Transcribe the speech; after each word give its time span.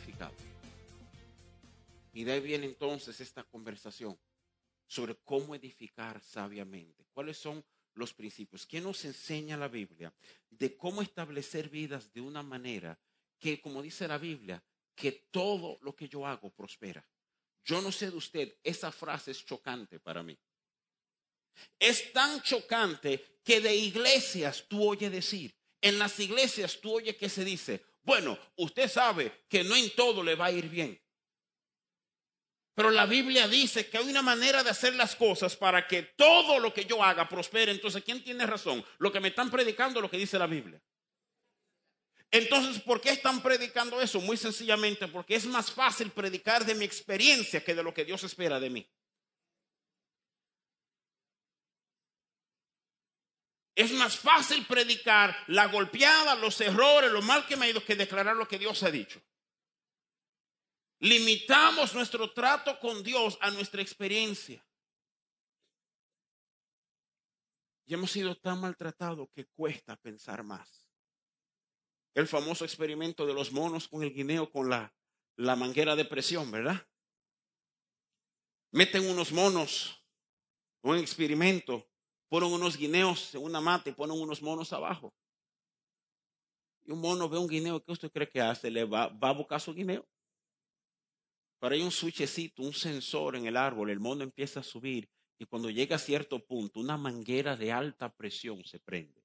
edificado. 0.00 0.34
Y 2.12 2.24
de 2.24 2.54
entonces 2.54 3.20
esta 3.20 3.44
conversación 3.44 4.18
sobre 4.86 5.16
cómo 5.24 5.54
edificar 5.54 6.20
sabiamente. 6.20 7.06
¿Cuáles 7.12 7.38
son 7.38 7.64
los 7.94 8.12
principios? 8.12 8.66
¿Qué 8.66 8.80
nos 8.80 9.04
enseña 9.04 9.56
la 9.56 9.68
Biblia 9.68 10.12
de 10.50 10.76
cómo 10.76 11.02
establecer 11.02 11.68
vidas 11.68 12.12
de 12.12 12.20
una 12.20 12.42
manera 12.42 12.98
que, 13.38 13.60
como 13.60 13.82
dice 13.82 14.08
la 14.08 14.18
Biblia, 14.18 14.62
que 14.94 15.28
todo 15.30 15.78
lo 15.82 15.94
que 15.94 16.08
yo 16.08 16.26
hago 16.26 16.50
prospera? 16.50 17.06
Yo 17.64 17.80
no 17.80 17.92
sé 17.92 18.10
de 18.10 18.16
usted, 18.16 18.56
esa 18.64 18.90
frase 18.90 19.30
es 19.30 19.44
chocante 19.44 20.00
para 20.00 20.22
mí. 20.22 20.36
Es 21.78 22.12
tan 22.12 22.42
chocante 22.42 23.40
que 23.44 23.60
de 23.60 23.74
iglesias 23.76 24.64
tú 24.68 24.88
oyes 24.88 25.12
decir, 25.12 25.54
en 25.80 25.98
las 25.98 26.18
iglesias 26.18 26.80
tú 26.80 26.94
oyes 26.96 27.16
que 27.16 27.28
se 27.28 27.44
dice, 27.44 27.84
bueno, 28.10 28.36
usted 28.56 28.90
sabe 28.90 29.44
que 29.48 29.62
no 29.62 29.76
en 29.76 29.94
todo 29.94 30.24
le 30.24 30.34
va 30.34 30.46
a 30.46 30.50
ir 30.50 30.68
bien. 30.68 31.00
Pero 32.74 32.90
la 32.90 33.06
Biblia 33.06 33.46
dice 33.46 33.88
que 33.88 33.98
hay 33.98 34.08
una 34.10 34.20
manera 34.20 34.64
de 34.64 34.70
hacer 34.70 34.96
las 34.96 35.14
cosas 35.14 35.54
para 35.56 35.86
que 35.86 36.02
todo 36.02 36.58
lo 36.58 36.74
que 36.74 36.84
yo 36.84 37.04
haga 37.04 37.28
prospere. 37.28 37.70
Entonces, 37.70 38.02
¿quién 38.02 38.24
tiene 38.24 38.46
razón? 38.46 38.84
Lo 38.98 39.12
que 39.12 39.20
me 39.20 39.28
están 39.28 39.48
predicando, 39.48 40.00
lo 40.00 40.10
que 40.10 40.18
dice 40.18 40.40
la 40.40 40.48
Biblia. 40.48 40.82
Entonces, 42.32 42.82
¿por 42.82 43.00
qué 43.00 43.10
están 43.10 43.42
predicando 43.42 44.00
eso? 44.00 44.20
Muy 44.20 44.36
sencillamente 44.36 45.06
porque 45.06 45.36
es 45.36 45.46
más 45.46 45.70
fácil 45.70 46.10
predicar 46.10 46.66
de 46.66 46.74
mi 46.74 46.84
experiencia 46.84 47.62
que 47.62 47.76
de 47.76 47.84
lo 47.84 47.94
que 47.94 48.04
Dios 48.04 48.24
espera 48.24 48.58
de 48.58 48.70
mí. 48.70 48.90
Es 53.80 53.92
más 53.92 54.18
fácil 54.18 54.66
predicar 54.66 55.34
la 55.46 55.68
golpeada, 55.68 56.34
los 56.34 56.60
errores, 56.60 57.10
lo 57.10 57.22
mal 57.22 57.46
que 57.46 57.56
me 57.56 57.64
ha 57.64 57.70
ido 57.70 57.82
que 57.82 57.96
declarar 57.96 58.36
lo 58.36 58.46
que 58.46 58.58
Dios 58.58 58.82
ha 58.82 58.90
dicho. 58.90 59.22
Limitamos 60.98 61.94
nuestro 61.94 62.30
trato 62.30 62.78
con 62.78 63.02
Dios 63.02 63.38
a 63.40 63.50
nuestra 63.50 63.80
experiencia. 63.80 64.62
Y 67.86 67.94
hemos 67.94 68.10
sido 68.10 68.36
tan 68.36 68.60
maltratados 68.60 69.30
que 69.30 69.46
cuesta 69.46 69.96
pensar 69.96 70.42
más. 70.42 70.86
El 72.12 72.28
famoso 72.28 72.66
experimento 72.66 73.24
de 73.24 73.32
los 73.32 73.50
monos 73.50 73.88
con 73.88 74.02
el 74.02 74.12
guineo 74.12 74.50
con 74.50 74.68
la, 74.68 74.94
la 75.36 75.56
manguera 75.56 75.96
de 75.96 76.04
presión, 76.04 76.50
¿verdad? 76.50 76.86
Meten 78.72 79.08
unos 79.08 79.32
monos, 79.32 80.04
un 80.82 80.98
experimento, 80.98 81.89
ponen 82.30 82.52
unos 82.52 82.76
guineos 82.76 83.34
en 83.34 83.42
una 83.42 83.60
mata 83.60 83.90
y 83.90 83.92
ponen 83.92 84.18
unos 84.18 84.40
monos 84.40 84.72
abajo. 84.72 85.12
Y 86.86 86.92
un 86.92 87.00
mono 87.00 87.28
ve 87.28 87.36
un 87.36 87.48
guineo, 87.48 87.82
¿qué 87.84 87.92
usted 87.92 88.10
cree 88.10 88.28
que 88.28 88.40
hace? 88.40 88.70
Le 88.70 88.84
va, 88.84 89.08
va 89.08 89.30
a 89.30 89.34
buscar 89.34 89.60
su 89.60 89.74
guineo. 89.74 90.06
Pero 91.58 91.74
hay 91.74 91.82
un 91.82 91.90
switchecito, 91.90 92.62
un 92.62 92.72
sensor 92.72 93.34
en 93.34 93.46
el 93.46 93.56
árbol, 93.56 93.90
el 93.90 94.00
mono 94.00 94.22
empieza 94.22 94.60
a 94.60 94.62
subir 94.62 95.10
y 95.38 95.44
cuando 95.46 95.70
llega 95.70 95.96
a 95.96 95.98
cierto 95.98 96.38
punto, 96.38 96.80
una 96.80 96.96
manguera 96.96 97.56
de 97.56 97.72
alta 97.72 98.14
presión 98.14 98.64
se 98.64 98.78
prende. 98.78 99.24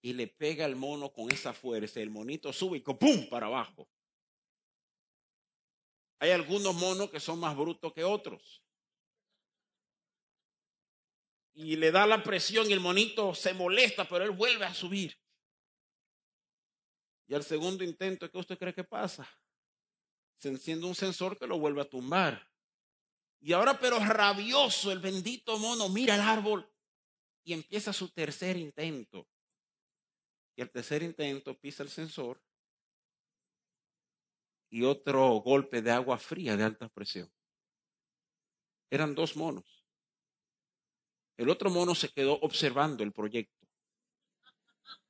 Y 0.00 0.12
le 0.12 0.28
pega 0.28 0.64
al 0.64 0.76
mono 0.76 1.12
con 1.12 1.30
esa 1.30 1.52
fuerza, 1.52 2.00
el 2.00 2.10
monito 2.10 2.52
sube 2.52 2.78
y 2.78 2.80
¡pum! 2.80 3.28
para 3.28 3.46
abajo. 3.46 3.88
Hay 6.20 6.30
algunos 6.30 6.74
monos 6.74 7.10
que 7.10 7.18
son 7.18 7.40
más 7.40 7.56
brutos 7.56 7.92
que 7.92 8.04
otros. 8.04 8.62
Y 11.54 11.76
le 11.76 11.90
da 11.90 12.06
la 12.06 12.22
presión 12.22 12.68
y 12.68 12.72
el 12.72 12.80
monito 12.80 13.34
se 13.34 13.52
molesta, 13.52 14.08
pero 14.08 14.24
él 14.24 14.30
vuelve 14.30 14.64
a 14.64 14.74
subir. 14.74 15.18
Y 17.26 17.34
al 17.34 17.42
segundo 17.42 17.84
intento, 17.84 18.30
¿qué 18.30 18.38
usted 18.38 18.58
cree 18.58 18.74
que 18.74 18.84
pasa? 18.84 19.28
se 20.42 20.48
enciende 20.48 20.86
un 20.86 20.94
sensor 20.96 21.38
que 21.38 21.46
lo 21.46 21.56
vuelve 21.56 21.82
a 21.82 21.88
tumbar. 21.88 22.50
Y 23.38 23.52
ahora, 23.52 23.78
pero 23.78 24.00
rabioso, 24.00 24.90
el 24.90 24.98
bendito 24.98 25.56
mono 25.56 25.88
mira 25.88 26.16
el 26.16 26.20
árbol 26.20 26.68
y 27.44 27.52
empieza 27.52 27.92
su 27.92 28.08
tercer 28.08 28.56
intento. 28.56 29.28
Y 30.56 30.62
el 30.62 30.70
tercer 30.72 31.04
intento 31.04 31.56
pisa 31.56 31.84
el 31.84 31.90
sensor 31.90 32.42
y 34.68 34.82
otro 34.82 35.28
golpe 35.36 35.80
de 35.80 35.92
agua 35.92 36.18
fría 36.18 36.56
de 36.56 36.64
alta 36.64 36.88
presión. 36.88 37.32
Eran 38.90 39.14
dos 39.14 39.36
monos. 39.36 39.81
El 41.36 41.48
otro 41.48 41.70
mono 41.70 41.94
se 41.94 42.08
quedó 42.10 42.34
observando 42.40 43.02
el 43.02 43.12
proyecto 43.12 43.66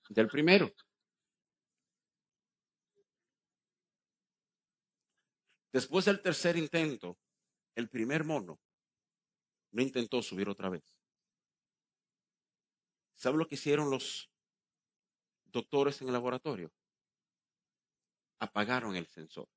del 0.08 0.28
primero. 0.28 0.72
Después 5.72 6.04
del 6.04 6.20
tercer 6.20 6.56
intento, 6.56 7.18
el 7.74 7.88
primer 7.88 8.24
mono 8.24 8.60
no 9.70 9.82
intentó 9.82 10.22
subir 10.22 10.48
otra 10.48 10.68
vez. 10.68 10.84
¿Sabe 13.14 13.38
lo 13.38 13.46
que 13.46 13.54
hicieron 13.54 13.90
los 13.90 14.30
doctores 15.46 16.00
en 16.02 16.08
el 16.08 16.12
laboratorio? 16.12 16.70
Apagaron 18.38 18.96
el 18.96 19.06
sensor. 19.06 19.48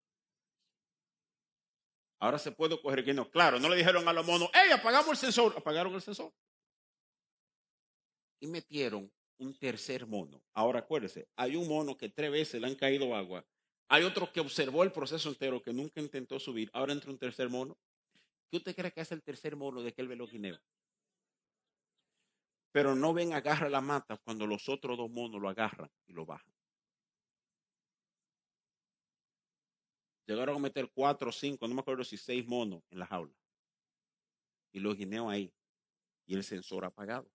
Ahora 2.19 2.39
se 2.39 2.51
puede 2.51 2.81
coger 2.81 3.03
que 3.03 3.13
no. 3.13 3.29
Claro, 3.29 3.59
no 3.59 3.67
le 3.67 3.75
dijeron 3.75 4.07
a 4.07 4.13
los 4.13 4.25
monos, 4.25 4.49
¡hey, 4.53 4.71
apagamos 4.71 5.09
el 5.09 5.17
sensor! 5.17 5.53
Apagaron 5.57 5.93
el 5.93 6.01
sensor. 6.01 6.31
Y 8.39 8.47
metieron 8.47 9.11
un 9.37 9.57
tercer 9.57 10.05
mono. 10.05 10.41
Ahora 10.53 10.79
acuérdese, 10.79 11.27
hay 11.35 11.55
un 11.55 11.67
mono 11.67 11.97
que 11.97 12.09
tres 12.09 12.31
veces 12.31 12.61
le 12.61 12.67
han 12.67 12.75
caído 12.75 13.15
agua 13.15 13.45
hay 13.87 14.03
otro 14.03 14.31
que 14.31 14.39
observó 14.39 14.83
el 14.83 14.91
proceso 14.91 15.29
entero, 15.29 15.61
que 15.61 15.71
nunca 15.71 16.01
intentó 16.01 16.39
subir. 16.39 16.69
Ahora 16.73 16.93
entra 16.93 17.11
un 17.11 17.19
tercer 17.19 17.49
mono. 17.49 17.77
¿Qué 18.49 18.57
usted 18.57 18.75
cree 18.75 18.91
que 18.91 19.01
es 19.01 19.11
el 19.11 19.21
tercer 19.21 19.55
mono 19.55 19.81
de 19.81 19.89
aquel 19.89 20.07
veloquineo? 20.07 20.59
Pero 22.71 22.95
no 22.95 23.13
ven, 23.13 23.33
agarra 23.33 23.69
la 23.69 23.81
mata 23.81 24.17
cuando 24.17 24.47
los 24.47 24.67
otros 24.69 24.97
dos 24.97 25.09
monos 25.09 25.41
lo 25.41 25.49
agarran 25.49 25.89
y 26.07 26.13
lo 26.13 26.25
bajan. 26.25 26.53
Llegaron 30.25 30.55
a 30.55 30.59
meter 30.59 30.89
cuatro 30.91 31.31
cinco, 31.31 31.67
no 31.67 31.75
me 31.75 31.81
acuerdo 31.81 32.03
si 32.03 32.17
seis 32.17 32.45
monos 32.47 32.83
en 32.89 32.99
la 32.99 33.05
jaula. 33.05 33.33
Y 34.73 34.79
los 34.79 34.97
guineos 34.97 35.31
ahí. 35.31 35.53
Y 36.25 36.35
el 36.35 36.43
sensor 36.43 36.83
apagado. 36.83 37.29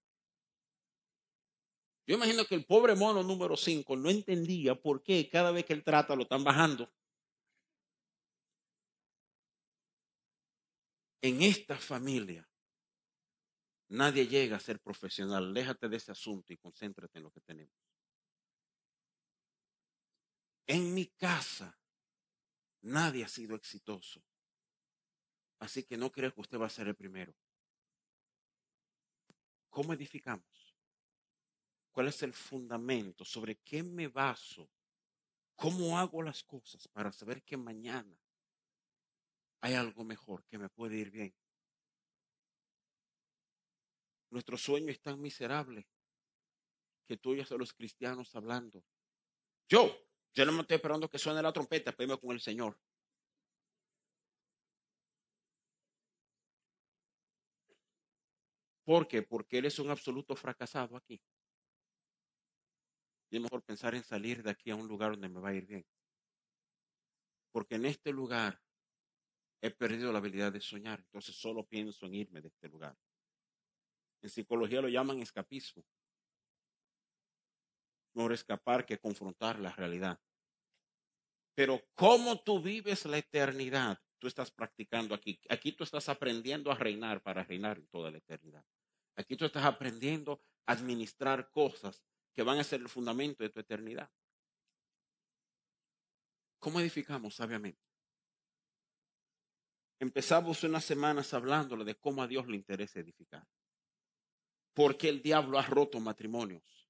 Yo 2.07 2.17
imagino 2.17 2.45
que 2.45 2.55
el 2.55 2.65
pobre 2.65 2.95
mono 2.95 3.23
número 3.23 3.57
5 3.57 3.97
no 3.97 4.11
entendía 4.11 4.75
por 4.75 5.03
qué 5.03 5.29
cada 5.29 5.53
vez 5.53 5.65
que 5.65 5.73
él 5.73 5.85
trata 5.85 6.17
lo 6.17 6.23
están 6.23 6.43
bajando. 6.43 6.91
En 11.23 11.43
esta 11.43 11.77
familia 11.77 12.49
nadie 13.91 14.27
llega 14.27 14.57
a 14.57 14.61
ser 14.61 14.81
profesional. 14.81 15.53
Déjate 15.53 15.89
de 15.89 15.97
ese 15.97 16.13
asunto 16.13 16.53
y 16.53 16.57
concéntrate 16.57 17.19
en 17.19 17.25
lo 17.25 17.31
que 17.31 17.41
tenemos. 17.41 17.75
En 20.67 20.95
mi 20.95 21.07
casa 21.07 21.79
nadie 22.83 23.25
ha 23.25 23.29
sido 23.29 23.55
exitoso. 23.57 24.23
Así 25.59 25.85
que 25.85 25.97
no 25.97 26.11
creo 26.11 26.33
que 26.33 26.41
usted 26.41 26.59
va 26.59 26.67
a 26.67 26.71
ser 26.71 26.89
el 26.89 26.97
primero. 26.97 27.35
¿Cómo 29.69 29.93
edificamos? 29.93 30.75
¿Cuál 31.93 32.09
es 32.09 32.23
el 32.23 32.33
fundamento? 32.33 33.25
¿Sobre 33.25 33.57
qué 33.57 33.83
me 33.83 34.09
baso? 34.09 34.71
¿Cómo 35.57 35.99
hago 35.99 36.23
las 36.23 36.43
cosas 36.43 36.89
para 36.89 37.13
saber 37.13 37.43
que 37.43 37.57
mañana 37.57 38.19
hay 39.61 39.75
algo 39.75 40.05
mejor, 40.05 40.45
que 40.47 40.59
me 40.59 40.69
puede 40.69 40.97
ir 40.97 41.11
bien? 41.11 41.35
Nuestro 44.31 44.57
sueño 44.57 44.91
es 44.91 45.01
tan 45.01 45.21
miserable 45.21 45.87
que 47.07 47.17
tú 47.17 47.33
oyes 47.33 47.51
a 47.51 47.57
los 47.57 47.73
cristianos 47.73 48.35
hablando. 48.37 48.85
Yo, 49.69 50.07
yo 50.33 50.47
no 50.47 50.53
me 50.53 50.61
estoy 50.61 50.77
esperando 50.77 51.11
que 51.11 51.19
suene 51.19 51.43
la 51.43 51.53
trompeta, 51.53 51.93
pero 51.93 52.21
con 52.21 52.31
el 52.31 52.41
Señor. 52.41 52.79
¿Por 58.85 59.09
qué? 59.09 59.23
Porque 59.23 59.59
Él 59.59 59.67
es 59.67 59.79
un 59.79 59.91
absoluto 59.91 60.35
fracasado 60.37 60.97
aquí. 60.97 61.21
Y 63.31 63.39
mejor 63.39 63.63
pensar 63.63 63.95
en 63.95 64.03
salir 64.03 64.43
de 64.43 64.51
aquí 64.51 64.71
a 64.71 64.77
un 64.77 64.89
lugar 64.89 65.13
donde 65.13 65.29
me 65.29 65.41
va 65.41 65.51
a 65.51 65.55
ir 65.55 65.67
bien. 65.67 65.87
Porque 67.53 67.77
en 67.77 67.87
este 67.87 68.13
lugar 68.13 68.61
he 69.61 69.71
perdido 69.71 70.13
la 70.13 70.19
habilidad 70.19 70.53
de 70.53 70.61
soñar. 70.61 71.01
Entonces 71.01 71.37
solo 71.37 71.65
pienso 71.65 72.07
en 72.07 72.15
irme 72.15 72.41
de 72.41 72.49
este 72.49 72.69
lugar. 72.69 72.97
En 74.23 74.31
psicología 74.31 74.81
lo 74.81 74.89
llaman 74.89 75.21
escapismo. 75.21 75.85
Mejor 78.15 78.33
escapar 78.33 78.85
que 78.85 78.99
confrontar 78.99 79.59
la 79.61 79.73
realidad. 79.73 80.21
Pero 81.55 81.81
cómo 81.95 82.41
tú 82.43 82.61
vives 82.61 83.05
la 83.07 83.19
eternidad, 83.19 84.01
tú 84.19 84.27
estás 84.27 84.51
practicando 84.51 85.15
aquí. 85.15 85.41
Aquí 85.49 85.73
tú 85.73 85.85
estás 85.85 86.09
aprendiendo 86.09 86.71
a 86.73 86.75
reinar 86.75 87.23
para 87.23 87.45
reinar 87.45 87.79
en 87.79 87.87
toda 87.89 88.11
la 88.11 88.19
eternidad. 88.19 88.65
Aquí 89.17 89.37
tú 89.37 89.45
estás 89.45 89.65
aprendiendo 89.65 90.43
a 90.67 90.73
administrar 90.73 91.51
cosas 91.51 92.03
que 92.41 92.45
van 92.45 92.59
a 92.59 92.65
ser 92.65 92.81
el 92.81 92.89
fundamento 92.89 93.43
de 93.43 93.51
tu 93.51 93.61
eternidad. 93.61 94.11
¿Cómo 96.59 96.81
edificamos 96.81 97.35
sabiamente? 97.35 97.83
Empezamos 99.99 100.65
unas 100.65 100.83
semanas 100.83 101.35
hablándole 101.35 101.85
de 101.85 101.97
cómo 101.97 102.23
a 102.23 102.27
Dios 102.27 102.49
le 102.49 102.57
interesa 102.57 102.99
edificar. 102.99 103.47
¿Por 104.73 104.97
qué 104.97 105.11
el 105.11 105.21
diablo 105.21 105.59
ha 105.59 105.67
roto 105.67 106.01
matrimonios? 106.01 106.89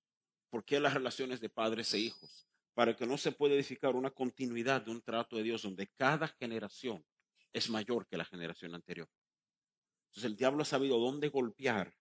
¿Por 0.50 0.64
qué 0.64 0.78
las 0.78 0.94
relaciones 0.94 1.40
de 1.40 1.48
padres 1.48 1.92
e 1.94 1.98
hijos? 1.98 2.46
Para 2.72 2.94
que 2.94 3.04
no 3.04 3.18
se 3.18 3.32
pueda 3.32 3.56
edificar 3.56 3.96
una 3.96 4.12
continuidad 4.12 4.82
de 4.82 4.92
un 4.92 5.02
trato 5.02 5.34
de 5.34 5.42
Dios 5.42 5.62
donde 5.62 5.88
cada 5.96 6.28
generación 6.28 7.04
es 7.52 7.68
mayor 7.70 8.06
que 8.06 8.16
la 8.16 8.24
generación 8.24 8.76
anterior. 8.76 9.08
Entonces 10.10 10.30
el 10.30 10.36
diablo 10.36 10.62
ha 10.62 10.66
sabido 10.66 11.00
dónde 11.00 11.28
golpear 11.28 11.92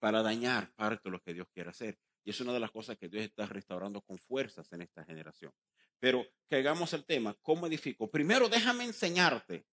para 0.00 0.20
dañar 0.20 0.74
parte 0.74 1.02
de 1.04 1.10
lo 1.12 1.22
que 1.22 1.32
Dios 1.32 1.46
quiere 1.54 1.70
hacer. 1.70 1.96
Y 2.24 2.30
es 2.30 2.40
una 2.40 2.52
de 2.52 2.60
las 2.60 2.70
cosas 2.70 2.96
que 2.96 3.08
Dios 3.08 3.24
está 3.24 3.46
restaurando 3.46 4.00
con 4.02 4.18
fuerzas 4.18 4.72
en 4.72 4.82
esta 4.82 5.04
generación. 5.04 5.52
Pero 5.98 6.26
que 6.48 6.56
hagamos 6.56 6.92
el 6.92 7.04
tema, 7.04 7.36
¿cómo 7.42 7.66
edifico? 7.66 8.10
Primero 8.10 8.48
déjame 8.48 8.84
enseñarte, 8.84 9.64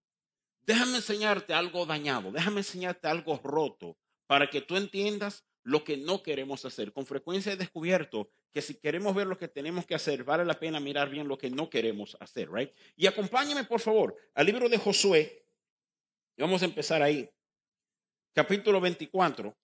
déjame 0.62 0.98
enseñarte 0.98 1.54
algo 1.54 1.86
dañado, 1.86 2.32
déjame 2.32 2.60
enseñarte 2.60 3.08
algo 3.08 3.40
roto 3.44 3.98
para 4.28 4.50
que 4.50 4.62
tú 4.62 4.76
entiendas 4.76 5.46
lo 5.64 5.84
que 5.84 5.98
no 5.98 6.24
queremos 6.24 6.64
hacer. 6.64 6.94
Con 6.94 7.06
frecuencia 7.06 7.52
he 7.52 7.58
descubierto 7.58 8.30
que 8.54 8.62
si 8.62 8.76
queremos 8.76 9.14
ver 9.14 9.28
lo 9.28 9.38
que 9.38 9.50
tenemos 9.50 9.86
que 9.86 9.96
hacer, 9.96 10.24
vale 10.24 10.46
la 10.46 10.60
pena 10.60 10.80
mirar 10.80 11.10
bien 11.10 11.28
lo 11.28 11.38
que 11.38 11.50
no 11.50 11.70
queremos 11.70 12.16
hacer, 12.22 12.50
right? 12.50 12.72
Y 12.96 13.06
acompáñame, 13.06 13.66
por 13.66 13.82
favor, 13.82 14.16
al 14.34 14.46
libro 14.46 14.70
de 14.70 14.78
Josué. 14.78 15.46
Vamos 16.38 16.62
a 16.62 16.66
empezar 16.66 17.02
ahí. 17.02 17.30
Capítulo 18.34 18.80
24. 18.80 19.58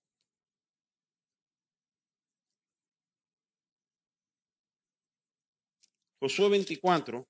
Josué 6.23 6.47
24. 6.47 7.27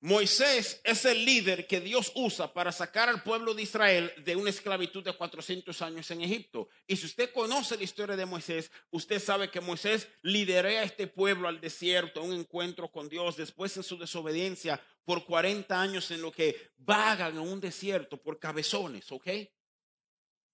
Moisés 0.00 0.78
es 0.84 1.04
el 1.06 1.24
líder 1.24 1.66
que 1.66 1.80
Dios 1.80 2.12
usa 2.14 2.52
para 2.52 2.72
sacar 2.72 3.08
al 3.08 3.22
pueblo 3.22 3.54
de 3.54 3.62
Israel 3.62 4.12
de 4.22 4.36
una 4.36 4.50
esclavitud 4.50 5.02
de 5.02 5.14
400 5.14 5.80
años 5.80 6.10
en 6.10 6.20
Egipto. 6.20 6.68
Y 6.86 6.96
si 6.96 7.06
usted 7.06 7.32
conoce 7.32 7.78
la 7.78 7.84
historia 7.84 8.16
de 8.16 8.26
Moisés, 8.26 8.70
usted 8.90 9.18
sabe 9.18 9.50
que 9.50 9.62
Moisés 9.62 10.06
lideró 10.20 10.68
a 10.68 10.82
este 10.82 11.06
pueblo 11.06 11.48
al 11.48 11.58
desierto, 11.58 12.22
un 12.22 12.34
encuentro 12.34 12.92
con 12.92 13.08
Dios, 13.08 13.38
después 13.38 13.74
en 13.78 13.82
su 13.82 13.96
desobediencia 13.96 14.78
por 15.06 15.24
40 15.24 15.80
años 15.80 16.10
en 16.10 16.20
lo 16.20 16.30
que 16.30 16.70
vagan 16.76 17.32
en 17.32 17.48
un 17.48 17.62
desierto 17.62 18.18
por 18.18 18.38
cabezones, 18.38 19.10
¿ok? 19.10 19.26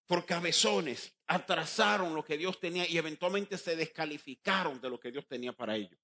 Por 0.07 0.25
cabezones, 0.25 1.13
atrasaron 1.33 2.15
lo 2.15 2.25
que 2.25 2.37
Dios 2.37 2.61
tenía 2.61 2.87
y 2.87 2.99
eventualmente 2.99 3.57
se 3.57 3.75
descalificaron 3.75 4.81
de 4.81 4.91
lo 4.91 5.01
que 5.01 5.11
Dios 5.11 5.27
tenía 5.27 5.53
para 5.53 5.77
ellos. 5.77 5.99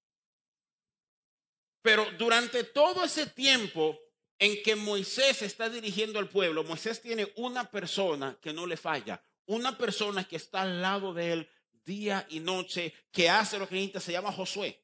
Pero 1.83 2.07
durante 2.19 2.65
todo 2.65 3.05
ese 3.05 3.27
tiempo 3.27 3.99
en 4.39 4.63
que 4.63 4.75
Moisés 4.75 5.43
está 5.43 5.69
dirigiendo 5.69 6.19
al 6.19 6.29
pueblo, 6.29 6.65
Moisés 6.65 7.03
tiene 7.03 7.31
una 7.37 7.71
persona 7.71 8.39
que 8.41 8.53
no 8.55 8.67
le 8.67 8.77
falla, 8.77 9.23
una 9.47 9.77
persona 9.77 10.25
que 10.25 10.37
está 10.37 10.63
al 10.63 10.81
lado 10.81 11.13
de 11.13 11.33
él 11.33 11.51
día 11.85 12.27
y 12.31 12.41
noche, 12.41 12.95
que 13.13 13.29
hace 13.29 13.59
lo 13.59 13.69
que 13.69 13.75
necesita, 13.75 14.01
se 14.01 14.13
llama 14.13 14.33
Josué. 14.33 14.83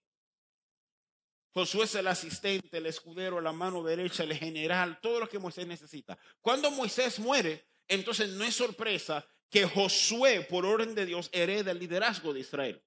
Josué 1.52 1.84
es 1.84 1.94
el 1.94 2.06
asistente, 2.08 2.78
el 2.78 2.86
escudero, 2.86 3.40
la 3.40 3.52
mano 3.52 3.82
derecha, 3.82 4.24
el 4.24 4.34
general, 4.34 4.98
todo 5.00 5.20
lo 5.20 5.28
que 5.28 5.38
Moisés 5.38 5.66
necesita. 5.66 6.18
Cuando 6.40 6.70
Moisés 6.70 7.18
muere, 7.18 7.64
entonces 7.88 8.30
no 8.30 8.44
es 8.44 8.54
sorpresa 8.54 9.26
que 9.54 9.68
Josué, 9.68 10.40
por 10.40 10.66
orden 10.66 10.96
de 10.96 11.06
Dios, 11.06 11.30
hereda 11.30 11.70
el 11.70 11.78
liderazgo 11.78 12.34
de 12.34 12.40
Israel. 12.40 12.82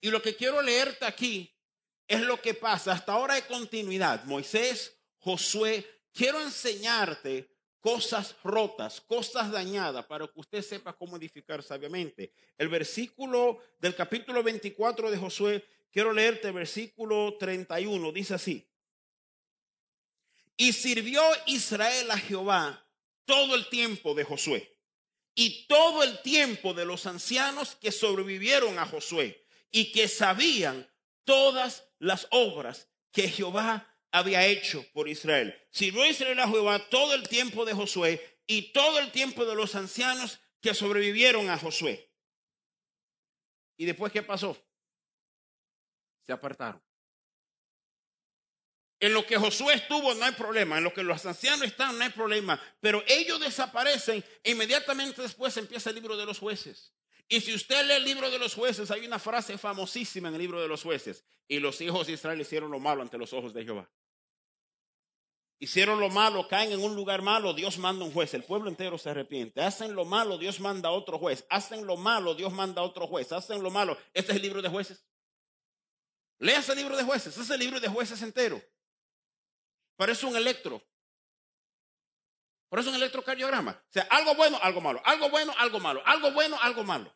Y 0.00 0.08
lo 0.08 0.22
que 0.22 0.36
quiero 0.36 0.62
leerte 0.62 1.04
aquí 1.04 1.52
es 2.06 2.20
lo 2.20 2.40
que 2.40 2.54
pasa. 2.54 2.92
Hasta 2.92 3.14
ahora 3.14 3.34
hay 3.34 3.42
continuidad. 3.42 4.22
Moisés, 4.26 4.96
Josué, 5.18 5.84
quiero 6.12 6.40
enseñarte 6.40 7.50
cosas 7.80 8.36
rotas, 8.44 9.00
cosas 9.00 9.50
dañadas, 9.50 10.06
para 10.06 10.28
que 10.28 10.38
usted 10.38 10.62
sepa 10.62 10.96
cómo 10.96 11.16
edificar 11.16 11.64
sabiamente. 11.64 12.32
El 12.56 12.68
versículo 12.68 13.58
del 13.80 13.96
capítulo 13.96 14.44
24 14.44 15.10
de 15.10 15.16
Josué, 15.18 15.64
quiero 15.90 16.12
leerte 16.12 16.46
el 16.46 16.54
versículo 16.54 17.36
31, 17.40 18.12
dice 18.12 18.34
así. 18.34 18.70
Y 20.56 20.72
sirvió 20.72 21.22
Israel 21.46 22.08
a 22.12 22.18
Jehová 22.18 22.86
todo 23.24 23.56
el 23.56 23.68
tiempo 23.68 24.14
de 24.14 24.22
Josué 24.22 24.76
y 25.34 25.66
todo 25.66 26.02
el 26.02 26.20
tiempo 26.22 26.74
de 26.74 26.84
los 26.84 27.06
ancianos 27.06 27.76
que 27.76 27.92
sobrevivieron 27.92 28.78
a 28.78 28.86
Josué 28.86 29.46
y 29.70 29.92
que 29.92 30.08
sabían 30.08 30.88
todas 31.24 31.84
las 31.98 32.26
obras 32.30 32.88
que 33.12 33.28
Jehová 33.28 33.86
había 34.10 34.46
hecho 34.46 34.84
por 34.92 35.08
Israel. 35.08 35.56
Sirvió 35.70 36.04
Israel 36.04 36.40
a 36.40 36.48
Jehová 36.48 36.88
todo 36.88 37.14
el 37.14 37.28
tiempo 37.28 37.64
de 37.64 37.74
Josué 37.74 38.38
y 38.46 38.72
todo 38.72 38.98
el 38.98 39.12
tiempo 39.12 39.44
de 39.44 39.54
los 39.54 39.74
ancianos 39.74 40.40
que 40.60 40.74
sobrevivieron 40.74 41.48
a 41.48 41.58
Josué. 41.58 42.10
¿Y 43.76 43.84
después 43.84 44.12
qué 44.12 44.22
pasó? 44.22 44.56
Se 46.26 46.32
apartaron. 46.32 46.82
En 49.00 49.14
lo 49.14 49.24
que 49.24 49.38
Josué 49.38 49.74
estuvo 49.74 50.14
no 50.14 50.26
hay 50.26 50.32
problema, 50.32 50.76
en 50.76 50.84
lo 50.84 50.92
que 50.92 51.02
los 51.02 51.24
ancianos 51.24 51.66
están 51.66 51.96
no 51.96 52.04
hay 52.04 52.10
problema, 52.10 52.60
pero 52.80 53.02
ellos 53.06 53.40
desaparecen 53.40 54.22
e 54.44 54.50
inmediatamente 54.50 55.22
después 55.22 55.56
empieza 55.56 55.88
el 55.88 55.96
libro 55.96 56.18
de 56.18 56.26
los 56.26 56.38
jueces. 56.38 56.92
Y 57.26 57.40
si 57.40 57.54
usted 57.54 57.86
lee 57.86 57.94
el 57.94 58.04
libro 58.04 58.30
de 58.30 58.38
los 58.38 58.54
jueces, 58.54 58.90
hay 58.90 59.06
una 59.06 59.18
frase 59.18 59.56
famosísima 59.56 60.28
en 60.28 60.34
el 60.34 60.40
libro 60.40 60.60
de 60.60 60.68
los 60.68 60.82
jueces. 60.82 61.24
Y 61.48 61.60
los 61.60 61.80
hijos 61.80 62.08
de 62.08 62.12
Israel 62.12 62.40
hicieron 62.40 62.70
lo 62.70 62.78
malo 62.78 63.00
ante 63.00 63.16
los 63.16 63.32
ojos 63.32 63.54
de 63.54 63.64
Jehová. 63.64 63.88
Hicieron 65.60 65.98
lo 65.98 66.10
malo, 66.10 66.46
caen 66.48 66.72
en 66.72 66.80
un 66.80 66.94
lugar 66.94 67.22
malo, 67.22 67.54
Dios 67.54 67.78
manda 67.78 68.04
un 68.04 68.12
juez, 68.12 68.34
el 68.34 68.42
pueblo 68.42 68.68
entero 68.68 68.98
se 68.98 69.10
arrepiente. 69.10 69.62
Hacen 69.62 69.94
lo 69.94 70.04
malo, 70.04 70.38
Dios 70.38 70.58
manda 70.58 70.90
otro 70.90 71.18
juez. 71.18 71.46
Hacen 71.48 71.86
lo 71.86 71.96
malo, 71.96 72.34
Dios 72.34 72.52
manda 72.52 72.82
otro 72.82 73.06
juez. 73.06 73.32
Hacen 73.32 73.62
lo 73.62 73.70
malo. 73.70 73.96
Este 74.12 74.32
es 74.32 74.36
el 74.36 74.42
libro 74.42 74.60
de 74.60 74.68
jueces. 74.68 75.06
Lea 76.38 76.58
ese 76.58 76.74
libro 76.74 76.96
de 76.96 77.04
jueces, 77.04 77.34
ese 77.34 77.42
es 77.42 77.50
el 77.50 77.60
libro 77.60 77.78
de 77.78 77.88
jueces 77.88 78.20
entero. 78.22 78.60
Parece 80.00 80.24
un 80.24 80.34
electro. 80.34 80.82
Por 82.70 82.78
eso 82.78 82.88
un 82.88 82.96
electrocardiograma. 82.96 83.72
O 83.72 83.92
sea, 83.92 84.04
algo 84.04 84.34
bueno, 84.34 84.58
algo 84.62 84.80
malo. 84.80 85.02
Algo 85.04 85.28
bueno, 85.28 85.52
algo 85.58 85.78
malo. 85.78 86.02
Algo 86.06 86.32
bueno, 86.32 86.58
algo 86.58 86.84
malo. 86.84 87.14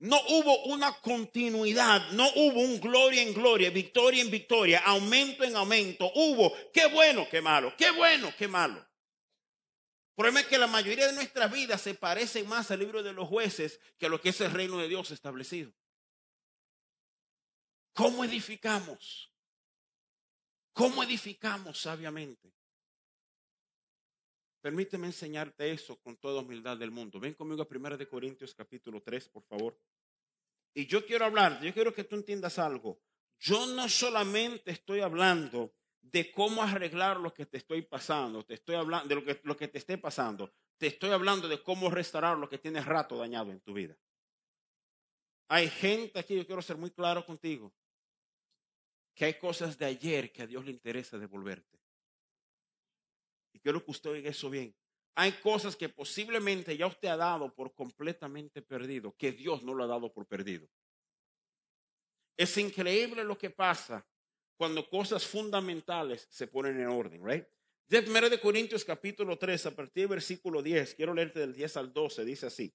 No 0.00 0.20
hubo 0.28 0.64
una 0.64 0.92
continuidad, 1.00 2.10
no 2.10 2.28
hubo 2.36 2.60
un 2.60 2.78
gloria 2.82 3.22
en 3.22 3.32
gloria, 3.32 3.70
victoria 3.70 4.20
en 4.20 4.30
victoria, 4.30 4.80
aumento 4.80 5.42
en 5.42 5.56
aumento. 5.56 6.04
Hubo, 6.14 6.54
qué 6.70 6.88
bueno, 6.88 7.26
qué 7.30 7.40
malo, 7.40 7.74
qué 7.78 7.90
bueno, 7.92 8.30
qué 8.36 8.46
malo. 8.46 8.76
El 8.76 10.14
problema 10.14 10.40
es 10.40 10.48
que 10.48 10.58
la 10.58 10.66
mayoría 10.66 11.06
de 11.06 11.14
nuestras 11.14 11.50
vidas 11.50 11.80
se 11.80 11.94
parecen 11.94 12.46
más 12.46 12.70
al 12.70 12.78
libro 12.78 13.02
de 13.02 13.14
los 13.14 13.26
jueces 13.26 13.80
que 13.96 14.04
a 14.04 14.10
lo 14.10 14.20
que 14.20 14.28
es 14.28 14.40
el 14.42 14.52
reino 14.52 14.76
de 14.76 14.88
Dios 14.88 15.10
establecido. 15.12 15.72
¿Cómo 17.94 18.22
edificamos? 18.22 19.29
¿Cómo 20.80 21.02
edificamos 21.02 21.78
sabiamente? 21.78 22.50
Permíteme 24.62 25.08
enseñarte 25.08 25.70
eso 25.70 26.00
con 26.00 26.16
toda 26.16 26.40
humildad 26.40 26.78
del 26.78 26.90
mundo. 26.90 27.20
Ven 27.20 27.34
conmigo 27.34 27.60
a 27.60 27.68
1 27.70 27.98
de 27.98 28.08
Corintios 28.08 28.54
capítulo 28.54 29.02
3, 29.02 29.28
por 29.28 29.42
favor. 29.42 29.78
Y 30.72 30.86
yo 30.86 31.04
quiero 31.04 31.26
hablar, 31.26 31.60
yo 31.60 31.74
quiero 31.74 31.92
que 31.92 32.04
tú 32.04 32.16
entiendas 32.16 32.58
algo. 32.58 32.98
Yo 33.38 33.66
no 33.66 33.90
solamente 33.90 34.70
estoy 34.70 35.00
hablando 35.00 35.74
de 36.00 36.32
cómo 36.32 36.62
arreglar 36.62 37.20
lo 37.20 37.34
que 37.34 37.44
te 37.44 37.58
estoy 37.58 37.82
pasando, 37.82 38.42
te 38.46 38.54
estoy 38.54 38.76
hablando 38.76 39.06
de 39.06 39.14
lo 39.16 39.22
que, 39.22 39.38
lo 39.44 39.58
que 39.58 39.68
te 39.68 39.76
esté 39.76 39.98
pasando, 39.98 40.50
te 40.78 40.86
estoy 40.86 41.10
hablando 41.10 41.46
de 41.46 41.62
cómo 41.62 41.90
restaurar 41.90 42.38
lo 42.38 42.48
que 42.48 42.56
tienes 42.56 42.86
rato 42.86 43.18
dañado 43.18 43.50
en 43.50 43.60
tu 43.60 43.74
vida. 43.74 43.98
Hay 45.48 45.68
gente 45.68 46.20
aquí, 46.20 46.36
yo 46.36 46.46
quiero 46.46 46.62
ser 46.62 46.78
muy 46.78 46.90
claro 46.90 47.26
contigo, 47.26 47.70
que 49.20 49.26
hay 49.26 49.34
cosas 49.34 49.76
de 49.76 49.84
ayer 49.84 50.32
que 50.32 50.40
a 50.40 50.46
Dios 50.46 50.64
le 50.64 50.70
interesa 50.70 51.18
devolverte. 51.18 51.78
Y 53.52 53.58
quiero 53.58 53.84
que 53.84 53.90
usted 53.90 54.08
oiga 54.08 54.30
eso 54.30 54.48
bien. 54.48 54.74
Hay 55.14 55.32
cosas 55.32 55.76
que 55.76 55.90
posiblemente 55.90 56.74
ya 56.74 56.86
usted 56.86 57.08
ha 57.08 57.18
dado 57.18 57.54
por 57.54 57.74
completamente 57.74 58.62
perdido, 58.62 59.14
que 59.18 59.32
Dios 59.32 59.62
no 59.62 59.74
lo 59.74 59.84
ha 59.84 59.86
dado 59.86 60.10
por 60.10 60.26
perdido. 60.26 60.66
Es 62.34 62.56
increíble 62.56 63.22
lo 63.22 63.36
que 63.36 63.50
pasa 63.50 64.08
cuando 64.56 64.88
cosas 64.88 65.26
fundamentales 65.26 66.26
se 66.30 66.46
ponen 66.46 66.80
en 66.80 66.88
orden, 66.88 67.22
right? 67.22 67.44
De 67.88 67.98
1 67.98 68.30
de 68.30 68.40
Corintios 68.40 68.86
capítulo 68.86 69.36
3, 69.36 69.66
a 69.66 69.76
partir 69.76 70.04
del 70.04 70.16
versículo 70.16 70.62
10, 70.62 70.94
quiero 70.94 71.12
leerte 71.12 71.40
del 71.40 71.52
10 71.52 71.76
al 71.76 71.92
12, 71.92 72.24
dice 72.24 72.46
así. 72.46 72.74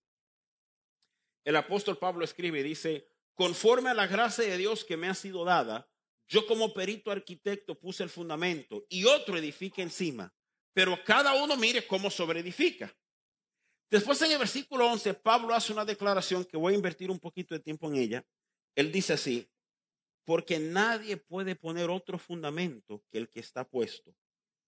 El 1.44 1.56
apóstol 1.56 1.98
Pablo 1.98 2.24
escribe, 2.24 2.62
dice, 2.62 3.10
conforme 3.34 3.90
a 3.90 3.96
la 3.96 4.06
gracia 4.06 4.44
de 4.44 4.58
Dios 4.58 4.86
que 4.86 4.96
me 4.96 5.08
ha 5.08 5.16
sido 5.16 5.44
dada, 5.44 5.90
yo 6.28 6.46
como 6.48 6.74
perito 6.74 7.12
arquitecto 7.12 7.80
puse 7.80 8.04
el 8.04 8.10
fundamento 8.10 8.86
y 8.90 9.06
otro 9.06 9.38
edifica 9.38 9.82
encima 9.82 10.34
pero 10.76 11.02
cada 11.06 11.42
uno 11.42 11.56
mire 11.56 11.88
cómo 11.88 12.12
sobreedifica. 12.12 12.94
Después 13.90 14.22
en 14.24 14.34
el 14.34 14.40
versículo 14.40 14.92
11, 14.92 15.14
Pablo 15.14 15.56
hace 15.56 15.72
una 15.72 15.86
declaración 15.86 16.44
que 16.44 16.58
voy 16.58 16.74
a 16.74 16.76
invertir 16.76 17.10
un 17.10 17.18
poquito 17.18 17.56
de 17.56 17.62
tiempo 17.62 17.88
en 17.88 17.96
ella. 17.96 18.26
Él 18.76 18.92
dice 18.92 19.14
así, 19.14 19.50
porque 20.26 20.60
nadie 20.60 21.16
puede 21.16 21.56
poner 21.56 21.90
otro 21.90 22.20
fundamento 22.20 23.02
que 23.10 23.20
el 23.20 23.30
que 23.30 23.40
está 23.40 23.66
puesto, 23.66 24.14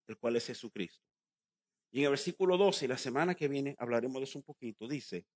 el 0.06 0.16
cual 0.16 0.36
es 0.36 0.46
Jesucristo. 0.46 1.06
Y 1.90 1.98
en 1.98 2.04
el 2.04 2.10
versículo 2.10 2.56
12, 2.56 2.86
y 2.86 2.88
la 2.88 2.96
semana 2.96 3.34
que 3.34 3.48
viene 3.48 3.76
hablaremos 3.78 4.18
de 4.22 4.24
eso 4.24 4.38
un 4.38 4.44
poquito, 4.44 4.88
dice, 4.88 5.26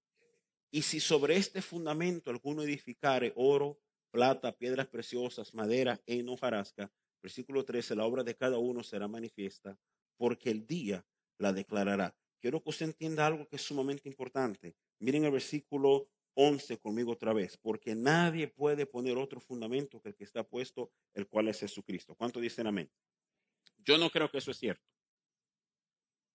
y 0.71 0.81
si 0.81 1.01
sobre 1.01 1.37
este 1.37 1.61
fundamento 1.61 2.31
alguno 2.31 2.63
edificare 2.63 3.35
oro, 3.37 3.79
plata, 4.13 4.53
piedras 4.53 4.87
preciosas, 4.87 5.55
madera 5.55 6.01
e 6.07 6.23
hojarasca, 6.23 6.93
versículo 7.21 7.65
13, 7.65 7.97
la 7.97 8.05
obra 8.05 8.23
de 8.23 8.37
cada 8.37 8.59
uno 8.59 8.85
será 8.85 9.09
manifiesta, 9.09 9.77
porque 10.17 10.51
el 10.51 10.67
día 10.67 11.05
la 11.39 11.53
declarará. 11.53 12.15
Quiero 12.41 12.63
que 12.63 12.71
usted 12.71 12.87
entienda 12.87 13.27
algo 13.27 13.49
que 13.49 13.57
es 13.57 13.63
sumamente 13.63 14.09
importante. 14.09 14.77
Miren 15.01 15.25
el 15.25 15.33
versículo 15.33 16.09
11 16.35 16.79
conmigo 16.79 17.13
otra 17.13 17.33
vez, 17.33 17.57
porque 17.57 17.95
nadie 17.95 18.49
puede 18.49 18.87
poner 18.87 19.17
otro 19.17 19.41
fundamento 19.41 20.01
que 20.01 20.11
el 20.11 20.15
que 20.15 20.25
está 20.25 20.45
puesto, 20.45 20.93
el 21.15 21.27
cual 21.27 21.49
es 21.49 21.61
Jesucristo. 21.61 22.15
¿Cuánto 22.15 22.41
dicen 22.41 22.67
amén? 22.67 22.91
Yo 23.79 23.97
no 23.99 24.11
creo 24.11 24.31
que 24.31 24.39
eso 24.39 24.51
es 24.51 24.59
cierto. 24.59 24.85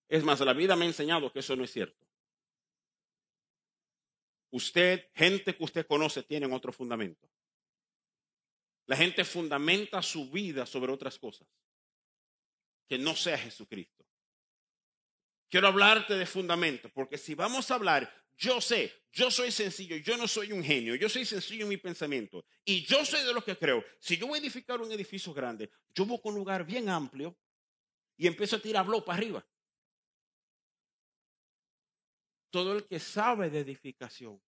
Es 0.09 0.23
más, 0.23 0.39
la 0.39 0.53
vida 0.53 0.75
me 0.75 0.85
ha 0.85 0.87
enseñado 0.87 1.31
que 1.31 1.39
eso 1.39 1.55
no 1.55 1.63
es 1.63 1.71
cierto. 1.71 2.07
Usted, 4.49 5.09
gente 5.13 5.55
que 5.55 5.63
usted 5.63 5.85
conoce, 5.85 6.23
tienen 6.23 6.53
otro 6.53 6.71
fundamento. 6.71 7.29
La 8.87 8.95
gente 8.95 9.23
fundamenta 9.23 10.01
su 10.01 10.29
vida 10.31 10.65
sobre 10.65 10.91
otras 10.91 11.19
cosas 11.19 11.47
que 12.87 12.97
no 12.97 13.15
sea 13.15 13.37
Jesucristo. 13.37 14.05
Quiero 15.49 15.67
hablarte 15.67 16.15
de 16.15 16.25
fundamento, 16.25 16.89
porque 16.93 17.17
si 17.17 17.35
vamos 17.35 17.69
a 17.69 17.75
hablar, 17.75 18.11
yo 18.37 18.61
sé, 18.61 18.93
yo 19.11 19.29
soy 19.29 19.51
sencillo, 19.51 19.97
yo 19.97 20.15
no 20.17 20.27
soy 20.27 20.51
un 20.51 20.63
genio, 20.63 20.95
yo 20.95 21.09
soy 21.09 21.25
sencillo 21.25 21.63
en 21.63 21.69
mi 21.69 21.77
pensamiento 21.77 22.45
y 22.63 22.85
yo 22.85 23.03
soy 23.03 23.25
de 23.25 23.33
los 23.33 23.43
que 23.43 23.57
creo, 23.57 23.83
si 23.99 24.17
yo 24.17 24.27
voy 24.27 24.39
a 24.39 24.41
edificar 24.41 24.79
un 24.79 24.91
edificio 24.91 25.33
grande, 25.33 25.69
yo 25.93 26.05
busco 26.05 26.29
un 26.29 26.35
lugar 26.35 26.65
bien 26.65 26.89
amplio 26.89 27.37
y 28.15 28.27
empiezo 28.27 28.55
a 28.55 28.59
tirar 28.59 28.85
para 28.85 29.17
arriba. 29.17 29.45
Todo 32.49 32.73
el 32.73 32.85
que 32.85 32.99
sabe 32.99 33.49
de 33.49 33.59
edificación 33.59 34.41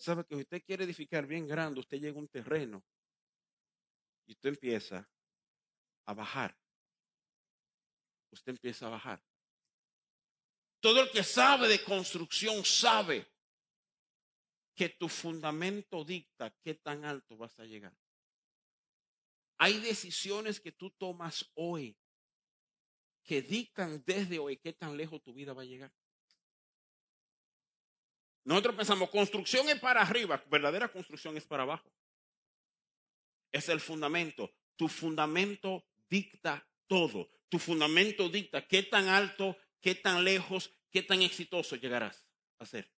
sabe 0.00 0.24
que 0.24 0.34
usted 0.34 0.62
quiere 0.64 0.84
edificar 0.84 1.26
bien 1.26 1.46
grande, 1.46 1.80
usted 1.80 1.98
llega 1.98 2.16
a 2.16 2.22
un 2.22 2.28
terreno 2.28 2.82
y 4.26 4.32
usted 4.32 4.48
empieza 4.48 5.08
a 6.06 6.14
bajar. 6.14 6.56
Usted 8.32 8.52
empieza 8.52 8.86
a 8.86 8.90
bajar. 8.90 9.22
Todo 10.80 11.02
el 11.02 11.10
que 11.10 11.22
sabe 11.22 11.68
de 11.68 11.84
construcción 11.84 12.64
sabe 12.64 13.26
que 14.74 14.88
tu 14.88 15.08
fundamento 15.08 16.04
dicta 16.04 16.50
qué 16.62 16.74
tan 16.74 17.04
alto 17.04 17.36
vas 17.36 17.58
a 17.58 17.66
llegar. 17.66 17.94
Hay 19.58 19.78
decisiones 19.80 20.58
que 20.60 20.72
tú 20.72 20.90
tomas 20.92 21.50
hoy 21.54 21.98
que 23.22 23.42
dictan 23.42 24.02
desde 24.06 24.38
hoy 24.38 24.56
qué 24.56 24.72
tan 24.72 24.96
lejos 24.96 25.22
tu 25.22 25.34
vida 25.34 25.52
va 25.52 25.62
a 25.62 25.66
llegar. 25.66 25.92
Nosotros 28.50 28.74
pensamos, 28.74 29.08
construcción 29.10 29.68
es 29.68 29.78
para 29.78 30.02
arriba, 30.02 30.42
verdadera 30.50 30.88
construcción 30.88 31.36
es 31.36 31.44
para 31.44 31.62
abajo. 31.62 31.90
Es 33.52 33.68
el 33.68 33.80
fundamento. 33.80 34.52
Tu 34.76 34.88
fundamento 34.88 35.84
dicta 36.08 36.66
todo. 36.86 37.30
Tu 37.48 37.58
fundamento 37.58 38.28
dicta 38.28 38.66
qué 38.66 38.82
tan 38.82 39.08
alto 39.08 39.56
qué 39.80 39.94
tan 39.94 40.24
lejos, 40.24 40.72
qué 40.90 41.02
tan 41.02 41.22
exitoso 41.22 41.76
llegarás 41.76 42.26
a 42.58 42.66
ser. 42.66 42.90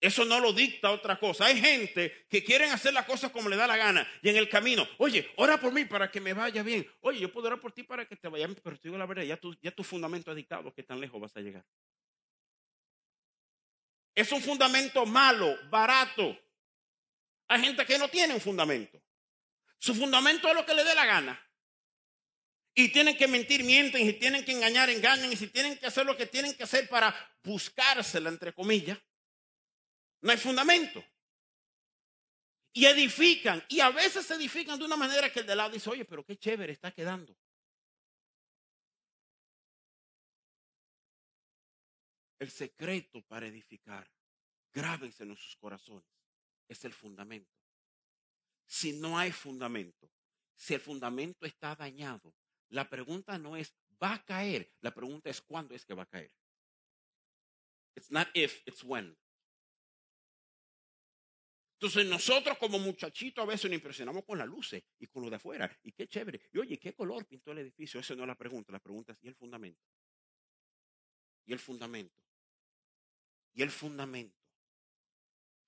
Eso 0.00 0.24
no 0.24 0.40
lo 0.40 0.52
dicta 0.52 0.90
otra 0.90 1.18
cosa. 1.18 1.46
Hay 1.46 1.60
gente 1.60 2.26
que 2.28 2.42
quieren 2.42 2.72
hacer 2.72 2.92
las 2.92 3.04
cosas 3.04 3.30
como 3.30 3.50
le 3.50 3.56
da 3.56 3.66
la 3.66 3.76
gana 3.76 4.08
y 4.22 4.30
en 4.30 4.36
el 4.36 4.48
camino, 4.48 4.88
oye, 4.96 5.30
ora 5.36 5.60
por 5.60 5.72
mí 5.72 5.84
para 5.84 6.10
que 6.10 6.20
me 6.20 6.32
vaya 6.32 6.62
bien. 6.62 6.86
Oye, 7.02 7.20
yo 7.20 7.30
puedo 7.30 7.48
orar 7.48 7.60
por 7.60 7.72
ti 7.72 7.82
para 7.82 8.06
que 8.06 8.16
te 8.16 8.28
vaya 8.28 8.46
bien, 8.46 8.58
pero 8.62 8.78
te 8.78 8.88
digo 8.88 8.96
la 8.96 9.06
verdad, 9.06 9.24
ya 9.24 9.36
tu, 9.36 9.54
ya 9.60 9.70
tu 9.70 9.84
fundamento 9.84 10.30
ha 10.30 10.34
dictado 10.34 10.72
qué 10.72 10.82
tan 10.82 11.00
lejos 11.00 11.20
vas 11.20 11.36
a 11.36 11.40
llegar. 11.40 11.64
Es 14.20 14.30
un 14.32 14.42
fundamento 14.42 15.06
malo, 15.06 15.56
barato. 15.70 16.38
Hay 17.48 17.62
gente 17.62 17.86
que 17.86 17.98
no 17.98 18.06
tiene 18.08 18.34
un 18.34 18.40
fundamento. 18.40 19.02
Su 19.78 19.94
fundamento 19.94 20.46
es 20.46 20.54
lo 20.54 20.66
que 20.66 20.74
le 20.74 20.84
dé 20.84 20.94
la 20.94 21.06
gana. 21.06 21.50
Y 22.74 22.90
tienen 22.90 23.16
que 23.16 23.26
mentir, 23.26 23.64
mienten, 23.64 24.06
y 24.06 24.12
tienen 24.12 24.44
que 24.44 24.52
engañar, 24.52 24.90
engañan, 24.90 25.32
y 25.32 25.36
si 25.36 25.46
tienen 25.46 25.78
que 25.78 25.86
hacer 25.86 26.04
lo 26.04 26.18
que 26.18 26.26
tienen 26.26 26.54
que 26.54 26.64
hacer 26.64 26.86
para 26.90 27.14
buscársela, 27.42 28.28
entre 28.28 28.52
comillas, 28.52 28.98
no 30.20 30.30
hay 30.30 30.36
fundamento. 30.36 31.02
Y 32.74 32.84
edifican, 32.84 33.64
y 33.70 33.80
a 33.80 33.88
veces 33.88 34.26
se 34.26 34.34
edifican 34.34 34.78
de 34.78 34.84
una 34.84 34.96
manera 34.96 35.32
que 35.32 35.40
el 35.40 35.46
de 35.46 35.56
lado 35.56 35.70
dice, 35.70 35.88
oye, 35.88 36.04
pero 36.04 36.26
qué 36.26 36.36
chévere 36.36 36.74
está 36.74 36.92
quedando. 36.92 37.34
El 42.40 42.50
secreto 42.50 43.20
para 43.22 43.46
edificar, 43.46 44.10
grábense 44.72 45.24
en 45.24 45.36
sus 45.36 45.56
corazones, 45.56 46.08
es 46.66 46.82
el 46.86 46.94
fundamento. 46.94 47.52
Si 48.66 48.94
no 48.98 49.18
hay 49.18 49.30
fundamento, 49.30 50.10
si 50.54 50.72
el 50.72 50.80
fundamento 50.80 51.44
está 51.44 51.76
dañado, 51.76 52.34
la 52.70 52.88
pregunta 52.88 53.36
no 53.38 53.58
es, 53.58 53.74
¿va 54.02 54.14
a 54.14 54.24
caer? 54.24 54.72
La 54.80 54.94
pregunta 54.94 55.28
es, 55.28 55.42
¿cuándo 55.42 55.74
es 55.74 55.84
que 55.84 55.92
va 55.92 56.04
a 56.04 56.08
caer? 56.08 56.32
It's 57.94 58.10
not 58.10 58.28
if, 58.32 58.66
it's 58.66 58.82
when. 58.82 59.14
Entonces 61.74 62.06
nosotros 62.06 62.56
como 62.56 62.78
muchachitos 62.78 63.42
a 63.42 63.46
veces 63.46 63.70
nos 63.70 63.76
impresionamos 63.76 64.24
con 64.24 64.38
las 64.38 64.46
luces 64.46 64.82
y 64.98 65.08
con 65.08 65.22
lo 65.22 65.28
de 65.28 65.36
afuera. 65.36 65.78
Y 65.82 65.92
qué 65.92 66.08
chévere. 66.08 66.40
Y 66.52 66.58
oye, 66.58 66.78
¿qué 66.78 66.94
color 66.94 67.26
pintó 67.26 67.52
el 67.52 67.58
edificio? 67.58 68.00
Esa 68.00 68.14
no 68.14 68.22
es 68.22 68.28
la 68.28 68.34
pregunta. 68.34 68.72
La 68.72 68.80
pregunta 68.80 69.12
es, 69.12 69.18
¿y 69.22 69.28
el 69.28 69.34
fundamento? 69.34 69.82
¿Y 71.44 71.52
el 71.52 71.58
fundamento? 71.58 72.22
¿Y 73.52 73.62
el 73.62 73.70
fundamento? 73.70 74.38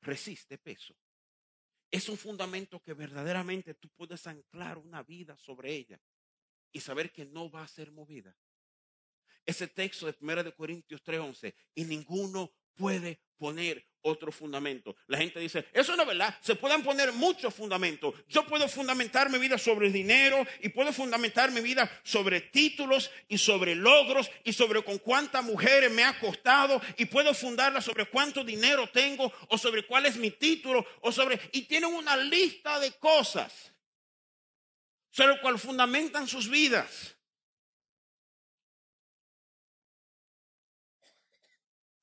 Resiste 0.00 0.58
peso. 0.58 0.94
Es 1.90 2.08
un 2.08 2.16
fundamento 2.16 2.82
que 2.82 2.94
verdaderamente 2.94 3.74
tú 3.74 3.88
puedes 3.90 4.26
anclar 4.26 4.78
una 4.78 5.02
vida 5.02 5.36
sobre 5.36 5.74
ella 5.74 6.00
y 6.72 6.80
saber 6.80 7.12
que 7.12 7.26
no 7.26 7.50
va 7.50 7.62
a 7.62 7.68
ser 7.68 7.92
movida. 7.92 8.34
Ese 9.44 9.68
texto 9.68 10.06
de 10.06 10.16
1 10.18 10.44
de 10.44 10.54
Corintios 10.54 11.02
3:11 11.02 11.54
y 11.74 11.84
ninguno 11.84 12.52
puede 12.74 13.20
poner 13.38 13.84
otro 14.02 14.32
fundamento. 14.32 14.96
La 15.06 15.18
gente 15.18 15.40
dice, 15.40 15.66
eso 15.72 15.96
no 15.96 16.02
es 16.02 16.08
verdad, 16.08 16.36
se 16.40 16.54
pueden 16.54 16.82
poner 16.82 17.12
muchos 17.12 17.54
fundamentos. 17.54 18.14
Yo 18.28 18.44
puedo 18.46 18.68
fundamentar 18.68 19.30
mi 19.30 19.38
vida 19.38 19.58
sobre 19.58 19.90
dinero 19.90 20.44
y 20.60 20.68
puedo 20.68 20.92
fundamentar 20.92 21.50
mi 21.50 21.60
vida 21.60 21.90
sobre 22.02 22.40
títulos 22.40 23.10
y 23.28 23.38
sobre 23.38 23.74
logros 23.74 24.30
y 24.44 24.52
sobre 24.52 24.82
con 24.82 24.98
cuántas 24.98 25.44
mujeres 25.44 25.90
me 25.90 26.04
ha 26.04 26.18
costado 26.18 26.80
y 26.96 27.06
puedo 27.06 27.32
fundarla 27.32 27.80
sobre 27.80 28.06
cuánto 28.06 28.44
dinero 28.44 28.88
tengo 28.88 29.32
o 29.48 29.56
sobre 29.56 29.86
cuál 29.86 30.06
es 30.06 30.16
mi 30.16 30.30
título 30.30 30.84
o 31.00 31.12
sobre... 31.12 31.40
Y 31.52 31.62
tienen 31.62 31.94
una 31.94 32.16
lista 32.16 32.78
de 32.80 32.92
cosas 32.92 33.72
sobre 35.10 35.34
el 35.34 35.40
cual 35.40 35.58
fundamentan 35.58 36.26
sus 36.26 36.48
vidas. 36.48 37.16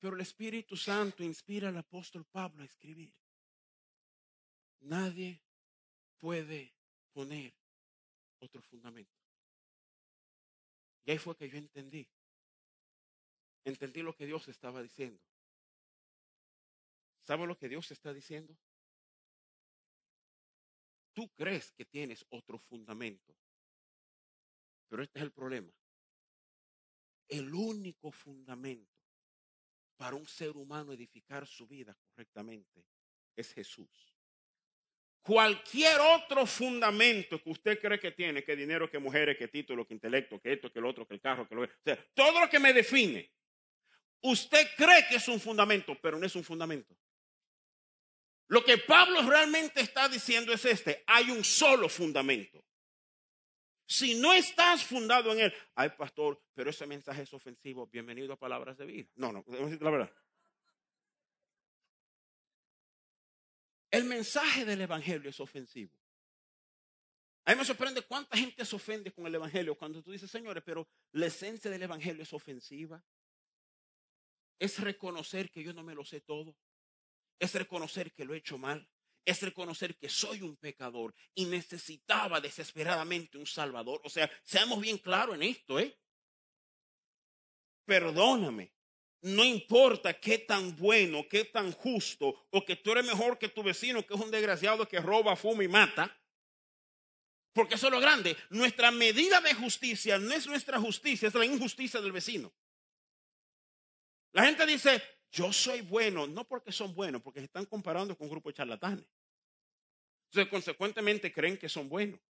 Pero 0.00 0.14
el 0.14 0.22
Espíritu 0.22 0.76
Santo 0.76 1.22
inspira 1.22 1.68
al 1.68 1.76
apóstol 1.76 2.24
Pablo 2.24 2.62
a 2.62 2.66
escribir. 2.66 3.12
Nadie 4.80 5.42
puede 6.18 6.74
poner 7.12 7.54
otro 8.38 8.62
fundamento. 8.62 9.12
Y 11.04 11.10
ahí 11.10 11.18
fue 11.18 11.36
que 11.36 11.50
yo 11.50 11.58
entendí. 11.58 12.08
Entendí 13.64 14.00
lo 14.00 14.16
que 14.16 14.24
Dios 14.24 14.48
estaba 14.48 14.82
diciendo. 14.82 15.22
¿Sabe 17.22 17.46
lo 17.46 17.58
que 17.58 17.68
Dios 17.68 17.90
está 17.90 18.14
diciendo? 18.14 18.56
Tú 21.12 21.28
crees 21.36 21.72
que 21.72 21.84
tienes 21.84 22.24
otro 22.30 22.58
fundamento. 22.58 23.36
Pero 24.88 25.02
este 25.02 25.18
es 25.18 25.24
el 25.24 25.32
problema. 25.32 25.70
El 27.28 27.52
único 27.52 28.10
fundamento 28.10 28.99
para 30.00 30.16
un 30.16 30.26
ser 30.26 30.56
humano 30.56 30.94
edificar 30.94 31.46
su 31.46 31.66
vida 31.66 31.94
correctamente 31.94 32.86
es 33.36 33.52
Jesús. 33.52 34.16
Cualquier 35.20 36.00
otro 36.00 36.46
fundamento 36.46 37.38
que 37.42 37.50
usted 37.50 37.78
cree 37.78 38.00
que 38.00 38.12
tiene, 38.12 38.42
que 38.42 38.56
dinero, 38.56 38.90
que 38.90 38.98
mujeres, 38.98 39.36
que 39.36 39.48
título, 39.48 39.86
que 39.86 39.92
intelecto, 39.92 40.40
que 40.40 40.54
esto, 40.54 40.72
que 40.72 40.80
lo 40.80 40.88
otro, 40.88 41.06
que 41.06 41.12
el 41.12 41.20
carro, 41.20 41.46
que 41.46 41.54
lo... 41.54 41.64
O 41.64 41.68
sea, 41.84 42.02
todo 42.14 42.40
lo 42.40 42.48
que 42.48 42.58
me 42.58 42.72
define, 42.72 43.30
usted 44.22 44.68
cree 44.74 45.06
que 45.06 45.16
es 45.16 45.28
un 45.28 45.38
fundamento, 45.38 45.94
pero 46.00 46.18
no 46.18 46.24
es 46.24 46.34
un 46.34 46.44
fundamento. 46.44 46.96
Lo 48.48 48.64
que 48.64 48.78
Pablo 48.78 49.20
realmente 49.28 49.82
está 49.82 50.08
diciendo 50.08 50.54
es 50.54 50.64
este, 50.64 51.04
hay 51.06 51.30
un 51.30 51.44
solo 51.44 51.90
fundamento. 51.90 52.64
Si 53.90 54.14
no 54.14 54.32
estás 54.32 54.84
fundado 54.84 55.32
en 55.32 55.40
él, 55.40 55.54
ay 55.74 55.90
pastor, 55.98 56.40
pero 56.54 56.70
ese 56.70 56.86
mensaje 56.86 57.22
es 57.22 57.34
ofensivo, 57.34 57.88
bienvenido 57.88 58.32
a 58.32 58.38
Palabras 58.38 58.78
de 58.78 58.86
Vida. 58.86 59.10
No, 59.16 59.32
no, 59.32 59.44
la 59.48 59.90
verdad. 59.90 60.12
El 63.90 64.04
mensaje 64.04 64.64
del 64.64 64.82
Evangelio 64.82 65.28
es 65.28 65.40
ofensivo. 65.40 65.92
A 67.46 67.50
mí 67.50 67.58
me 67.58 67.64
sorprende 67.64 68.02
cuánta 68.02 68.36
gente 68.36 68.64
se 68.64 68.76
ofende 68.76 69.10
con 69.10 69.26
el 69.26 69.34
Evangelio 69.34 69.76
cuando 69.76 70.00
tú 70.04 70.12
dices, 70.12 70.30
señores, 70.30 70.62
pero 70.64 70.88
la 71.10 71.26
esencia 71.26 71.68
del 71.68 71.82
Evangelio 71.82 72.22
es 72.22 72.32
ofensiva. 72.32 73.04
Es 74.60 74.78
reconocer 74.78 75.50
que 75.50 75.64
yo 75.64 75.72
no 75.72 75.82
me 75.82 75.96
lo 75.96 76.04
sé 76.04 76.20
todo. 76.20 76.56
Es 77.40 77.52
reconocer 77.54 78.12
que 78.12 78.24
lo 78.24 78.34
he 78.34 78.38
hecho 78.38 78.56
mal. 78.56 78.88
Es 79.24 79.42
reconocer 79.42 79.96
que 79.96 80.08
soy 80.08 80.42
un 80.42 80.56
pecador 80.56 81.14
y 81.34 81.44
necesitaba 81.44 82.40
desesperadamente 82.40 83.38
un 83.38 83.46
Salvador. 83.46 84.00
O 84.04 84.10
sea, 84.10 84.30
seamos 84.42 84.80
bien 84.80 84.98
claros 84.98 85.34
en 85.34 85.42
esto, 85.42 85.78
¿eh? 85.78 85.96
Perdóname. 87.84 88.72
No 89.22 89.44
importa 89.44 90.18
qué 90.18 90.38
tan 90.38 90.74
bueno, 90.76 91.26
qué 91.28 91.44
tan 91.44 91.72
justo, 91.72 92.46
o 92.50 92.64
que 92.64 92.76
tú 92.76 92.92
eres 92.92 93.04
mejor 93.04 93.38
que 93.38 93.50
tu 93.50 93.62
vecino, 93.62 94.06
que 94.06 94.14
es 94.14 94.20
un 94.20 94.30
desgraciado 94.30 94.88
que 94.88 94.98
roba, 95.00 95.36
fuma 95.36 95.62
y 95.62 95.68
mata. 95.68 96.16
Porque 97.52 97.74
eso 97.74 97.88
es 97.88 97.92
lo 97.92 98.00
grande. 98.00 98.36
Nuestra 98.48 98.90
medida 98.90 99.40
de 99.40 99.54
justicia 99.54 100.18
no 100.18 100.32
es 100.32 100.46
nuestra 100.46 100.80
justicia, 100.80 101.28
es 101.28 101.34
la 101.34 101.44
injusticia 101.44 102.00
del 102.00 102.12
vecino. 102.12 102.52
La 104.32 104.44
gente 104.44 104.64
dice, 104.64 105.02
yo 105.30 105.52
soy 105.52 105.80
bueno, 105.82 106.26
no 106.26 106.46
porque 106.46 106.72
son 106.72 106.94
buenos, 106.94 107.22
porque 107.22 107.40
se 107.40 107.46
están 107.46 107.66
comparando 107.66 108.16
con 108.16 108.26
un 108.26 108.32
grupo 108.32 108.50
de 108.50 108.54
charlatanes. 108.54 109.06
Entonces, 110.26 110.50
consecuentemente, 110.50 111.32
creen 111.32 111.56
que 111.56 111.68
son 111.68 111.88
buenos. 111.88 112.20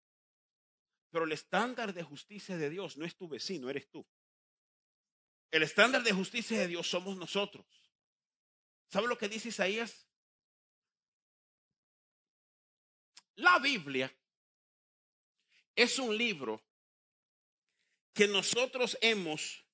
Pero 1.11 1.25
el 1.25 1.33
estándar 1.33 1.93
de 1.93 2.03
justicia 2.03 2.57
de 2.57 2.71
Dios 2.71 2.97
no 2.97 3.05
es 3.05 3.17
tu 3.17 3.29
vecino, 3.29 3.69
eres 3.69 3.91
tú. 3.91 4.07
El 5.51 5.63
estándar 5.63 6.03
de 6.03 6.13
justicia 6.13 6.59
de 6.59 6.69
Dios 6.69 6.89
somos 6.89 7.17
nosotros. 7.17 7.67
¿Sabe 8.89 9.09
lo 9.09 9.19
que 9.19 9.29
dice 9.29 9.49
Isaías? 9.49 10.07
La 13.35 13.59
Biblia 13.59 14.15
es 15.75 15.99
un 15.99 16.17
libro 16.17 16.63
que 18.13 18.29
nosotros 18.29 18.99
hemos 19.01 19.65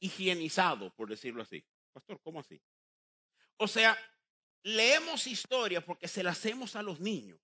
higienizado, 0.00 0.94
por 0.94 1.08
decirlo 1.08 1.42
así. 1.42 1.64
Pastor, 2.00 2.20
¿cómo 2.22 2.40
así? 2.40 2.58
O 3.58 3.68
sea, 3.68 3.94
leemos 4.62 5.26
historia 5.26 5.84
porque 5.84 6.08
se 6.08 6.22
la 6.22 6.30
hacemos 6.30 6.76
a 6.76 6.82
los 6.82 6.98
niños. 6.98 7.38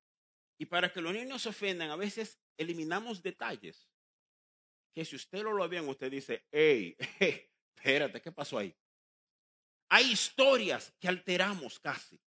Y 0.56 0.64
para 0.64 0.90
que 0.90 1.02
los 1.02 1.12
niños 1.12 1.42
se 1.42 1.50
ofendan, 1.50 1.90
a 1.90 1.96
veces 1.96 2.38
eliminamos 2.56 3.22
detalles. 3.22 3.86
Que 4.94 5.04
si 5.04 5.14
usted 5.14 5.42
lo 5.42 5.52
lo 5.52 5.68
bien, 5.68 5.86
usted 5.86 6.10
dice, 6.10 6.46
hey, 6.50 6.96
espérate, 7.76 8.22
¿qué 8.22 8.32
pasó 8.32 8.56
ahí? 8.56 8.74
Hay 9.90 10.10
historias 10.10 10.94
que 10.98 11.08
alteramos 11.08 11.78
casi. 11.78 12.18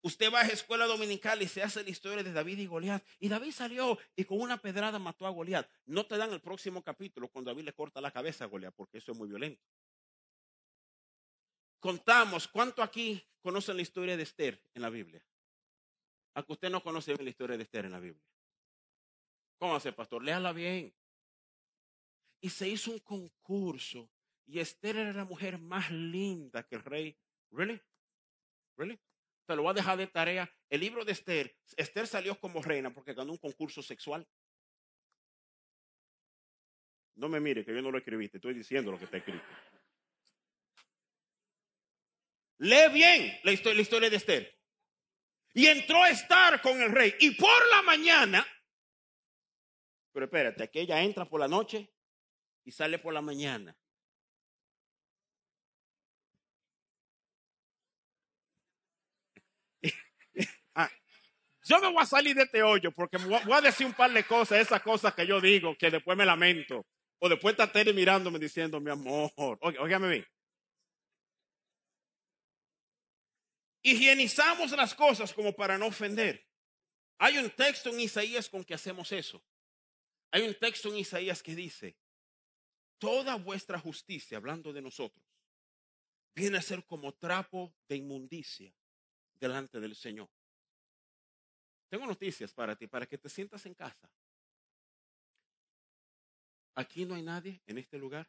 Usted 0.00 0.32
va 0.32 0.40
a 0.40 0.46
escuela 0.46 0.86
dominical 0.86 1.42
y 1.42 1.48
se 1.48 1.62
hace 1.62 1.84
la 1.84 1.90
historia 1.90 2.24
de 2.24 2.32
David 2.32 2.58
y 2.58 2.66
Goliat. 2.66 3.04
Y 3.18 3.28
David 3.28 3.52
salió 3.52 3.98
y 4.16 4.24
con 4.24 4.40
una 4.40 4.56
pedrada 4.56 4.98
mató 4.98 5.26
a 5.26 5.30
Goliat. 5.30 5.68
No 5.84 6.06
te 6.06 6.16
dan 6.16 6.32
el 6.32 6.40
próximo 6.40 6.82
capítulo 6.82 7.28
cuando 7.28 7.50
David 7.50 7.66
le 7.66 7.74
corta 7.74 8.00
la 8.00 8.10
cabeza 8.10 8.44
a 8.44 8.48
Goliat, 8.48 8.74
porque 8.74 8.96
eso 8.96 9.12
es 9.12 9.18
muy 9.18 9.28
violento. 9.28 9.62
Contamos, 11.82 12.46
¿cuánto 12.46 12.80
aquí 12.80 13.20
conocen 13.40 13.74
la 13.74 13.82
historia 13.82 14.16
de 14.16 14.22
Esther 14.22 14.62
en 14.72 14.82
la 14.82 14.88
Biblia? 14.88 15.20
Aunque 16.34 16.52
usted 16.52 16.70
no 16.70 16.80
conoce 16.80 17.12
la 17.16 17.28
historia 17.28 17.56
de 17.56 17.64
Esther 17.64 17.86
en 17.86 17.90
la 17.90 17.98
Biblia. 17.98 18.24
¿Cómo 19.58 19.74
hace, 19.74 19.92
pastor? 19.92 20.22
Léala 20.22 20.52
bien. 20.52 20.94
Y 22.40 22.50
se 22.50 22.68
hizo 22.68 22.92
un 22.92 23.00
concurso. 23.00 24.08
Y 24.46 24.60
Esther 24.60 24.96
era 24.96 25.12
la 25.12 25.24
mujer 25.24 25.58
más 25.58 25.90
linda 25.90 26.62
que 26.62 26.76
el 26.76 26.84
rey. 26.84 27.18
¿Really? 27.50 27.82
¿Really? 28.76 29.00
Te 29.44 29.56
lo 29.56 29.62
voy 29.62 29.72
a 29.72 29.74
dejar 29.74 29.98
de 29.98 30.06
tarea. 30.06 30.48
El 30.70 30.82
libro 30.82 31.04
de 31.04 31.10
Esther, 31.10 31.52
Esther 31.76 32.06
salió 32.06 32.38
como 32.38 32.62
reina 32.62 32.94
porque 32.94 33.12
ganó 33.12 33.32
un 33.32 33.38
concurso 33.38 33.82
sexual. 33.82 34.24
No 37.16 37.28
me 37.28 37.40
mire, 37.40 37.64
que 37.64 37.74
yo 37.74 37.82
no 37.82 37.90
lo 37.90 37.98
escribí, 37.98 38.28
te 38.28 38.36
estoy 38.36 38.54
diciendo 38.54 38.92
lo 38.92 38.98
que 38.98 39.06
está 39.06 39.16
escrito. 39.16 39.44
Lee 42.62 42.88
bien 42.92 43.38
la 43.42 43.50
historia, 43.50 44.08
de 44.08 44.16
Esther. 44.16 44.56
Y 45.52 45.66
entró 45.66 46.00
a 46.00 46.10
estar 46.10 46.62
con 46.62 46.80
el 46.80 46.92
rey. 46.92 47.12
Y 47.18 47.32
por 47.32 47.68
la 47.70 47.82
mañana, 47.82 48.46
pero 50.12 50.26
espérate, 50.26 50.70
que 50.70 50.82
ella 50.82 51.02
entra 51.02 51.24
por 51.24 51.40
la 51.40 51.48
noche 51.48 51.92
y 52.64 52.70
sale 52.70 53.00
por 53.00 53.12
la 53.12 53.20
mañana. 53.20 53.76
Yo 61.64 61.80
me 61.80 61.88
voy 61.88 62.00
a 62.00 62.06
salir 62.06 62.36
de 62.36 62.44
este 62.44 62.62
hoyo 62.62 62.92
porque 62.92 63.16
voy 63.16 63.52
a 63.52 63.60
decir 63.60 63.88
un 63.88 63.94
par 63.94 64.12
de 64.12 64.22
cosas, 64.24 64.60
esas 64.60 64.82
cosas 64.82 65.12
que 65.14 65.26
yo 65.26 65.40
digo, 65.40 65.76
que 65.76 65.90
después 65.90 66.16
me 66.16 66.24
lamento. 66.24 66.86
O 67.18 67.28
después 67.28 67.54
está 67.54 67.70
Terry 67.70 67.92
mirándome 67.92 68.38
diciendo, 68.38 68.80
mi 68.80 68.90
amor, 68.90 69.32
óigame 69.36 70.08
bien. 70.08 70.26
Higienizamos 73.82 74.70
las 74.72 74.94
cosas 74.94 75.32
como 75.32 75.54
para 75.54 75.76
no 75.76 75.86
ofender. 75.86 76.46
Hay 77.18 77.38
un 77.38 77.50
texto 77.50 77.90
en 77.90 78.00
Isaías 78.00 78.48
con 78.48 78.64
que 78.64 78.74
hacemos 78.74 79.10
eso. 79.12 79.42
Hay 80.30 80.42
un 80.42 80.54
texto 80.54 80.88
en 80.88 80.98
Isaías 80.98 81.42
que 81.42 81.54
dice, 81.54 81.96
toda 82.98 83.34
vuestra 83.36 83.78
justicia, 83.78 84.38
hablando 84.38 84.72
de 84.72 84.80
nosotros, 84.80 85.24
viene 86.34 86.58
a 86.58 86.62
ser 86.62 86.84
como 86.86 87.12
trapo 87.14 87.74
de 87.88 87.96
inmundicia 87.96 88.74
delante 89.34 89.80
del 89.80 89.94
Señor. 89.94 90.30
Tengo 91.88 92.06
noticias 92.06 92.54
para 92.54 92.74
ti, 92.74 92.86
para 92.86 93.06
que 93.06 93.18
te 93.18 93.28
sientas 93.28 93.66
en 93.66 93.74
casa. 93.74 94.10
Aquí 96.74 97.04
no 97.04 97.14
hay 97.14 97.22
nadie 97.22 97.60
en 97.66 97.76
este 97.76 97.98
lugar. 97.98 98.26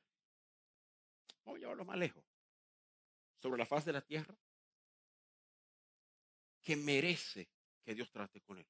Vamos 1.45 1.57
a 1.57 1.59
llevarlo 1.61 1.85
más 1.85 1.97
lejos. 1.97 2.23
Sobre 3.41 3.57
la 3.57 3.65
faz 3.65 3.85
de 3.85 3.93
la 3.93 4.01
tierra. 4.01 4.35
Que 6.63 6.75
merece 6.75 7.49
que 7.83 7.93
Dios 7.93 8.09
trate 8.11 8.41
con 8.41 8.57
él. 8.57 8.65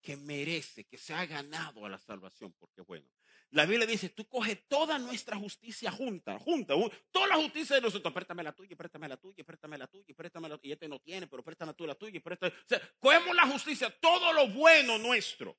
Que 0.00 0.16
merece, 0.16 0.84
que 0.84 0.96
se 0.96 1.12
ha 1.14 1.26
ganado 1.26 1.84
a 1.84 1.88
la 1.88 1.98
salvación, 1.98 2.52
porque 2.58 2.80
bueno. 2.80 3.06
La 3.50 3.64
Biblia 3.64 3.86
dice, 3.86 4.10
tú 4.10 4.28
coges 4.28 4.68
toda 4.68 4.98
nuestra 4.98 5.36
justicia 5.36 5.90
junta, 5.90 6.38
junta, 6.38 6.74
toda 7.10 7.26
la 7.28 7.36
justicia 7.36 7.76
de 7.76 7.82
nosotros, 7.82 8.12
préstame 8.12 8.42
la 8.42 8.52
tuya, 8.52 8.76
préstame 8.76 9.08
la 9.08 9.16
tuya, 9.16 9.42
préstame 9.42 9.78
la 9.78 9.86
tuya, 9.86 10.14
préstame 10.14 10.48
la 10.50 10.58
tuya, 10.58 10.70
y 10.70 10.72
este 10.72 10.88
no 10.88 10.98
tiene, 11.00 11.26
pero 11.26 11.42
préstame 11.42 11.72
tú 11.72 11.86
la 11.86 11.94
tuya, 11.94 12.20
préstame. 12.20 12.52
O 12.52 12.68
sea, 12.68 12.80
cogemos 12.98 13.34
la 13.34 13.46
justicia, 13.46 13.90
todo 14.00 14.34
lo 14.34 14.48
bueno 14.48 14.98
nuestro. 14.98 15.58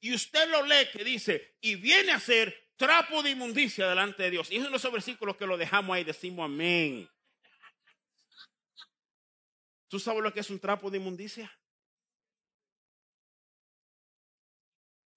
Y 0.00 0.14
usted 0.14 0.48
lo 0.50 0.64
lee 0.64 0.88
que 0.92 1.04
dice, 1.04 1.56
y 1.60 1.74
viene 1.76 2.12
a 2.12 2.20
ser 2.20 2.70
trapo 2.76 3.22
de 3.22 3.30
inmundicia 3.30 3.88
delante 3.88 4.22
de 4.22 4.30
Dios. 4.30 4.50
Y 4.50 4.56
es 4.56 4.62
uno 4.62 4.70
de 4.70 4.76
esos 4.76 4.92
versículos 4.92 5.36
que 5.36 5.46
lo 5.46 5.58
dejamos 5.58 5.94
ahí, 5.94 6.04
decimos 6.04 6.46
amén. 6.46 7.08
¿Tú 9.88 10.00
sabes 10.00 10.22
lo 10.22 10.32
que 10.32 10.40
es 10.40 10.50
un 10.50 10.58
trapo 10.58 10.90
de 10.90 10.98
inmundicia? 10.98 11.50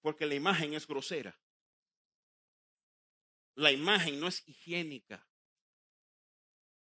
Porque 0.00 0.26
la 0.26 0.34
imagen 0.34 0.74
es 0.74 0.86
grosera. 0.86 1.38
La 3.54 3.72
imagen 3.72 4.20
no 4.20 4.28
es 4.28 4.46
higiénica. 4.48 5.26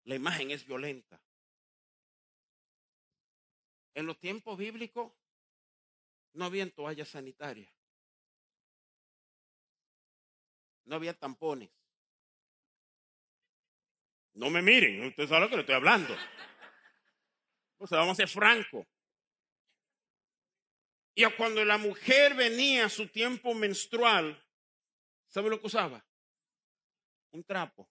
La 0.06 0.15
imagen 0.15 0.52
es 0.52 0.65
violenta. 0.65 1.22
En 3.93 4.06
los 4.06 4.19
tiempos 4.19 4.58
bíblicos 4.58 5.13
no 6.34 6.46
había 6.46 6.69
toallas 6.72 7.10
sanitarias. 7.10 7.72
No 10.86 10.96
había 10.96 11.13
tampones. 11.13 11.69
No 14.34 14.50
me 14.50 14.62
miren, 14.62 15.06
ustedes 15.06 15.30
saben 15.30 15.43
lo 15.43 15.50
que 15.50 15.56
le 15.58 15.62
estoy 15.62 15.76
hablando. 15.76 16.15
O 17.84 17.88
sea, 17.88 18.00
vamos 18.00 18.13
a 18.13 18.26
ser 18.26 18.30
francos. 18.30 18.88
Y 21.15 21.26
cuando 21.38 21.63
la 21.63 21.78
mujer 21.78 22.34
venía 22.34 22.86
a 22.86 22.89
su 22.89 23.08
tiempo 23.08 23.54
menstrual, 23.54 24.41
¿sabe 25.28 25.50
lo 25.50 25.60
que 25.60 25.67
usaba? 25.67 26.04
un 27.34 27.43
trapo. 27.43 27.89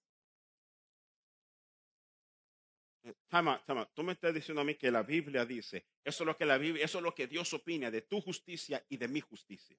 Tama, 3.29 3.61
tama, 3.67 3.85
tú 3.93 4.05
me 4.05 4.13
estás 4.13 4.33
diciendo 4.33 4.61
a 4.61 4.65
mí 4.65 4.77
que 4.77 4.91
la 4.91 5.03
Biblia 5.03 5.45
dice, 5.45 5.85
eso 6.05 6.23
es 6.23 6.27
lo 6.27 6.37
que 6.37 6.47
la 6.47 6.57
Biblia, 6.57 6.85
eso 6.85 6.99
es 6.99 7.05
lo 7.05 7.15
que 7.15 7.27
Dios 7.27 7.53
opina 7.53 7.91
de 7.91 8.03
tu 8.03 8.21
justicia 8.21 8.85
y 8.89 8.97
de 8.97 9.09
mi 9.09 9.21
justicia. 9.21 9.77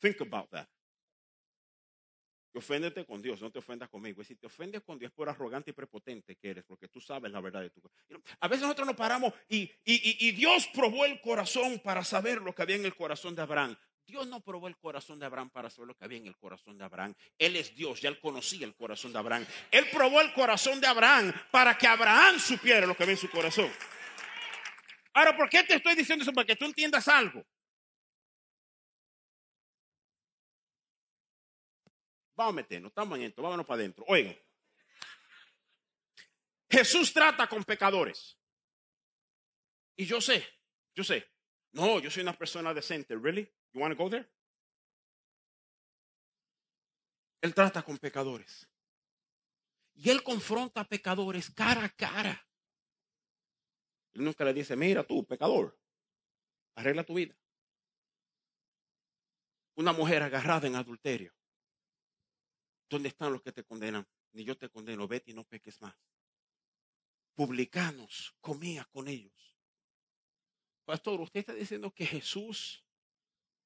Think 0.00 0.20
about 0.22 0.50
that. 0.50 0.68
Que 2.54 2.60
oféndete 2.60 3.04
con 3.04 3.20
Dios, 3.20 3.42
no 3.42 3.50
te 3.50 3.58
ofendas 3.58 3.88
conmigo. 3.88 4.22
Y 4.22 4.24
si 4.24 4.36
te 4.36 4.46
ofendes 4.46 4.80
con 4.82 4.96
Dios 4.96 5.10
por 5.10 5.28
arrogante 5.28 5.72
y 5.72 5.74
prepotente 5.74 6.36
que 6.36 6.50
eres, 6.50 6.62
porque 6.62 6.86
tú 6.86 7.00
sabes 7.00 7.32
la 7.32 7.40
verdad 7.40 7.62
de 7.62 7.70
tu 7.70 7.82
A 8.38 8.46
veces 8.46 8.62
nosotros 8.62 8.86
nos 8.86 8.94
paramos 8.94 9.34
y, 9.48 9.68
y 9.84 10.30
Dios 10.30 10.68
probó 10.72 11.04
el 11.04 11.20
corazón 11.20 11.80
para 11.80 12.04
saber 12.04 12.40
lo 12.40 12.54
que 12.54 12.62
había 12.62 12.76
en 12.76 12.84
el 12.84 12.94
corazón 12.94 13.34
de 13.34 13.42
Abraham. 13.42 13.76
Dios 14.06 14.28
no 14.28 14.38
probó 14.38 14.68
el 14.68 14.76
corazón 14.76 15.18
de 15.18 15.26
Abraham 15.26 15.50
para 15.50 15.68
saber 15.68 15.88
lo 15.88 15.96
que 15.96 16.04
había 16.04 16.18
en 16.18 16.28
el 16.28 16.36
corazón 16.36 16.78
de 16.78 16.84
Abraham. 16.84 17.12
Él 17.38 17.56
es 17.56 17.74
Dios, 17.74 18.00
ya 18.00 18.08
él 18.08 18.20
conocía 18.20 18.64
el 18.64 18.76
corazón 18.76 19.12
de 19.12 19.18
Abraham. 19.18 19.44
Él 19.72 19.86
probó 19.92 20.20
el 20.20 20.32
corazón 20.32 20.80
de 20.80 20.86
Abraham 20.86 21.32
para 21.50 21.76
que 21.76 21.88
Abraham 21.88 22.38
supiera 22.38 22.86
lo 22.86 22.96
que 22.96 23.02
había 23.02 23.14
en 23.14 23.20
su 23.20 23.30
corazón. 23.30 23.68
Ahora, 25.12 25.36
¿por 25.36 25.48
qué 25.48 25.64
te 25.64 25.74
estoy 25.74 25.96
diciendo 25.96 26.22
eso? 26.22 26.32
Para 26.32 26.46
que 26.46 26.54
tú 26.54 26.66
entiendas 26.66 27.08
algo. 27.08 27.44
Vamos 32.36 32.52
a 32.52 32.56
meternos, 32.56 32.90
estamos 32.90 33.18
en 33.18 33.24
esto, 33.24 33.42
vámonos 33.42 33.66
para 33.66 33.80
adentro. 33.80 34.04
Oigan, 34.08 34.36
Jesús 36.68 37.12
trata 37.12 37.46
con 37.46 37.62
pecadores. 37.62 38.36
Y 39.96 40.06
yo 40.06 40.20
sé, 40.20 40.44
yo 40.94 41.04
sé, 41.04 41.30
no, 41.72 42.00
yo 42.00 42.10
soy 42.10 42.22
una 42.22 42.36
persona 42.36 42.74
decente, 42.74 43.16
¿really? 43.16 43.52
You 43.72 43.80
want 43.80 43.96
to 43.96 44.02
go 44.02 44.10
there? 44.10 44.28
Él 47.40 47.54
trata 47.54 47.82
con 47.82 47.98
pecadores. 47.98 48.68
Y 49.94 50.10
él 50.10 50.22
confronta 50.22 50.80
a 50.80 50.88
pecadores 50.88 51.50
cara 51.50 51.84
a 51.84 51.88
cara. 51.90 52.48
Él 54.12 54.24
nunca 54.24 54.44
le 54.44 54.52
dice, 54.52 54.74
mira 54.74 55.04
tú, 55.04 55.24
pecador, 55.24 55.78
arregla 56.74 57.04
tu 57.04 57.14
vida. 57.14 57.36
Una 59.76 59.92
mujer 59.92 60.22
agarrada 60.22 60.66
en 60.66 60.76
adulterio. 60.76 61.32
¿Dónde 62.88 63.08
están 63.08 63.32
los 63.32 63.42
que 63.42 63.52
te 63.52 63.64
condenan? 63.64 64.06
Ni 64.32 64.44
yo 64.44 64.56
te 64.56 64.68
condeno, 64.68 65.06
vete 65.08 65.30
y 65.30 65.34
no 65.34 65.44
peques 65.44 65.80
más. 65.80 65.94
Publicanos, 67.34 68.34
comía 68.40 68.84
con 68.92 69.08
ellos. 69.08 69.56
Pastor, 70.84 71.20
usted 71.20 71.40
está 71.40 71.54
diciendo 71.54 71.92
que 71.92 72.06
Jesús 72.06 72.84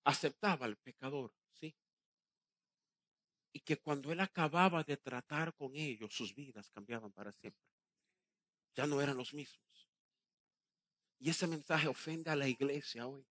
aceptaba 0.05 0.67
al 0.67 0.77
pecador, 0.77 1.35
¿sí? 1.53 1.75
Y 3.53 3.61
que 3.61 3.79
cuando 3.79 4.13
él 4.13 4.21
acababa 4.21 4.85
de 4.85 4.97
tratar 4.97 5.55
con 5.55 5.75
ellos, 5.75 6.15
sus 6.15 6.35
vidas 6.35 6.71
cambiaban 6.71 7.13
para 7.13 7.33
siempre. 7.33 7.67
Ya 8.75 8.87
no 8.87 9.01
eran 9.01 9.17
los 9.17 9.35
mismos. 9.35 9.91
Y 11.19 11.31
ese 11.31 11.47
mensaje 11.47 11.89
ofende 11.89 12.31
a 12.31 12.37
la 12.37 12.47
iglesia 12.47 13.07
hoy. 13.07 13.27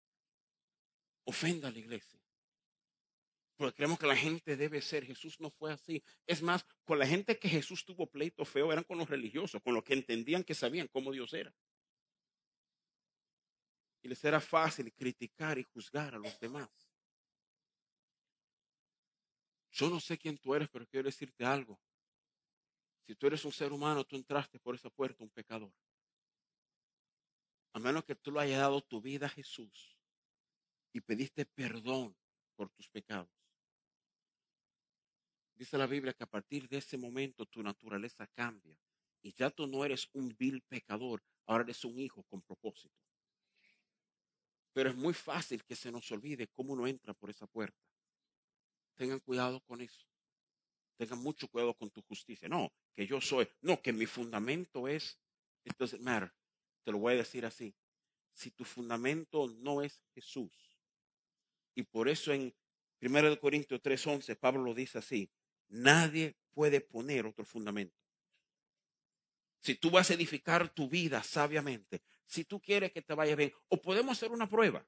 Ofende 1.23 1.67
a 1.67 1.71
la 1.71 1.79
iglesia. 1.79 2.19
Porque 3.57 3.75
creemos 3.75 3.99
que 3.99 4.07
la 4.07 4.15
gente 4.15 4.55
debe 4.55 4.81
ser. 4.81 5.05
Jesús 5.05 5.39
no 5.39 5.49
fue 5.49 5.73
así. 5.73 6.01
Es 6.25 6.41
más, 6.41 6.65
con 6.85 6.99
la 6.99 7.07
gente 7.07 7.37
que 7.37 7.49
Jesús 7.49 7.83
tuvo 7.83 8.07
pleito 8.07 8.45
feo 8.45 8.71
eran 8.71 8.85
con 8.85 8.97
los 8.97 9.09
religiosos, 9.09 9.61
con 9.61 9.73
los 9.73 9.83
que 9.83 9.93
entendían 9.93 10.43
que 10.43 10.53
sabían 10.53 10.87
cómo 10.87 11.11
Dios 11.11 11.33
era 11.33 11.53
y 14.01 14.07
les 14.07 14.23
era 14.23 14.39
fácil 14.39 14.93
criticar 14.93 15.57
y 15.57 15.63
juzgar 15.63 16.15
a 16.15 16.19
los 16.19 16.39
demás. 16.39 16.69
Yo 19.71 19.89
no 19.89 19.99
sé 19.99 20.17
quién 20.17 20.37
tú 20.37 20.55
eres, 20.55 20.69
pero 20.69 20.87
quiero 20.87 21.07
decirte 21.07 21.45
algo. 21.45 21.77
Si 23.05 23.15
tú 23.15 23.27
eres 23.27 23.43
un 23.43 23.51
ser 23.51 23.71
humano, 23.71 24.05
tú 24.05 24.15
entraste 24.15 24.59
por 24.59 24.75
esa 24.75 24.89
puerta 24.89 25.23
un 25.23 25.29
pecador. 25.29 25.73
A 27.73 27.79
menos 27.79 28.05
que 28.05 28.15
tú 28.15 28.31
lo 28.31 28.39
hayas 28.39 28.59
dado 28.59 28.81
tu 28.81 29.01
vida 29.01 29.27
a 29.27 29.29
Jesús 29.29 29.97
y 30.93 31.01
pediste 31.01 31.45
perdón 31.45 32.15
por 32.55 32.69
tus 32.69 32.89
pecados. 32.89 33.36
Dice 35.57 35.75
la 35.77 35.87
Biblia 35.87 36.13
que 36.13 36.23
a 36.23 36.29
partir 36.29 36.69
de 36.69 36.77
ese 36.77 36.97
momento 36.97 37.47
tu 37.47 37.63
naturaleza 37.63 38.27
cambia 38.27 38.77
y 39.23 39.33
ya 39.33 39.49
tú 39.49 39.65
no 39.65 39.83
eres 39.83 40.07
un 40.13 40.35
vil 40.37 40.61
pecador, 40.61 41.23
ahora 41.47 41.63
eres 41.63 41.83
un 41.83 41.99
hijo 41.99 42.21
con 42.23 42.43
propósito. 42.43 42.95
Pero 44.71 44.91
es 44.91 44.95
muy 44.95 45.15
fácil 45.15 45.63
que 45.65 45.75
se 45.75 45.91
nos 45.91 46.11
olvide 46.11 46.47
cómo 46.49 46.73
uno 46.73 46.85
entra 46.85 47.15
por 47.15 47.31
esa 47.31 47.47
puerta. 47.47 47.83
Tengan 48.95 49.19
cuidado 49.19 49.59
con 49.61 49.81
eso. 49.81 50.07
Tengan 50.95 51.19
mucho 51.19 51.47
cuidado 51.47 51.73
con 51.73 51.89
tu 51.89 52.03
justicia. 52.03 52.47
No, 52.47 52.71
que 52.95 53.07
yo 53.07 53.19
soy. 53.19 53.47
No, 53.61 53.81
que 53.81 53.91
mi 53.91 54.05
fundamento 54.05 54.87
es. 54.87 55.19
It 55.63 55.75
doesn't 55.79 56.03
matter. 56.03 56.31
Te 56.83 56.91
lo 56.91 56.99
voy 56.99 57.15
a 57.15 57.17
decir 57.17 57.43
así. 57.47 57.73
Si 58.31 58.51
tu 58.51 58.63
fundamento 58.63 59.47
no 59.57 59.81
es 59.81 60.03
Jesús. 60.13 60.51
Y 61.73 61.81
por 61.81 62.07
eso 62.07 62.31
en 62.31 62.53
1 63.01 63.39
Corintios 63.39 63.81
3:11 63.81 64.35
Pablo 64.35 64.63
lo 64.63 64.75
dice 64.75 64.99
así. 64.99 65.31
Nadie 65.69 66.37
puede 66.53 66.81
poner 66.81 67.25
otro 67.25 67.45
fundamento. 67.45 67.95
Si 69.61 69.75
tú 69.75 69.89
vas 69.89 70.09
a 70.09 70.13
edificar 70.13 70.69
tu 70.69 70.87
vida 70.87 71.21
sabiamente, 71.23 72.01
si 72.27 72.43
tú 72.43 72.61
quieres 72.61 72.91
que 72.91 73.01
te 73.01 73.13
vaya 73.13 73.35
bien. 73.35 73.53
O 73.69 73.81
podemos 73.81 74.17
hacer 74.17 74.31
una 74.31 74.47
prueba. 74.47 74.85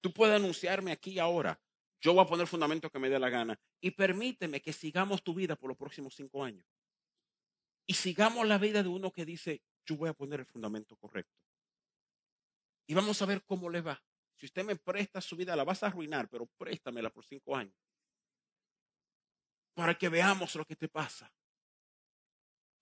Tú 0.00 0.12
puedes 0.12 0.34
anunciarme 0.34 0.92
aquí 0.92 1.18
ahora. 1.18 1.60
Yo 2.00 2.14
voy 2.14 2.24
a 2.24 2.28
poner 2.28 2.46
fundamento 2.46 2.90
que 2.90 2.98
me 2.98 3.08
dé 3.08 3.18
la 3.18 3.30
gana. 3.30 3.58
Y 3.80 3.92
permíteme 3.92 4.60
que 4.60 4.72
sigamos 4.72 5.22
tu 5.22 5.34
vida 5.34 5.56
por 5.56 5.68
los 5.68 5.76
próximos 5.76 6.14
cinco 6.14 6.42
años. 6.42 6.66
Y 7.86 7.94
sigamos 7.94 8.46
la 8.46 8.58
vida 8.58 8.82
de 8.82 8.88
uno 8.88 9.12
que 9.12 9.24
dice, 9.24 9.62
yo 9.84 9.96
voy 9.96 10.08
a 10.08 10.14
poner 10.14 10.40
el 10.40 10.46
fundamento 10.46 10.96
correcto. 10.96 11.38
Y 12.86 12.94
vamos 12.94 13.20
a 13.22 13.26
ver 13.26 13.44
cómo 13.44 13.68
le 13.68 13.80
va. 13.80 14.02
Si 14.34 14.46
usted 14.46 14.64
me 14.64 14.76
presta 14.76 15.20
su 15.20 15.36
vida, 15.36 15.56
la 15.56 15.64
vas 15.64 15.82
a 15.82 15.86
arruinar, 15.86 16.28
pero 16.28 16.46
préstamela 16.58 17.10
por 17.10 17.24
cinco 17.24 17.56
años. 17.56 17.74
Para 19.76 19.94
que 19.96 20.08
veamos 20.08 20.56
lo 20.56 20.64
que 20.64 20.74
te 20.74 20.88
pasa 20.88 21.30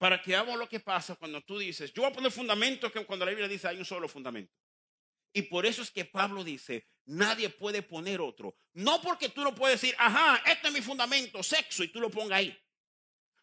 para 0.04 0.20
que 0.20 0.34
hagamos 0.34 0.58
lo 0.58 0.68
que 0.68 0.80
pasa 0.80 1.14
cuando 1.14 1.40
tú 1.40 1.58
dices, 1.58 1.90
yo 1.94 2.02
voy 2.02 2.10
a 2.10 2.14
poner 2.14 2.30
fundamento 2.30 2.92
que 2.92 3.06
cuando 3.06 3.24
la 3.24 3.30
Biblia 3.30 3.48
dice 3.48 3.68
hay 3.68 3.78
un 3.78 3.86
solo 3.86 4.06
fundamento. 4.06 4.52
Y 5.32 5.40
por 5.42 5.64
eso 5.64 5.80
es 5.80 5.90
que 5.90 6.04
Pablo 6.04 6.44
dice, 6.44 6.86
nadie 7.06 7.48
puede 7.48 7.80
poner 7.82 8.20
otro. 8.20 8.54
No 8.74 9.00
porque 9.00 9.30
tú 9.30 9.42
no 9.42 9.54
puedes 9.54 9.80
decir, 9.80 9.96
ajá, 9.98 10.42
este 10.44 10.68
es 10.68 10.74
mi 10.74 10.82
fundamento, 10.82 11.42
sexo, 11.42 11.82
y 11.82 11.88
tú 11.88 12.00
lo 12.00 12.10
pongas 12.10 12.40
ahí. 12.40 12.62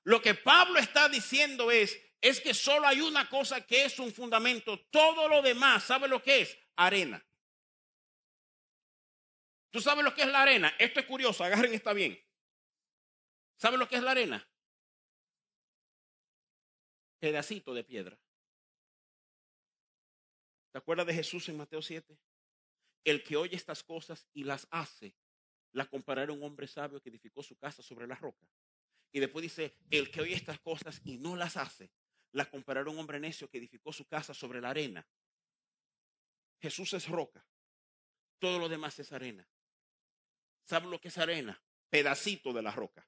Lo 0.03 0.21
que 0.21 0.35
Pablo 0.35 0.77
está 0.77 1.09
diciendo 1.09 1.71
es, 1.71 1.99
es 2.21 2.39
que 2.39 2.53
solo 2.53 2.87
hay 2.87 3.01
una 3.01 3.27
cosa 3.27 3.61
que 3.61 3.85
es 3.85 3.97
un 3.97 4.13
fundamento. 4.13 4.79
Todo 4.91 5.27
lo 5.27 5.41
demás, 5.41 5.83
¿sabe 5.83 6.07
lo 6.07 6.21
que 6.21 6.41
es? 6.41 6.57
Arena. 6.75 7.25
¿Tú 9.71 9.81
sabes 9.81 10.03
lo 10.03 10.13
que 10.13 10.21
es 10.21 10.27
la 10.27 10.43
arena? 10.43 10.75
Esto 10.77 10.99
es 10.99 11.07
curioso, 11.07 11.43
agarren 11.43 11.73
está 11.73 11.91
bien. 11.91 12.23
¿Saben 13.61 13.79
lo 13.79 13.87
que 13.87 13.97
es 13.97 14.03
la 14.03 14.11
arena? 14.11 14.47
pedacito 17.21 17.75
de 17.75 17.83
piedra. 17.83 18.19
¿Te 20.71 20.79
acuerdas 20.79 21.05
de 21.05 21.13
Jesús 21.13 21.47
en 21.49 21.57
Mateo 21.57 21.81
7? 21.81 22.17
El 23.03 23.23
que 23.23 23.37
oye 23.37 23.55
estas 23.55 23.83
cosas 23.83 24.27
y 24.33 24.43
las 24.43 24.67
hace, 24.71 25.15
la 25.73 25.85
comparará 25.85 26.31
a 26.31 26.35
un 26.35 26.41
hombre 26.41 26.67
sabio 26.67 26.99
que 26.99 27.09
edificó 27.09 27.43
su 27.43 27.55
casa 27.57 27.83
sobre 27.83 28.07
la 28.07 28.15
roca. 28.15 28.47
Y 29.11 29.19
después 29.19 29.43
dice, 29.43 29.77
el 29.91 30.09
que 30.09 30.21
oye 30.21 30.33
estas 30.33 30.59
cosas 30.59 30.99
y 31.03 31.19
no 31.19 31.35
las 31.35 31.57
hace, 31.57 31.91
la 32.31 32.49
comparará 32.49 32.89
a 32.89 32.93
un 32.93 32.97
hombre 32.97 33.19
necio 33.19 33.47
que 33.47 33.59
edificó 33.59 33.93
su 33.93 34.07
casa 34.07 34.33
sobre 34.33 34.59
la 34.59 34.71
arena. 34.71 35.07
Jesús 36.59 36.93
es 36.93 37.07
roca. 37.07 37.45
Todo 38.39 38.57
lo 38.57 38.67
demás 38.67 38.97
es 38.97 39.11
arena. 39.11 39.47
¿Sabe 40.63 40.87
lo 40.87 40.99
que 40.99 41.09
es 41.09 41.17
arena? 41.19 41.61
Pedacito 41.89 42.51
de 42.51 42.63
la 42.63 42.71
roca. 42.71 43.07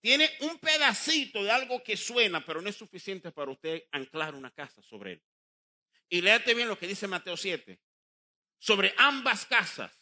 Tiene 0.00 0.30
un 0.40 0.58
pedacito 0.58 1.42
de 1.42 1.50
algo 1.50 1.82
que 1.82 1.96
suena, 1.96 2.44
pero 2.44 2.62
no 2.62 2.68
es 2.68 2.76
suficiente 2.76 3.32
para 3.32 3.50
usted 3.50 3.84
anclar 3.90 4.34
una 4.34 4.50
casa 4.50 4.80
sobre 4.82 5.12
él. 5.12 5.22
Y 6.08 6.20
léate 6.20 6.54
bien 6.54 6.68
lo 6.68 6.78
que 6.78 6.86
dice 6.86 7.08
Mateo 7.08 7.36
7. 7.36 7.80
Sobre 8.58 8.94
ambas 8.96 9.44
casas 9.46 9.92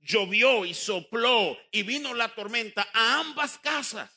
llovió 0.00 0.64
y 0.64 0.74
sopló 0.74 1.56
y 1.72 1.82
vino 1.82 2.14
la 2.14 2.34
tormenta 2.34 2.88
a 2.92 3.20
ambas 3.20 3.58
casas. 3.58 4.10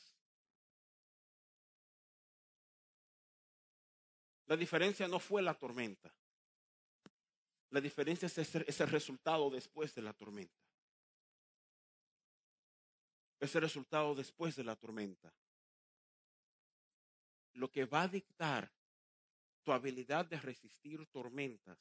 La 4.46 4.56
diferencia 4.56 5.08
no 5.08 5.18
fue 5.18 5.42
la 5.42 5.54
tormenta. 5.54 6.14
La 7.70 7.80
diferencia 7.80 8.26
es 8.26 8.36
ese, 8.38 8.86
resultado 8.86 9.48
después 9.48 9.94
de 9.94 10.02
la 10.02 10.12
tormenta 10.12 10.54
ese 13.42 13.58
resultado 13.58 14.14
después 14.14 14.54
de 14.54 14.62
la 14.62 14.76
tormenta. 14.76 15.34
Lo 17.54 17.72
que 17.72 17.84
va 17.86 18.02
a 18.02 18.08
dictar 18.08 18.72
tu 19.64 19.72
habilidad 19.72 20.24
de 20.26 20.40
resistir 20.40 21.04
tormentas 21.06 21.76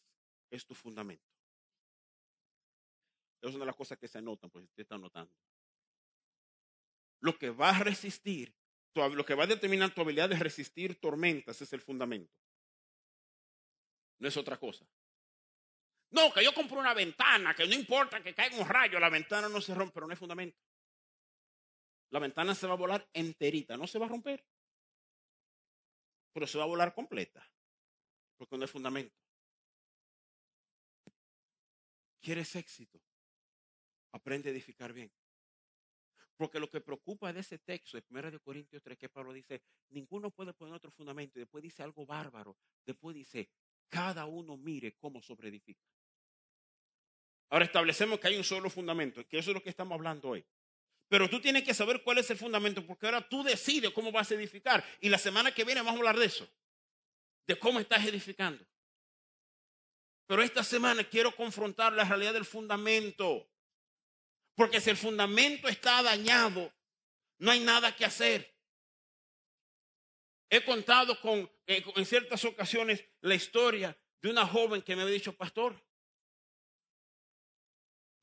es 0.50 0.66
tu 0.66 0.74
fundamento. 0.74 1.24
Es 3.42 3.52
una 3.52 3.60
de 3.60 3.66
las 3.68 3.76
cosas 3.76 4.00
que 4.00 4.08
se 4.08 4.18
anotan, 4.18 4.50
pues 4.50 4.66
usted 4.66 4.82
está 4.82 4.98
notando. 4.98 5.32
Lo 7.20 7.38
que 7.38 7.52
va 7.52 7.70
a 7.70 7.80
resistir, 7.84 8.56
lo 8.96 9.24
que 9.24 9.36
va 9.36 9.44
a 9.44 9.48
determinar 9.48 9.94
tu 9.94 10.02
habilidad 10.02 10.30
de 10.30 10.40
resistir 10.40 11.00
tormentas 11.00 11.62
es 11.62 11.72
el 11.74 11.82
fundamento. 11.82 12.34
No 14.18 14.28
es 14.28 14.36
otra 14.36 14.58
cosa. 14.58 14.84
No, 16.10 16.34
que 16.34 16.44
yo 16.44 16.56
compro 16.56 16.80
una 16.80 16.96
ventana, 16.96 17.54
que 17.54 17.68
no 17.68 17.76
importa 17.76 18.22
que 18.24 18.34
caiga 18.34 18.58
un 18.58 18.68
rayo, 18.68 19.00
la 19.00 19.10
ventana 19.10 19.48
no 19.48 19.62
se 19.62 19.76
rompe, 19.76 19.94
pero 19.94 20.08
no 20.08 20.14
es 20.14 20.20
fundamento. 20.20 20.58
La 22.12 22.20
ventana 22.20 22.54
se 22.54 22.68
va 22.68 22.74
a 22.74 22.78
volar 22.78 23.10
enterita, 23.14 23.78
no 23.78 23.88
se 23.88 23.98
va 23.98 24.06
a 24.06 24.10
romper, 24.10 24.46
pero 26.34 26.46
se 26.46 26.58
va 26.58 26.66
a 26.66 26.68
volar 26.68 26.94
completa, 26.94 27.46
porque 28.38 28.58
no 28.58 28.64
hay 28.64 28.68
fundamento. 28.68 29.18
¿Quieres 32.22 32.56
éxito? 32.56 33.02
Aprende 34.12 34.50
a 34.50 34.52
edificar 34.52 34.94
bien. 34.94 35.12
Porque 36.36 36.60
lo 36.60 36.70
que 36.70 36.82
preocupa 36.82 37.32
de 37.32 37.40
ese 37.40 37.60
texto 37.60 37.98
de 37.98 38.04
1 38.10 38.40
Corintios 38.42 38.82
3, 38.84 38.98
que 38.98 39.10
Pablo 39.10 39.32
dice, 39.32 39.64
ninguno 39.90 40.32
puede 40.32 40.54
poner 40.54 40.74
otro 40.74 40.92
fundamento. 40.92 41.38
Y 41.38 41.42
después 41.42 41.62
dice 41.62 41.84
algo 41.84 42.06
bárbaro. 42.06 42.58
Después 42.86 43.16
dice, 43.16 43.50
cada 43.88 44.26
uno 44.26 44.58
mire 44.58 44.96
cómo 44.98 45.22
sobreedifica. 45.22 45.86
Ahora 47.50 47.66
establecemos 47.66 48.20
que 48.20 48.28
hay 48.28 48.38
un 48.38 48.44
solo 48.44 48.70
fundamento, 48.70 49.28
que 49.28 49.38
eso 49.38 49.52
es 49.52 49.56
lo 49.56 49.62
que 49.62 49.70
estamos 49.70 49.96
hablando 49.96 50.30
hoy. 50.30 50.46
Pero 51.12 51.30
tú 51.30 51.42
tienes 51.42 51.64
que 51.64 51.74
saber 51.74 52.04
cuál 52.04 52.20
es 52.20 52.32
el 52.32 52.38
fundamento, 52.38 52.88
porque 52.88 53.06
ahora 53.06 53.28
tú 53.28 53.44
decides 53.44 53.92
cómo 53.92 54.14
vas 54.14 54.32
a 54.32 54.36
edificar. 54.36 54.82
Y 55.02 55.10
la 55.10 55.18
semana 55.18 55.54
que 55.54 55.66
viene 55.66 55.82
vamos 55.82 55.96
a 55.96 55.98
hablar 55.98 56.18
de 56.18 56.26
eso, 56.26 56.48
de 57.46 57.60
cómo 57.60 57.82
estás 57.82 58.06
edificando. 58.06 58.66
Pero 60.26 60.42
esta 60.42 60.64
semana 60.64 61.04
quiero 61.04 61.36
confrontar 61.36 61.92
la 61.92 62.06
realidad 62.06 62.32
del 62.32 62.46
fundamento. 62.46 63.46
Porque 64.56 64.80
si 64.80 64.90
el 64.90 64.96
fundamento 64.96 65.68
está 65.68 66.02
dañado, 66.02 66.72
no 67.40 67.52
hay 67.52 67.60
nada 67.60 67.94
que 67.94 68.06
hacer. 68.06 68.58
He 70.50 70.64
contado 70.64 71.20
con, 71.20 71.40
eh, 71.68 71.84
en 71.94 72.06
ciertas 72.06 72.46
ocasiones 72.46 73.04
la 73.20 73.36
historia 73.36 73.98
de 74.22 74.30
una 74.30 74.48
joven 74.48 74.82
que 74.82 74.96
me 74.96 75.02
había 75.02 75.16
dicho, 75.16 75.36
pastor, 75.36 75.76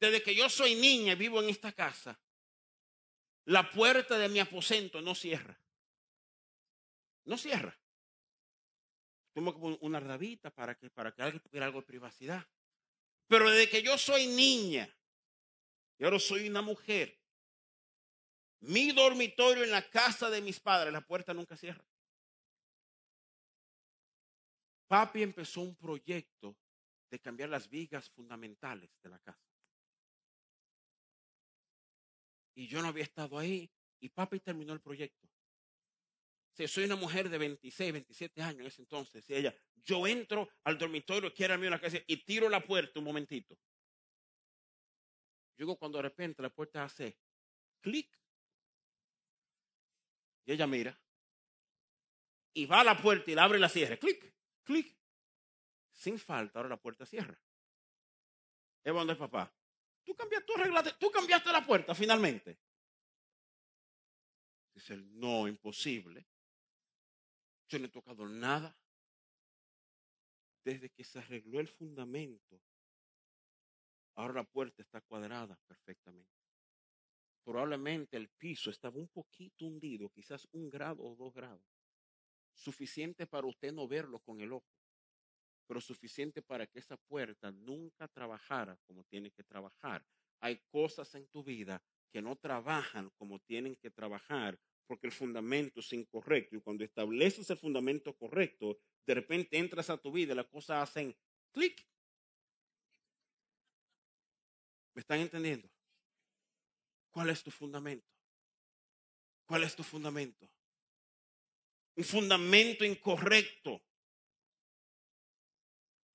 desde 0.00 0.22
que 0.22 0.34
yo 0.34 0.48
soy 0.48 0.74
niña 0.74 1.12
y 1.12 1.16
vivo 1.16 1.42
en 1.42 1.50
esta 1.50 1.70
casa, 1.72 2.18
la 3.48 3.70
puerta 3.70 4.18
de 4.18 4.28
mi 4.28 4.40
aposento 4.40 5.00
no 5.00 5.14
cierra. 5.14 5.58
No 7.24 7.38
cierra. 7.38 7.78
Tomo 9.32 9.54
como 9.54 9.76
una 9.80 10.00
rabita 10.00 10.50
para 10.50 10.74
que, 10.74 10.90
para 10.90 11.12
que 11.12 11.22
alguien 11.22 11.42
tuviera 11.42 11.64
algo 11.64 11.80
de 11.80 11.86
privacidad. 11.86 12.46
Pero 13.26 13.48
desde 13.50 13.70
que 13.70 13.82
yo 13.82 13.96
soy 13.96 14.26
niña 14.26 14.94
y 15.98 16.04
ahora 16.04 16.18
soy 16.18 16.46
una 16.46 16.60
mujer, 16.60 17.18
mi 18.60 18.92
dormitorio 18.92 19.64
en 19.64 19.70
la 19.70 19.88
casa 19.88 20.28
de 20.28 20.42
mis 20.42 20.60
padres, 20.60 20.92
la 20.92 21.00
puerta 21.00 21.32
nunca 21.32 21.56
cierra. 21.56 21.84
Papi 24.88 25.22
empezó 25.22 25.62
un 25.62 25.74
proyecto 25.74 26.54
de 27.10 27.18
cambiar 27.18 27.48
las 27.48 27.68
vigas 27.70 28.10
fundamentales 28.10 28.90
de 29.02 29.08
la 29.08 29.18
casa. 29.20 29.47
Y 32.58 32.66
yo 32.66 32.82
no 32.82 32.88
había 32.88 33.04
estado 33.04 33.38
ahí 33.38 33.70
y 34.00 34.08
papi 34.08 34.40
terminó 34.40 34.72
el 34.72 34.80
proyecto 34.80 35.28
soy 36.66 36.84
una 36.84 36.96
mujer 36.96 37.28
de 37.28 37.38
26, 37.38 37.92
27 37.92 38.42
años 38.42 38.60
en 38.60 38.66
ese 38.66 38.82
entonces. 38.82 39.28
Y 39.30 39.34
ella, 39.34 39.54
yo 39.76 40.06
entro 40.06 40.48
al 40.64 40.76
dormitorio, 40.76 41.32
quiero 41.32 41.54
a 41.54 41.58
mí 41.58 41.66
una 41.66 41.80
casa 41.80 41.98
y 42.06 42.16
tiro 42.24 42.48
la 42.48 42.64
puerta 42.64 42.98
un 42.98 43.04
momentito. 43.04 43.56
Digo, 45.56 45.76
cuando 45.76 45.98
de 45.98 46.02
repente 46.02 46.42
la 46.42 46.50
puerta 46.50 46.82
hace 46.82 47.16
clic. 47.80 48.08
Y 50.46 50.52
ella 50.52 50.66
mira. 50.66 50.98
Y 52.54 52.66
va 52.66 52.80
a 52.80 52.84
la 52.84 53.00
puerta 53.00 53.30
y 53.30 53.34
la 53.34 53.44
abre 53.44 53.58
y 53.58 53.60
la 53.60 53.68
cierra. 53.68 53.96
Clic, 53.96 54.34
clic. 54.64 54.96
Sin 55.92 56.18
falta, 56.18 56.58
ahora 56.58 56.70
la 56.70 56.80
puerta 56.80 57.06
cierra. 57.06 57.38
Es 58.82 58.92
donde 58.92 59.12
es 59.12 59.18
papá. 59.18 59.52
Tú 60.08 60.14
cambiaste, 60.14 60.46
tú, 60.46 60.96
tú 60.98 61.10
cambiaste 61.10 61.52
la 61.52 61.66
puerta 61.66 61.94
finalmente. 61.94 62.58
Dice 64.72 64.96
no, 64.96 65.46
imposible. 65.46 66.26
Yo 67.68 67.78
no 67.78 67.84
he 67.84 67.90
tocado 67.90 68.26
nada. 68.26 68.74
Desde 70.64 70.88
que 70.88 71.04
se 71.04 71.18
arregló 71.18 71.60
el 71.60 71.68
fundamento, 71.68 72.58
ahora 74.14 74.32
la 74.32 74.44
puerta 74.44 74.80
está 74.80 75.02
cuadrada 75.02 75.58
perfectamente. 75.66 76.32
Probablemente 77.44 78.16
el 78.16 78.30
piso 78.30 78.70
estaba 78.70 78.96
un 78.96 79.08
poquito 79.08 79.66
hundido, 79.66 80.08
quizás 80.08 80.48
un 80.52 80.70
grado 80.70 81.02
o 81.02 81.16
dos 81.16 81.34
grados. 81.34 81.68
Suficiente 82.54 83.26
para 83.26 83.46
usted 83.46 83.74
no 83.74 83.86
verlo 83.86 84.20
con 84.20 84.40
el 84.40 84.54
ojo, 84.54 84.77
pero 85.68 85.80
suficiente 85.80 86.40
para 86.40 86.66
que 86.66 86.78
esa 86.78 86.96
puerta 86.96 87.52
nunca 87.52 88.08
trabajara 88.08 88.76
como 88.86 89.04
tiene 89.04 89.30
que 89.30 89.44
trabajar. 89.44 90.04
Hay 90.40 90.56
cosas 90.70 91.14
en 91.14 91.28
tu 91.28 91.44
vida 91.44 91.80
que 92.10 92.22
no 92.22 92.36
trabajan 92.36 93.10
como 93.10 93.38
tienen 93.40 93.76
que 93.76 93.90
trabajar 93.90 94.58
porque 94.86 95.06
el 95.06 95.12
fundamento 95.12 95.80
es 95.80 95.92
incorrecto. 95.92 96.56
Y 96.56 96.60
cuando 96.62 96.82
estableces 96.82 97.48
el 97.50 97.58
fundamento 97.58 98.16
correcto, 98.16 98.80
de 99.06 99.14
repente 99.14 99.58
entras 99.58 99.90
a 99.90 99.98
tu 99.98 100.10
vida 100.10 100.32
y 100.32 100.36
las 100.36 100.46
cosas 100.46 100.88
hacen 100.88 101.14
clic. 101.52 101.86
¿Me 104.94 105.00
están 105.00 105.20
entendiendo? 105.20 105.68
¿Cuál 107.10 107.28
es 107.28 107.42
tu 107.42 107.50
fundamento? 107.50 108.08
¿Cuál 109.44 109.64
es 109.64 109.76
tu 109.76 109.82
fundamento? 109.82 110.50
Un 111.96 112.04
fundamento 112.04 112.84
incorrecto. 112.84 113.82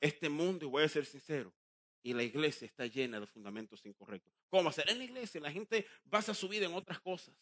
Este 0.04 0.28
mundo, 0.30 0.66
y 0.66 0.70
voy 0.70 0.84
a 0.84 0.90
ser 0.90 1.06
sincero, 1.06 1.54
y 2.04 2.14
la 2.14 2.24
iglesia 2.24 2.66
está 2.66 2.86
llena 2.86 3.20
de 3.20 3.28
fundamentos 3.28 3.86
incorrectos. 3.86 4.34
¿Cómo 4.50 4.70
hacer? 4.70 4.90
En 4.90 4.98
la 4.98 5.06
iglesia 5.06 5.40
la 5.40 5.52
gente 5.52 5.88
basa 6.04 6.34
su 6.34 6.50
vida 6.50 6.66
en 6.66 6.74
otras 6.74 7.00
cosas 7.00 7.34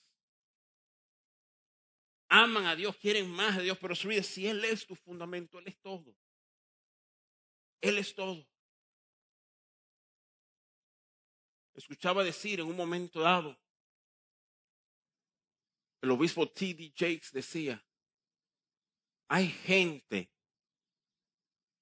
aman 2.31 2.65
a 2.65 2.77
Dios, 2.77 2.95
quieren 2.95 3.29
más 3.29 3.57
a 3.57 3.61
Dios, 3.61 3.77
pero 3.77 3.93
su 3.93 4.07
vida, 4.07 4.23
si 4.23 4.47
Él 4.47 4.63
es 4.63 4.87
tu 4.87 4.95
fundamento, 4.95 5.59
Él 5.59 5.67
es 5.67 5.77
todo. 5.81 6.15
Él 7.81 7.97
es 7.97 8.15
todo. 8.15 8.47
Escuchaba 11.73 12.23
decir 12.23 12.61
en 12.61 12.67
un 12.67 12.77
momento 12.77 13.19
dado, 13.19 13.59
el 16.01 16.11
obispo 16.11 16.49
T.D. 16.49 16.93
Jakes 16.95 17.31
decía, 17.33 17.85
hay 19.27 19.49
gente 19.49 20.31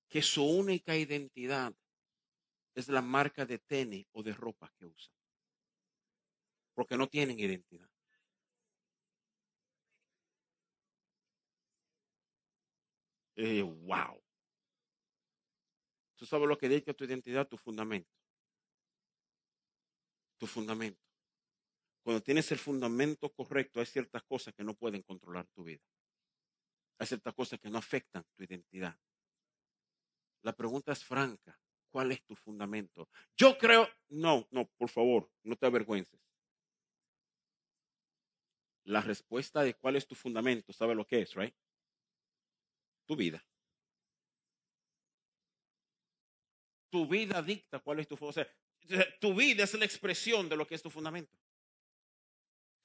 que 0.09 0.21
su 0.21 0.43
única 0.43 0.95
identidad 0.95 1.73
es 2.75 2.87
la 2.87 3.01
marca 3.01 3.45
de 3.45 3.59
tenis 3.59 4.07
o 4.11 4.23
de 4.23 4.33
ropa 4.33 4.71
que 4.77 4.85
usan, 4.85 5.13
porque 6.73 6.97
no 6.97 7.07
tienen 7.07 7.39
identidad. 7.39 7.89
wow. 13.85 14.21
Tú 16.15 16.25
sabes 16.25 16.49
lo 16.49 16.57
que 16.57 16.67
dice 16.67 16.93
tu 16.93 17.05
identidad, 17.05 17.47
tu 17.47 17.57
fundamento. 17.57 18.09
Tu 20.37 20.47
fundamento. 20.47 20.99
Cuando 22.03 22.21
tienes 22.21 22.51
el 22.51 22.57
fundamento 22.57 23.31
correcto, 23.31 23.79
hay 23.79 23.85
ciertas 23.85 24.23
cosas 24.23 24.53
que 24.53 24.63
no 24.63 24.73
pueden 24.73 25.01
controlar 25.03 25.47
tu 25.47 25.63
vida. 25.63 25.83
Hay 26.97 27.07
ciertas 27.07 27.33
cosas 27.33 27.59
que 27.59 27.69
no 27.69 27.77
afectan 27.77 28.25
tu 28.35 28.43
identidad. 28.43 28.97
La 30.41 30.53
pregunta 30.53 30.91
es 30.91 31.03
franca. 31.03 31.59
¿Cuál 31.91 32.11
es 32.11 32.23
tu 32.23 32.35
fundamento? 32.35 33.09
Yo 33.35 33.57
creo, 33.57 33.89
no, 34.09 34.47
no, 34.51 34.67
por 34.77 34.89
favor, 34.89 35.29
no 35.43 35.55
te 35.55 35.65
avergüences. 35.65 36.19
La 38.83 39.01
respuesta 39.01 39.63
de 39.63 39.73
cuál 39.73 39.95
es 39.95 40.07
tu 40.07 40.15
fundamento, 40.15 40.71
¿sabe 40.71 40.93
lo 40.93 41.05
que 41.05 41.21
es, 41.21 41.33
right? 41.33 41.55
tu 43.09 43.15
vida. 43.15 43.43
Tu 46.91 47.07
vida 47.07 47.41
dicta 47.41 47.79
cuál 47.79 47.99
es 47.99 48.07
tu 48.07 48.15
o 48.21 48.31
sea, 48.31 48.47
tu 49.19 49.33
vida 49.33 49.63
es 49.63 49.73
la 49.73 49.85
expresión 49.85 50.47
de 50.47 50.55
lo 50.55 50.67
que 50.67 50.75
es 50.75 50.83
tu 50.83 50.91
fundamento. 50.91 51.35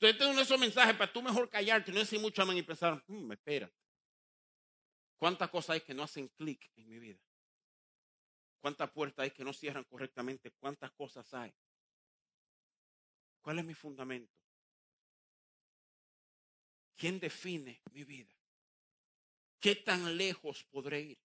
Entonces, 0.00 0.18
tengo 0.18 0.40
esos 0.40 0.58
mensajes 0.58 0.96
para 0.96 1.12
tú 1.12 1.20
mejor 1.20 1.50
callarte, 1.50 1.92
no 1.92 1.98
decir 1.98 2.18
mucho 2.20 2.40
amén 2.40 2.56
y 2.56 2.62
pensar, 2.62 3.04
hmm, 3.06 3.32
espera. 3.32 3.70
¿Cuántas 5.18 5.50
cosas 5.50 5.74
hay 5.74 5.80
que 5.82 5.92
no 5.92 6.02
hacen 6.02 6.28
clic 6.28 6.70
en 6.74 6.88
mi 6.88 6.98
vida? 6.98 7.20
¿Cuántas 8.64 8.90
puertas 8.92 9.24
hay 9.24 9.30
que 9.30 9.44
no 9.44 9.52
cierran 9.52 9.84
correctamente? 9.84 10.50
¿Cuántas 10.52 10.90
cosas 10.92 11.34
hay? 11.34 11.52
¿Cuál 13.42 13.58
es 13.58 13.66
mi 13.66 13.74
fundamento? 13.74 14.32
¿Quién 16.96 17.20
define 17.20 17.82
mi 17.92 18.04
vida? 18.04 18.32
¿Qué 19.60 19.74
tan 19.74 20.16
lejos 20.16 20.64
podré 20.70 21.02
ir? 21.02 21.18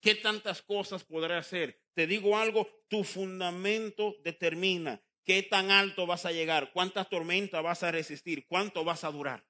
¿Qué 0.00 0.14
tantas 0.14 0.62
cosas 0.62 1.02
podré 1.02 1.34
hacer? 1.34 1.82
Te 1.92 2.06
digo 2.06 2.38
algo, 2.38 2.68
tu 2.86 3.02
fundamento 3.02 4.14
determina 4.22 5.02
qué 5.24 5.42
tan 5.42 5.72
alto 5.72 6.06
vas 6.06 6.24
a 6.24 6.30
llegar, 6.30 6.70
cuántas 6.72 7.08
tormentas 7.08 7.64
vas 7.64 7.82
a 7.82 7.90
resistir, 7.90 8.46
cuánto 8.46 8.84
vas 8.84 9.02
a 9.02 9.10
durar. 9.10 9.44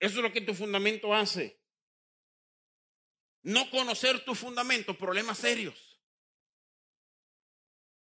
Eso 0.00 0.16
es 0.16 0.22
lo 0.24 0.32
que 0.32 0.40
tu 0.40 0.54
fundamento 0.54 1.14
hace. 1.14 1.64
No 3.46 3.70
conocer 3.70 4.24
tu 4.24 4.34
fundamento, 4.34 4.98
problemas 4.98 5.38
serios. 5.38 6.00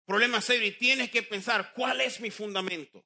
Problema 0.06 0.40
serio. 0.40 0.66
Y 0.66 0.72
tienes 0.72 1.10
que 1.10 1.22
pensar, 1.22 1.74
¿cuál 1.74 2.00
es 2.00 2.18
mi 2.18 2.30
fundamento? 2.30 3.04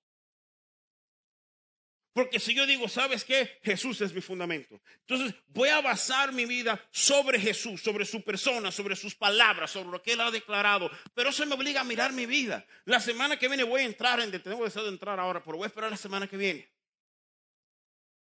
Porque 2.12 2.38
si 2.38 2.54
yo 2.54 2.64
digo, 2.64 2.88
¿sabes 2.88 3.24
qué? 3.24 3.58
Jesús 3.64 4.00
es 4.02 4.12
mi 4.12 4.20
fundamento. 4.20 4.80
Entonces 5.00 5.34
voy 5.48 5.70
a 5.70 5.80
basar 5.80 6.32
mi 6.32 6.46
vida 6.46 6.80
sobre 6.92 7.40
Jesús, 7.40 7.82
sobre 7.82 8.04
su 8.04 8.22
persona, 8.22 8.70
sobre 8.70 8.94
sus 8.94 9.16
palabras, 9.16 9.72
sobre 9.72 9.90
lo 9.90 10.00
que 10.00 10.12
Él 10.12 10.20
ha 10.20 10.30
declarado. 10.30 10.88
Pero 11.14 11.30
eso 11.30 11.44
me 11.44 11.56
obliga 11.56 11.80
a 11.80 11.84
mirar 11.84 12.12
mi 12.12 12.26
vida. 12.26 12.64
La 12.84 13.00
semana 13.00 13.36
que 13.36 13.48
viene 13.48 13.64
voy 13.64 13.80
a 13.80 13.86
entrar 13.86 14.20
en, 14.20 14.30
tengo 14.40 14.62
deseo 14.62 14.84
de 14.84 14.90
entrar 14.90 15.18
ahora, 15.18 15.42
pero 15.42 15.56
voy 15.56 15.64
a 15.64 15.68
esperar 15.68 15.90
la 15.90 15.96
semana 15.96 16.28
que 16.28 16.36
viene. 16.36 16.72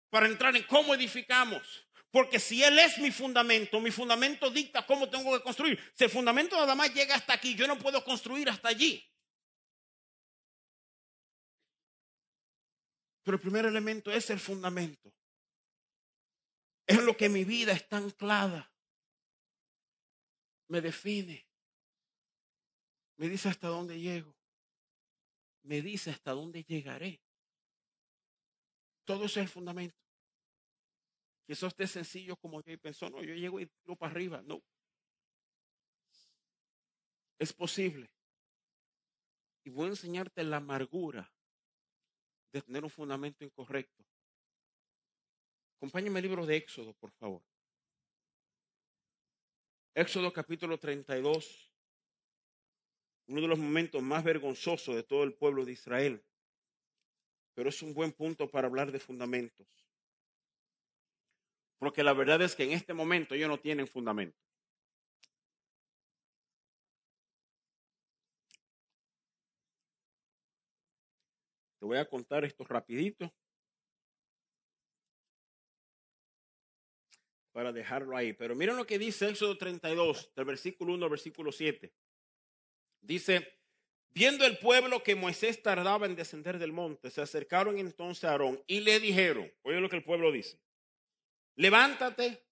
Para 0.08 0.26
entrar 0.26 0.56
en 0.56 0.64
cómo 0.64 0.96
edificamos. 0.96 1.86
Porque 2.10 2.40
si 2.40 2.62
Él 2.64 2.78
es 2.78 2.98
mi 2.98 3.10
fundamento, 3.10 3.80
mi 3.80 3.90
fundamento 3.90 4.50
dicta 4.50 4.84
cómo 4.84 5.08
tengo 5.08 5.32
que 5.36 5.44
construir. 5.44 5.78
Si 5.94 6.04
el 6.04 6.10
fundamento 6.10 6.56
nada 6.56 6.74
más 6.74 6.92
llega 6.92 7.14
hasta 7.14 7.34
aquí, 7.34 7.54
yo 7.54 7.68
no 7.68 7.78
puedo 7.78 8.02
construir 8.04 8.48
hasta 8.48 8.68
allí. 8.68 9.06
Pero 13.22 13.36
el 13.36 13.40
primer 13.40 13.66
elemento 13.66 14.10
es 14.10 14.28
el 14.30 14.40
fundamento. 14.40 15.12
Es 16.84 17.00
lo 17.04 17.16
que 17.16 17.28
mi 17.28 17.44
vida 17.44 17.72
está 17.72 17.98
anclada. 17.98 18.72
Me 20.68 20.80
define. 20.80 21.46
Me 23.18 23.28
dice 23.28 23.48
hasta 23.48 23.68
dónde 23.68 24.00
llego. 24.00 24.34
Me 25.62 25.80
dice 25.80 26.10
hasta 26.10 26.32
dónde 26.32 26.64
llegaré. 26.64 27.22
Todo 29.04 29.26
es 29.26 29.36
el 29.36 29.48
fundamento. 29.48 30.09
Que 31.50 31.54
esté 31.66 31.84
sencillo 31.88 32.36
como 32.36 32.62
que 32.62 32.78
pensó, 32.78 33.10
no, 33.10 33.24
yo 33.24 33.34
llego 33.34 33.58
y 33.58 33.66
tiro 33.66 33.96
para 33.96 34.12
arriba. 34.12 34.40
No. 34.42 34.62
Es 37.40 37.52
posible. 37.52 38.08
Y 39.64 39.70
voy 39.70 39.86
a 39.86 39.88
enseñarte 39.88 40.44
la 40.44 40.58
amargura 40.58 41.28
de 42.52 42.62
tener 42.62 42.84
un 42.84 42.90
fundamento 42.90 43.44
incorrecto. 43.44 44.04
Acompáñame 45.78 46.20
el 46.20 46.26
libro 46.26 46.46
de 46.46 46.54
Éxodo, 46.54 46.94
por 46.94 47.10
favor. 47.10 47.42
Éxodo 49.92 50.32
capítulo 50.32 50.78
32, 50.78 51.72
uno 53.26 53.40
de 53.40 53.48
los 53.48 53.58
momentos 53.58 54.00
más 54.00 54.22
vergonzosos 54.22 54.94
de 54.94 55.02
todo 55.02 55.24
el 55.24 55.34
pueblo 55.34 55.64
de 55.64 55.72
Israel, 55.72 56.24
pero 57.54 57.70
es 57.70 57.82
un 57.82 57.92
buen 57.92 58.12
punto 58.12 58.48
para 58.48 58.68
hablar 58.68 58.92
de 58.92 59.00
fundamentos. 59.00 59.79
Porque 61.80 62.04
la 62.04 62.12
verdad 62.12 62.42
es 62.42 62.54
que 62.54 62.64
en 62.64 62.72
este 62.72 62.92
momento 62.92 63.34
ellos 63.34 63.48
no 63.48 63.58
tienen 63.58 63.88
fundamento. 63.88 64.38
Te 71.78 71.86
voy 71.86 71.96
a 71.96 72.04
contar 72.04 72.44
esto 72.44 72.64
rapidito 72.64 73.32
para 77.52 77.72
dejarlo 77.72 78.14
ahí. 78.14 78.34
Pero 78.34 78.54
miren 78.54 78.76
lo 78.76 78.86
que 78.86 78.98
dice 78.98 79.30
Éxodo 79.30 79.56
32, 79.56 80.34
del 80.36 80.44
versículo 80.44 80.92
1 80.92 81.04
al 81.04 81.10
versículo 81.10 81.50
7. 81.50 81.90
Dice, 83.00 83.56
viendo 84.10 84.44
el 84.44 84.58
pueblo 84.58 85.02
que 85.02 85.14
Moisés 85.14 85.62
tardaba 85.62 86.04
en 86.04 86.14
descender 86.14 86.58
del 86.58 86.72
monte, 86.72 87.08
se 87.08 87.22
acercaron 87.22 87.78
entonces 87.78 88.24
a 88.24 88.32
Aarón 88.32 88.62
y 88.66 88.80
le 88.80 89.00
dijeron, 89.00 89.50
oye 89.62 89.80
lo 89.80 89.88
que 89.88 89.96
el 89.96 90.04
pueblo 90.04 90.30
dice, 90.30 90.60
levántate, 91.60 92.42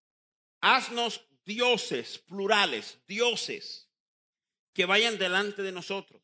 haznos 0.60 1.26
dioses, 1.46 2.18
plurales, 2.18 3.00
dioses, 3.06 3.88
que 4.74 4.84
vayan 4.84 5.16
delante 5.18 5.62
de 5.62 5.72
nosotros. 5.72 6.22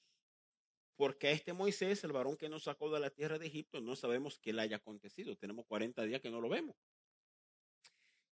Porque 0.97 1.29
a 1.29 1.31
este 1.31 1.55
Moisés, 1.55 2.05
el 2.05 2.13
varón 2.13 2.37
que 2.37 2.51
nos 2.51 2.65
sacó 2.65 2.93
de 2.93 3.01
la 3.01 3.09
tierra 3.09 3.39
de 3.39 3.47
Egipto, 3.47 3.81
no 3.81 3.97
sabemos 3.97 4.39
qué 4.39 4.53
le 4.53 4.63
haya 4.63 4.77
acontecido. 4.77 5.35
Tenemos 5.35 5.65
40 5.65 6.03
días 6.05 6.21
que 6.21 6.31
no 6.31 6.43
lo 6.43 6.51
vemos. 6.51 6.77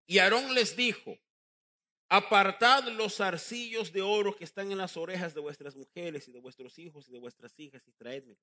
Y 0.07 0.19
Aarón 0.19 0.53
les 0.55 0.77
dijo, 0.77 1.19
apartad 2.07 2.87
los 2.87 3.19
arcillos 3.19 3.91
de 3.91 4.01
oro 4.01 4.33
que 4.33 4.45
están 4.45 4.71
en 4.71 4.77
las 4.77 4.95
orejas 4.95 5.35
de 5.35 5.41
vuestras 5.41 5.75
mujeres 5.75 6.25
y 6.29 6.31
de 6.31 6.39
vuestros 6.39 6.79
hijos 6.79 7.09
y 7.09 7.11
de 7.11 7.19
vuestras 7.19 7.59
hijas 7.59 7.85
y 7.85 7.91
traedme. 7.91 8.37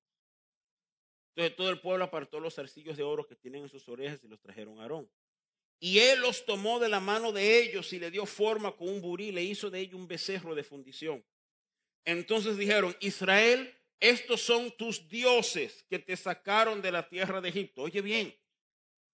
Entonces 1.29 1.55
todo 1.57 1.71
el 1.71 1.81
pueblo 1.81 2.05
apartó 2.05 2.39
los 2.39 2.59
arcillos 2.59 2.95
de 2.95 3.03
oro 3.03 3.25
que 3.25 3.35
tienen 3.35 3.63
en 3.63 3.69
sus 3.69 3.89
orejas 3.89 4.23
y 4.23 4.27
los 4.27 4.39
trajeron 4.39 4.79
a 4.79 4.83
Aarón. 4.83 5.09
Y 5.79 5.99
él 5.99 6.21
los 6.21 6.45
tomó 6.45 6.79
de 6.79 6.89
la 6.89 6.99
mano 6.99 7.31
de 7.31 7.59
ellos 7.59 7.91
y 7.93 7.99
le 7.99 8.11
dio 8.11 8.25
forma 8.25 8.75
con 8.75 8.89
un 8.89 9.01
burí, 9.01 9.31
le 9.31 9.43
hizo 9.43 9.69
de 9.69 9.79
ellos 9.79 9.95
un 9.95 10.07
becerro 10.07 10.55
de 10.55 10.63
fundición. 10.63 11.23
Entonces 12.05 12.57
dijeron, 12.57 12.95
Israel 13.01 13.75
estos 13.99 14.41
son 14.41 14.71
tus 14.71 15.07
dioses 15.07 15.85
que 15.89 15.99
te 15.99 16.17
sacaron 16.17 16.81
de 16.81 16.91
la 16.91 17.07
tierra 17.07 17.41
de 17.41 17.49
Egipto. 17.49 17.83
Oye 17.83 18.01
bien, 18.01 18.35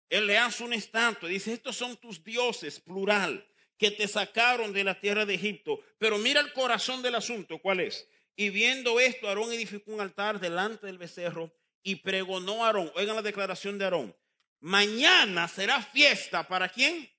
él 0.10 0.28
le 0.28 0.38
hace 0.38 0.64
un 0.64 0.74
estatua, 0.74 1.30
dice, 1.30 1.54
estos 1.54 1.76
son 1.76 1.98
tus 1.98 2.24
dioses, 2.24 2.80
plural, 2.80 3.48
que 3.78 3.92
te 3.92 4.08
sacaron 4.08 4.74
de 4.74 4.84
la 4.84 5.00
tierra 5.00 5.26
de 5.26 5.36
Egipto. 5.36 5.80
Pero 5.98 6.18
mira 6.18 6.42
el 6.42 6.52
corazón 6.54 7.02
del 7.02 7.16
asunto, 7.16 7.60
¿cuál 7.60 7.80
es? 7.80 8.08
Y 8.36 8.50
viendo 8.50 9.00
esto, 9.00 9.28
Aarón 9.28 9.54
edificó 9.54 9.92
un 9.92 10.02
altar 10.02 10.40
delante 10.40 10.88
del 10.88 10.98
becerro 10.98 11.54
y 11.84 11.96
pregonó 11.98 12.64
a 12.64 12.68
Aarón. 12.68 12.92
Oigan 12.96 13.16
la 13.16 13.22
declaración 13.22 13.78
de 13.78 13.86
Aarón. 13.86 14.16
Mañana 14.62 15.48
será 15.48 15.82
fiesta 15.82 16.48
para 16.48 16.70
quién? 16.70 17.10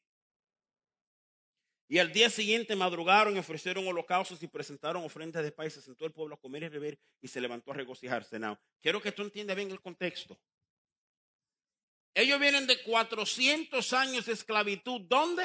Y 1.89 1.99
al 1.99 2.11
día 2.11 2.31
siguiente 2.31 2.75
madrugaron, 2.75 3.37
ofrecieron 3.37 3.87
holocaustos 3.87 4.43
y 4.43 4.47
presentaron 4.47 5.05
ofrendas 5.05 5.43
de 5.43 5.53
paz. 5.53 5.75
Se 5.75 5.83
sentó 5.83 6.07
el 6.07 6.13
pueblo 6.13 6.37
a 6.37 6.41
comer 6.41 6.63
y 6.63 6.69
beber 6.69 6.99
y 7.21 7.29
se 7.29 7.41
levantó 7.41 7.73
a 7.73 7.75
regocijarse. 7.75 8.39
Now, 8.39 8.57
quiero 8.81 9.03
que 9.03 9.13
tú 9.13 9.23
entiendas 9.23 9.57
bien 9.57 9.71
el 9.71 9.81
contexto. 9.81 10.41
Ellos 12.15 12.39
vienen 12.41 12.67
de 12.67 12.83
400 12.83 13.93
años 13.93 14.27
de 14.27 14.33
esclavitud. 14.33 15.03
¿Dónde? 15.03 15.45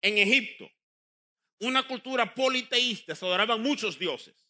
En 0.00 0.18
Egipto. 0.18 0.68
Una 1.60 1.86
cultura 1.86 2.34
politeísta. 2.34 3.14
Se 3.14 3.24
adoraban 3.24 3.62
muchos 3.62 3.98
dioses. 3.98 4.47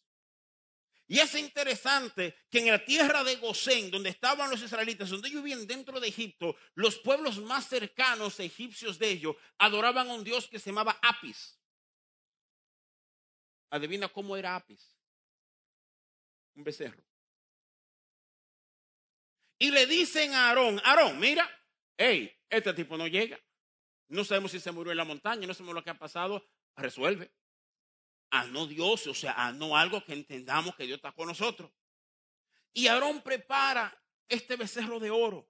Y 1.11 1.17
es 1.17 1.33
interesante 1.33 2.35
que 2.51 2.59
en 2.59 2.67
la 2.67 2.85
tierra 2.85 3.23
de 3.23 3.37
Gosén, 3.37 3.89
donde 3.89 4.09
estaban 4.09 4.47
los 4.51 4.61
israelitas, 4.61 5.09
donde 5.09 5.27
ellos 5.27 5.43
vivían 5.43 5.65
dentro 5.65 5.99
de 5.99 6.07
Egipto, 6.07 6.55
los 6.75 6.99
pueblos 6.99 7.39
más 7.39 7.67
cercanos 7.67 8.39
egipcios 8.39 8.99
de 8.99 9.09
ellos 9.09 9.35
adoraban 9.57 10.07
a 10.07 10.13
un 10.13 10.23
dios 10.23 10.47
que 10.47 10.59
se 10.59 10.69
llamaba 10.69 10.99
Apis. 11.01 11.59
Adivina 13.71 14.07
cómo 14.07 14.37
era 14.37 14.55
Apis. 14.55 14.95
Un 16.53 16.63
becerro. 16.63 17.03
Y 19.57 19.71
le 19.71 19.87
dicen 19.87 20.31
a 20.33 20.49
Aarón, 20.49 20.79
Aarón, 20.83 21.19
mira, 21.19 21.49
hey, 21.97 22.31
este 22.51 22.71
tipo 22.75 22.95
no 22.97 23.07
llega. 23.07 23.39
No 24.09 24.23
sabemos 24.23 24.51
si 24.51 24.59
se 24.59 24.71
murió 24.71 24.91
en 24.91 24.97
la 24.97 25.05
montaña, 25.05 25.47
no 25.47 25.55
sabemos 25.55 25.73
lo 25.73 25.83
que 25.83 25.89
ha 25.89 25.97
pasado. 25.97 26.47
Resuelve 26.75 27.31
a 28.31 28.45
no 28.45 28.67
Dios, 28.67 29.07
o 29.07 29.13
sea, 29.13 29.33
a 29.33 29.51
no 29.51 29.75
algo 29.75 30.03
que 30.03 30.13
entendamos 30.13 30.75
que 30.75 30.85
Dios 30.85 30.97
está 30.97 31.11
con 31.11 31.27
nosotros. 31.27 31.71
Y 32.73 32.87
Aarón 32.87 33.21
prepara 33.21 33.95
este 34.27 34.55
becerro 34.55 34.99
de 34.99 35.09
oro. 35.09 35.49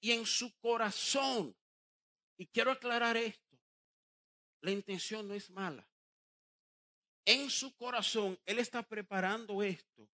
Y 0.00 0.12
en 0.12 0.26
su 0.26 0.56
corazón, 0.58 1.54
y 2.36 2.46
quiero 2.46 2.72
aclarar 2.72 3.16
esto, 3.16 3.58
la 4.60 4.70
intención 4.70 5.28
no 5.28 5.34
es 5.34 5.50
mala. 5.50 5.86
En 7.24 7.50
su 7.50 7.76
corazón, 7.76 8.38
él 8.46 8.58
está 8.58 8.82
preparando 8.82 9.62
esto 9.62 10.08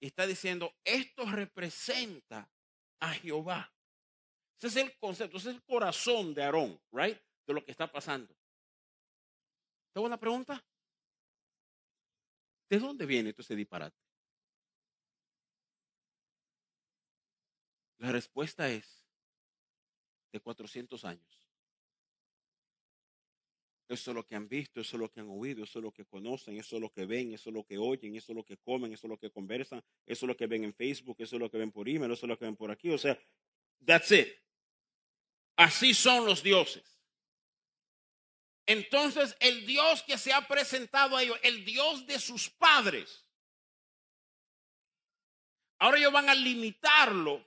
y 0.00 0.06
está 0.06 0.26
diciendo, 0.26 0.74
esto 0.84 1.26
representa 1.26 2.50
a 3.00 3.12
Jehová. 3.12 3.70
Ese 4.58 4.68
es 4.68 4.76
el 4.76 4.98
concepto, 4.98 5.36
ese 5.36 5.50
es 5.50 5.56
el 5.56 5.64
corazón 5.64 6.32
de 6.32 6.42
Aarón, 6.42 6.80
right? 6.92 7.18
De 7.46 7.52
lo 7.52 7.62
que 7.62 7.72
está 7.72 7.90
pasando. 7.90 8.34
¿Tengo 9.94 10.08
una 10.08 10.18
pregunta? 10.18 10.62
¿De 12.68 12.78
dónde 12.80 13.06
viene 13.06 13.32
todo 13.32 13.42
ese 13.42 13.54
disparate? 13.54 13.96
La 17.98 18.10
respuesta 18.10 18.68
es 18.68 19.06
de 20.32 20.40
400 20.40 21.04
años. 21.04 21.48
Eso 23.88 24.10
es 24.10 24.14
lo 24.16 24.26
que 24.26 24.34
han 24.34 24.48
visto, 24.48 24.80
eso 24.80 24.96
es 24.96 25.00
lo 25.00 25.12
que 25.12 25.20
han 25.20 25.28
oído, 25.28 25.62
eso 25.62 25.78
es 25.78 25.84
lo 25.84 25.92
que 25.92 26.04
conocen, 26.04 26.56
eso 26.56 26.74
es 26.74 26.82
lo 26.82 26.90
que 26.90 27.06
ven, 27.06 27.32
eso 27.32 27.50
es 27.50 27.54
lo 27.54 27.64
que 27.64 27.78
oyen, 27.78 28.16
eso 28.16 28.32
es 28.32 28.36
lo 28.36 28.44
que 28.44 28.56
comen, 28.56 28.92
eso 28.92 29.06
es 29.06 29.10
lo 29.10 29.18
que 29.18 29.30
conversan, 29.30 29.80
eso 30.06 30.26
es 30.26 30.28
lo 30.28 30.36
que 30.36 30.48
ven 30.48 30.64
en 30.64 30.74
Facebook, 30.74 31.16
eso 31.20 31.36
es 31.36 31.40
lo 31.40 31.48
que 31.48 31.58
ven 31.58 31.70
por 31.70 31.88
email, 31.88 32.10
eso 32.10 32.26
es 32.26 32.30
lo 32.30 32.36
que 32.36 32.46
ven 32.46 32.56
por 32.56 32.72
aquí. 32.72 32.90
O 32.90 32.98
sea, 32.98 33.16
that's 33.84 34.10
it. 34.10 34.28
Así 35.54 35.94
son 35.94 36.26
los 36.26 36.42
dioses. 36.42 36.93
Entonces 38.66 39.36
el 39.40 39.66
Dios 39.66 40.02
que 40.02 40.16
se 40.18 40.32
ha 40.32 40.46
presentado 40.46 41.16
a 41.16 41.22
ellos, 41.22 41.38
el 41.42 41.64
Dios 41.64 42.06
de 42.06 42.18
sus 42.18 42.48
padres, 42.48 43.24
ahora 45.78 45.98
ellos 45.98 46.12
van 46.12 46.28
a 46.30 46.34
limitarlo 46.34 47.46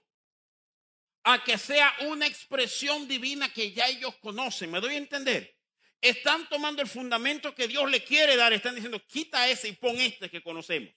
a 1.24 1.44
que 1.44 1.58
sea 1.58 1.94
una 2.02 2.28
expresión 2.28 3.08
divina 3.08 3.52
que 3.52 3.72
ya 3.72 3.88
ellos 3.88 4.16
conocen. 4.18 4.72
¿Me 4.72 4.80
doy 4.80 4.96
a 4.96 4.98
entender? 4.98 5.58
están 6.02 6.48
tomando 6.48 6.82
el 6.82 6.88
fundamento 6.88 7.54
que 7.56 7.68
Dios 7.68 7.90
le 7.90 8.04
quiere 8.04 8.36
dar, 8.36 8.54
están 8.54 8.76
diciendo, 8.76 9.04
quita 9.06 9.48
ese 9.48 9.70
y 9.70 9.74
pon 9.74 9.96
este 9.98 10.30
que 10.30 10.44
conocemos. 10.44 10.94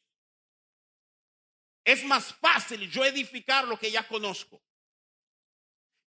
Es 1.84 2.04
más 2.04 2.34
fácil 2.34 2.90
yo 2.90 3.04
edificar 3.04 3.66
lo 3.66 3.78
que 3.78 3.90
ya 3.90 4.06
conozco. 4.06 4.62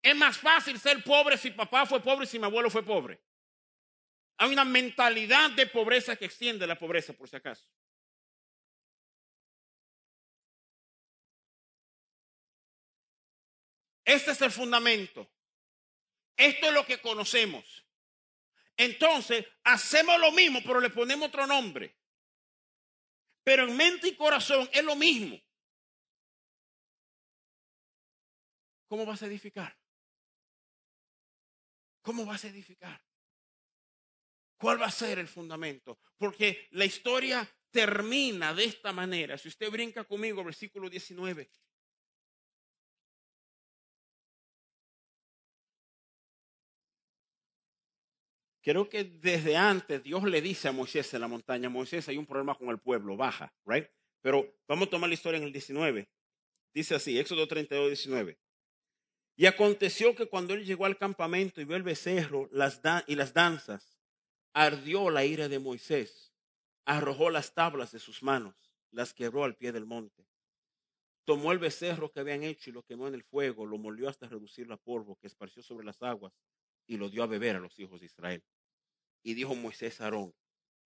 Es 0.01 0.16
más 0.16 0.38
fácil 0.38 0.80
ser 0.80 1.03
pobre 1.03 1.38
si 1.38 1.51
papá 1.51 1.86
fue 1.86 2.01
pobre 2.01 2.26
y 2.26 2.28
si 2.28 2.38
mi 2.38 2.45
abuelo 2.45 2.70
fue 2.70 2.84
pobre. 2.84 3.20
Hay 4.44 4.52
una 4.52 4.66
mentalidad 4.66 5.52
de 5.52 5.68
pobreza 5.68 6.18
que 6.18 6.26
extiende 6.26 6.68
la 6.68 6.78
pobreza, 6.78 7.14
por 7.14 7.30
si 7.30 7.38
acaso. 7.38 7.66
Este 14.04 14.32
es 14.32 14.41
el 14.41 14.52
fundamento. 14.52 15.32
Esto 16.36 16.68
es 16.68 16.74
lo 16.74 16.86
que 16.86 17.00
conocemos. 17.00 17.86
Entonces, 18.76 19.48
hacemos 19.64 20.20
lo 20.20 20.34
mismo, 20.34 20.60
pero 20.62 20.82
le 20.82 20.89
ponemos 20.89 21.30
otro 21.30 21.48
nombre. 21.48 21.96
Pero 23.46 23.64
en 23.64 23.78
mente 23.78 24.10
y 24.10 24.18
corazón 24.18 24.70
es 24.74 24.84
lo 24.84 24.98
mismo. 24.98 25.39
¿Cómo 28.88 29.06
vas 29.06 29.24
a 29.24 29.28
edificar? 29.28 29.74
¿Cómo 32.02 32.26
vas 32.26 32.44
a 32.44 32.50
edificar? 32.50 33.02
¿Cuál 34.64 34.82
va 34.82 34.86
a 34.86 34.91
ser 34.91 35.20
el 35.20 35.28
fundamento? 35.28 35.99
Porque 36.18 36.70
la 36.72 36.86
historia 36.86 37.45
termina 37.70 38.53
de 38.53 38.64
esta 38.64 38.93
manera. 38.93 39.38
Si 39.38 39.49
usted 39.49 39.70
brinca 39.70 40.05
conmigo, 40.05 40.41
versículo 40.41 40.89
19. 40.89 41.49
Creo 48.61 48.88
que 48.88 49.03
desde 49.03 49.57
antes 49.57 50.01
Dios 50.01 50.24
le 50.24 50.41
dice 50.41 50.70
a 50.70 50.72
Moisés 50.72 51.14
en 51.14 51.20
la 51.20 51.28
montaña, 51.28 51.68
Moisés, 51.68 52.07
hay 52.07 52.16
un 52.16 52.26
problema 52.26 52.55
con 52.55 52.70
el 52.70 52.80
pueblo, 52.80 53.18
baja, 53.18 53.53
right? 53.66 53.89
Pero 54.22 54.55
vamos 54.66 54.88
a 54.88 54.91
tomar 54.91 55.09
la 55.09 55.16
historia 55.16 55.39
en 55.39 55.43
el 55.43 55.51
19. 55.51 56.09
Dice 56.74 56.95
así, 56.95 57.20
Éxodo 57.20 57.49
32, 57.49 57.89
19. 57.89 58.39
Y 59.36 59.45
aconteció 59.45 60.16
que 60.16 60.28
cuando 60.28 60.53
él 60.53 60.64
llegó 60.64 60.86
al 60.86 60.97
campamento 60.97 61.59
y 61.59 61.66
vio 61.66 61.76
el 61.76 61.84
becerro 61.84 62.49
y 63.07 63.16
las 63.16 63.34
danzas, 63.34 63.93
ardió 64.54 65.10
la 65.10 65.26
ira 65.26 65.49
de 65.49 65.60
Moisés, 65.60 66.32
arrojó 66.86 67.30
las 67.30 67.54
tablas 67.54 67.91
de 67.91 67.99
sus 67.99 68.22
manos, 68.22 68.56
las 68.91 69.14
quebró 69.14 69.43
al 69.43 69.56
pie 69.56 69.72
del 69.72 69.86
monte. 69.86 70.28
Tomó 71.26 71.51
el 71.51 71.58
becerro 71.58 72.12
que 72.12 72.20
habían 72.20 72.43
hecho 72.43 72.70
y 72.70 72.74
lo 72.74 72.84
quemó 72.84 73.08
en 73.08 73.16
el 73.16 73.24
fuego, 73.24 73.66
lo 73.66 73.78
molió 73.78 74.10
hasta 74.10 74.28
reducirlo 74.28 74.76
a 74.76 74.78
polvo 74.78 75.16
que 75.16 75.28
esparció 75.28 75.64
sobre 75.64 75.86
las 75.86 76.01
aguas 76.04 76.34
y 76.86 76.97
lo 76.97 77.10
dio 77.10 77.24
a 77.24 77.28
beber 77.28 77.56
a 77.56 77.60
los 77.60 77.80
hijos 77.80 78.01
de 78.01 78.08
Israel. 78.08 78.43
Y 79.24 79.34
dijo 79.34 79.56
Moisés 79.56 80.01
a 80.01 80.06
Aarón, 80.06 80.36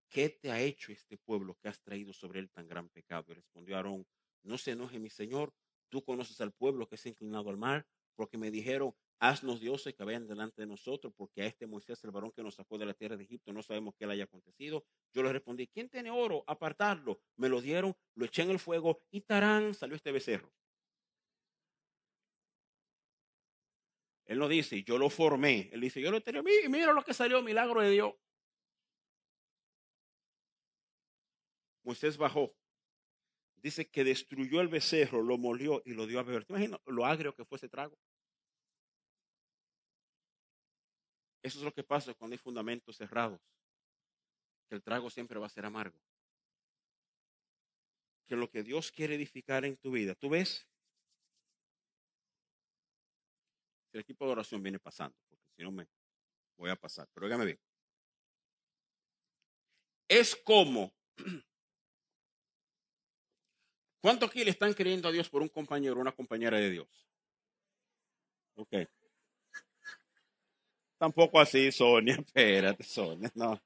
¿qué 0.10 0.30
te 0.30 0.52
ha 0.52 0.62
hecho 0.62 0.92
este 0.92 1.18
pueblo 1.18 1.58
que 1.60 1.68
has 1.68 1.82
traído 1.82 2.14
sobre 2.14 2.40
él 2.40 2.50
tan 2.52 2.68
gran 2.68 2.88
pecado? 2.90 3.32
Y 3.32 3.36
respondió 3.36 3.76
Aarón, 3.76 4.08
no 4.44 4.58
se 4.58 4.72
enoje 4.72 5.00
mi 5.00 5.10
señor, 5.10 5.54
tú 5.90 6.04
conoces 6.04 6.40
al 6.40 6.54
pueblo 6.54 6.88
que 6.88 6.98
se 6.98 7.10
ha 7.10 7.12
inclinado 7.12 7.50
al 7.50 7.58
mar, 7.58 7.88
porque 8.16 8.38
me 8.38 8.52
dijeron, 8.52 8.94
haznos 9.20 9.60
dioses 9.60 9.94
que 9.96 10.04
vayan 10.04 10.28
delante 10.28 10.62
de 10.62 10.68
nosotros, 10.68 11.14
porque 11.16 11.42
a 11.42 11.46
este 11.46 11.68
Moisés, 11.68 12.04
el 12.04 12.12
varón 12.12 12.32
que 12.32 12.44
nos 12.44 12.56
sacó 12.56 12.78
de 12.78 12.86
la 12.86 12.94
tierra 12.94 13.18
de 13.18 13.24
Egipto, 13.24 13.52
no 13.52 13.62
sabemos 13.64 13.96
qué 13.98 14.06
le 14.06 14.14
haya 14.14 14.26
acontecido. 14.26 14.86
Yo 15.14 15.24
le 15.24 15.34
respondí, 15.34 15.68
¿quién 15.68 15.90
tiene 15.90 16.12
oro? 16.12 16.44
Apartarlo. 16.48 17.20
Me 17.36 17.50
lo 17.50 17.62
dieron, 17.62 17.96
lo 18.16 18.26
eché 18.26 18.44
en 18.44 18.52
el 18.52 18.60
fuego 18.60 19.02
y 19.12 19.22
tarán, 19.22 19.74
salió 19.74 19.96
este 19.96 20.12
becerro. 20.12 20.52
Él 24.26 24.40
no 24.40 24.48
dice, 24.48 24.84
yo 24.84 24.98
lo 24.98 25.10
formé. 25.10 25.70
Él 25.72 25.82
dice, 25.82 26.02
yo 26.02 26.12
lo 26.12 26.22
tenía, 26.22 26.44
mira 26.44 26.92
lo 26.94 27.02
que 27.02 27.14
salió, 27.14 27.42
milagro 27.42 27.82
de 27.82 27.92
Dios. 27.92 28.14
Moisés 31.84 32.18
bajó. 32.18 32.54
Dice 33.56 33.90
que 33.90 34.04
destruyó 34.04 34.60
el 34.62 34.68
becerro, 34.68 35.24
lo 35.24 35.38
molió 35.38 35.82
y 35.86 35.94
lo 35.94 36.06
dio 36.06 36.20
a 36.20 36.24
beber. 36.24 36.46
¿Te 36.46 36.70
lo 36.86 37.06
agrio 37.06 37.34
que 37.34 37.46
fue 37.46 37.56
ese 37.56 37.70
trago? 37.70 37.98
Eso 41.42 41.60
es 41.60 41.64
lo 41.64 41.74
que 41.74 41.84
pasa 41.84 42.14
cuando 42.14 42.34
hay 42.34 42.40
fundamentos 42.40 42.98
cerrados. 42.98 43.40
Que 44.70 44.76
el 44.76 44.84
trago 44.84 45.10
siempre 45.10 45.40
va 45.40 45.48
a 45.48 45.50
ser 45.50 45.66
amargo. 45.66 45.98
Que 48.28 48.36
lo 48.36 48.50
que 48.50 48.64
Dios 48.64 48.92
quiere 48.92 49.16
edificar 49.16 49.64
en 49.64 49.78
tu 49.78 49.92
vida, 49.92 50.14
tú 50.16 50.30
ves, 50.30 50.68
el 53.94 54.02
equipo 54.02 54.26
de 54.26 54.32
oración 54.34 54.62
viene 54.62 54.80
pasando, 54.80 55.18
porque 55.28 55.46
si 55.56 55.64
no 55.64 55.72
me 55.72 55.88
voy 56.58 56.70
a 56.70 56.76
pasar. 56.76 57.08
Pero 57.14 57.26
óigame 57.26 57.46
bien. 57.46 57.60
Es 60.08 60.36
como. 60.36 60.94
¿Cuánto 64.02 64.26
aquí 64.28 64.44
le 64.44 64.52
están 64.52 64.74
creyendo 64.74 65.08
a 65.08 65.12
Dios 65.12 65.30
por 65.30 65.42
un 65.42 65.50
compañero 65.50 65.96
o 65.96 66.00
una 66.00 66.12
compañera 66.12 66.58
de 66.58 66.70
Dios? 66.70 67.08
Ok. 68.56 68.74
Tampoco 70.98 71.40
así, 71.40 71.72
Sonia. 71.72 72.16
Espérate, 72.26 72.84
Sonia. 72.84 73.32
No. 73.36 73.62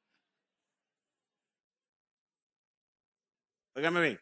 Óigame 3.76 4.02
bien. 4.02 4.20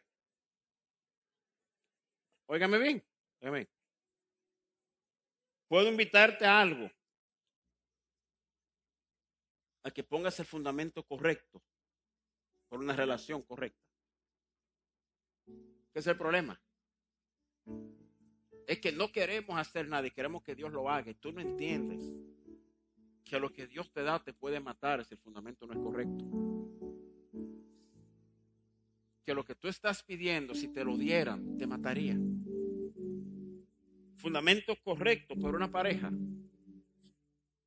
Óigame 2.46 2.78
bien. 2.78 3.04
Óigame 3.40 3.58
bien. 3.58 3.68
Puedo 5.68 5.88
invitarte 5.88 6.46
a 6.46 6.60
algo. 6.60 6.90
A 9.84 9.90
que 9.90 10.04
pongas 10.04 10.38
el 10.38 10.46
fundamento 10.46 11.02
correcto 11.02 11.62
por 12.68 12.80
una 12.80 12.94
relación 12.94 13.42
correcta. 13.42 13.80
¿Qué 15.46 15.98
es 15.98 16.06
el 16.06 16.16
problema? 16.16 16.60
Es 18.66 18.78
que 18.78 18.92
no 18.92 19.10
queremos 19.10 19.58
hacer 19.58 19.88
nada 19.88 20.06
y 20.06 20.12
queremos 20.12 20.44
que 20.44 20.54
Dios 20.54 20.70
lo 20.70 20.88
haga. 20.88 21.10
Y 21.10 21.14
tú 21.14 21.32
no 21.32 21.40
entiendes 21.40 22.29
que 23.30 23.38
lo 23.38 23.52
que 23.52 23.68
Dios 23.68 23.92
te 23.92 24.02
da 24.02 24.20
te 24.20 24.32
puede 24.32 24.58
matar 24.58 25.04
si 25.04 25.14
el 25.14 25.20
fundamento 25.20 25.64
no 25.64 25.72
es 25.72 25.78
correcto. 25.78 26.24
Que 29.24 29.32
lo 29.32 29.44
que 29.44 29.54
tú 29.54 29.68
estás 29.68 30.02
pidiendo, 30.02 30.52
si 30.52 30.66
te 30.66 30.84
lo 30.84 30.96
dieran, 30.96 31.56
te 31.56 31.64
mataría 31.64 32.18
fundamento 34.20 34.76
correcto 34.82 35.34
para 35.34 35.56
una 35.56 35.70
pareja. 35.70 36.12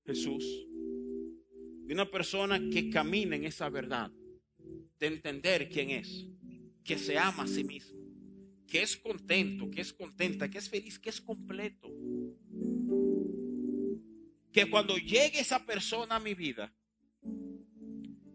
Jesús. 0.06 0.68
De 1.86 1.94
una 1.94 2.10
persona 2.12 2.60
que 2.72 2.90
camina 2.90 3.36
en 3.36 3.46
esa 3.46 3.70
verdad. 3.70 4.12
De 5.00 5.08
entender 5.08 5.70
quién 5.70 5.90
es. 5.90 6.28
Que 6.84 6.98
se 6.98 7.18
ama 7.18 7.44
a 7.44 7.48
sí 7.48 7.64
mismo. 7.64 8.00
Que 8.68 8.84
es 8.84 8.96
contento, 8.98 9.72
que 9.72 9.82
es 9.82 9.94
contenta, 9.94 10.50
que 10.50 10.60
es 10.60 10.70
feliz, 10.70 11.00
que 11.00 11.10
es 11.10 11.20
completo. 11.20 11.90
Que 14.54 14.70
cuando 14.70 14.96
llegue 14.98 15.40
esa 15.40 15.66
persona 15.66 16.16
a 16.16 16.20
mi 16.20 16.36
vida, 16.36 16.74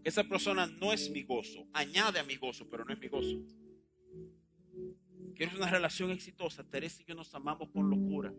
esa 0.05 0.25
persona 0.25 0.67
no 0.67 0.93
es 0.93 1.11
mi 1.11 1.23
gozo. 1.23 1.67
Añade 1.73 2.19
a 2.19 2.25
mi 2.25 2.37
gozo, 2.37 2.69
pero 2.69 2.85
no 2.85 2.93
es 2.93 2.99
mi 2.99 3.09
gozo. 3.09 3.41
¿Quieres 5.37 5.55
una 5.55 5.71
relación 5.71 6.11
exitosa? 6.11 6.65
Teresa 6.65 7.01
y 7.01 7.05
yo 7.05 7.15
nos 7.15 7.33
amamos 7.33 7.71
con 7.71 7.89
locura. 7.89 8.35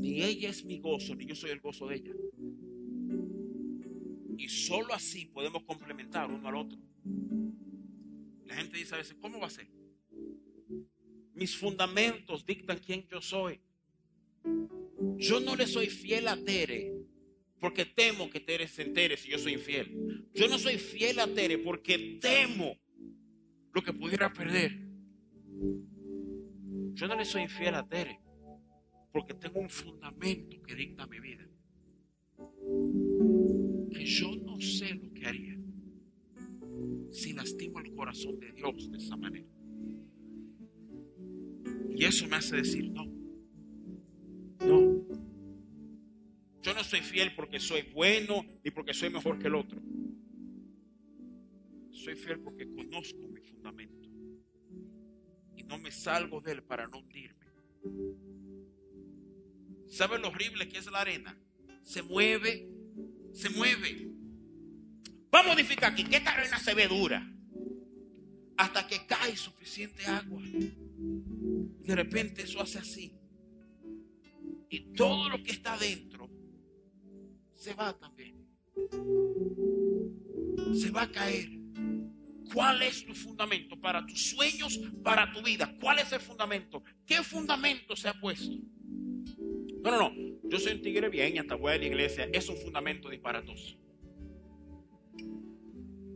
Ni 0.00 0.22
ella 0.22 0.48
es 0.48 0.64
mi 0.64 0.78
gozo, 0.78 1.14
ni 1.14 1.26
yo 1.26 1.34
soy 1.34 1.50
el 1.50 1.60
gozo 1.60 1.88
de 1.88 1.96
ella. 1.96 2.12
Y 4.38 4.48
solo 4.48 4.94
así 4.94 5.26
podemos 5.26 5.62
complementar 5.64 6.30
uno 6.30 6.48
al 6.48 6.56
otro. 6.56 6.78
La 8.46 8.54
gente 8.54 8.78
dice 8.78 8.94
a 8.94 8.98
veces, 8.98 9.16
¿cómo 9.20 9.38
va 9.40 9.48
a 9.48 9.50
ser? 9.50 9.68
Mis 11.34 11.56
fundamentos 11.56 12.46
dictan 12.46 12.78
quién 12.78 13.06
yo 13.08 13.20
soy. 13.20 13.60
Yo 15.16 15.40
no 15.40 15.56
le 15.56 15.66
soy 15.66 15.86
fiel 15.88 16.28
a 16.28 16.36
Tere 16.36 16.92
porque 17.60 17.86
temo 17.86 18.28
que 18.28 18.40
Tere 18.40 18.68
se 18.68 18.82
entere 18.82 19.16
si 19.16 19.30
yo 19.30 19.38
soy 19.38 19.54
infiel. 19.54 20.26
Yo 20.34 20.48
no 20.48 20.58
soy 20.58 20.78
fiel 20.78 21.18
a 21.18 21.26
Tere 21.26 21.58
porque 21.58 22.18
temo 22.20 22.76
lo 23.72 23.82
que 23.82 23.92
pudiera 23.92 24.32
perder. 24.32 24.72
Yo 26.92 27.08
no 27.08 27.16
le 27.16 27.24
soy 27.24 27.42
infiel 27.42 27.74
a 27.74 27.88
Tere 27.88 28.20
porque 29.12 29.34
tengo 29.34 29.60
un 29.60 29.70
fundamento 29.70 30.60
que 30.62 30.74
dicta 30.74 31.06
mi 31.06 31.20
vida. 31.20 31.48
Que 33.92 34.04
yo 34.04 34.36
no 34.36 34.60
sé 34.60 34.94
lo 34.94 35.12
que 35.12 35.26
haría 35.26 35.56
si 37.10 37.32
lastimo 37.32 37.78
el 37.78 37.94
corazón 37.94 38.38
de 38.40 38.52
Dios 38.52 38.90
de 38.90 38.98
esa 38.98 39.16
manera. 39.16 39.46
Y 41.96 42.04
eso 42.04 42.26
me 42.26 42.36
hace 42.36 42.56
decir 42.56 42.90
no. 42.90 43.06
No. 44.66 44.93
Yo 46.64 46.74
no 46.74 46.82
soy 46.82 47.00
fiel 47.00 47.34
porque 47.36 47.60
soy 47.60 47.82
bueno 47.92 48.44
ni 48.64 48.70
porque 48.72 48.92
soy 48.92 49.10
mejor 49.10 49.38
que 49.38 49.46
el 49.46 49.54
otro. 49.54 49.80
Soy 51.92 52.16
fiel 52.16 52.40
porque 52.40 52.66
conozco 52.74 53.28
mi 53.28 53.40
fundamento 53.40 54.04
no 55.66 55.78
me 55.78 55.90
salgo 55.90 56.40
de 56.40 56.52
él 56.52 56.62
para 56.62 56.86
no 56.86 56.98
hundirme. 56.98 57.46
¿Sabe 59.88 60.18
lo 60.18 60.28
horrible 60.28 60.68
que 60.68 60.78
es 60.78 60.90
la 60.90 61.00
arena? 61.00 61.38
Se 61.82 62.02
mueve, 62.02 62.68
se 63.32 63.50
mueve. 63.50 64.08
Vamos 65.30 65.52
a 65.52 65.60
edificar 65.60 65.92
aquí, 65.92 66.04
que 66.04 66.16
esta 66.16 66.32
arena 66.32 66.58
se 66.58 66.74
ve 66.74 66.88
dura. 66.88 67.30
Hasta 68.56 68.86
que 68.86 69.06
cae 69.06 69.36
suficiente 69.36 70.06
agua. 70.06 70.40
Y 70.42 71.86
de 71.86 71.94
repente 71.94 72.42
eso 72.42 72.60
hace 72.60 72.78
así. 72.78 73.18
Y 74.70 74.92
todo 74.94 75.28
lo 75.28 75.42
que 75.42 75.52
está 75.52 75.76
dentro 75.76 76.23
se 77.64 77.72
va 77.72 77.98
también. 77.98 78.46
Se 80.74 80.90
va 80.90 81.02
a 81.02 81.10
caer. 81.10 81.48
¿Cuál 82.52 82.82
es 82.82 83.06
tu 83.06 83.14
fundamento 83.14 83.80
para 83.80 84.04
tus 84.04 84.30
sueños, 84.30 84.78
para 85.02 85.32
tu 85.32 85.42
vida? 85.42 85.74
¿Cuál 85.80 86.00
es 86.00 86.12
el 86.12 86.20
fundamento? 86.20 86.82
¿Qué 87.06 87.22
fundamento 87.22 87.96
se 87.96 88.08
ha 88.08 88.20
puesto? 88.20 88.54
No, 89.82 89.90
no, 89.90 89.98
no. 89.98 90.12
Yo 90.44 90.58
soy 90.58 90.74
un 90.74 90.82
tigre 90.82 91.08
bien 91.08 91.36
y 91.36 91.38
hasta 91.38 91.54
voy 91.54 91.72
a 91.72 91.78
la 91.78 91.86
iglesia. 91.86 92.28
Es 92.32 92.50
un 92.50 92.58
fundamento 92.58 93.08
disparatoso. 93.08 93.76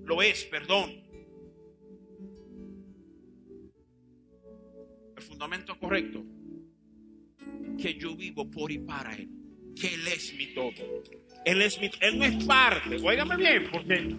Lo 0.04 0.20
es, 0.20 0.44
perdón. 0.44 1.02
El 5.16 5.22
fundamento 5.22 5.78
correcto. 5.78 6.22
Que 7.78 7.94
yo 7.94 8.14
vivo 8.14 8.50
por 8.50 8.70
y 8.70 8.78
para 8.80 9.14
Él. 9.14 9.30
Que 9.74 9.94
Él 9.94 10.06
es 10.08 10.34
mi 10.34 10.54
todo. 10.54 10.74
Él 11.48 11.62
es 11.62 11.80
mi, 11.80 11.90
Él 12.02 12.18
no 12.18 12.26
es 12.26 12.44
parte. 12.44 12.98
Óigame 13.02 13.36
bien, 13.38 13.70
porque 13.72 14.14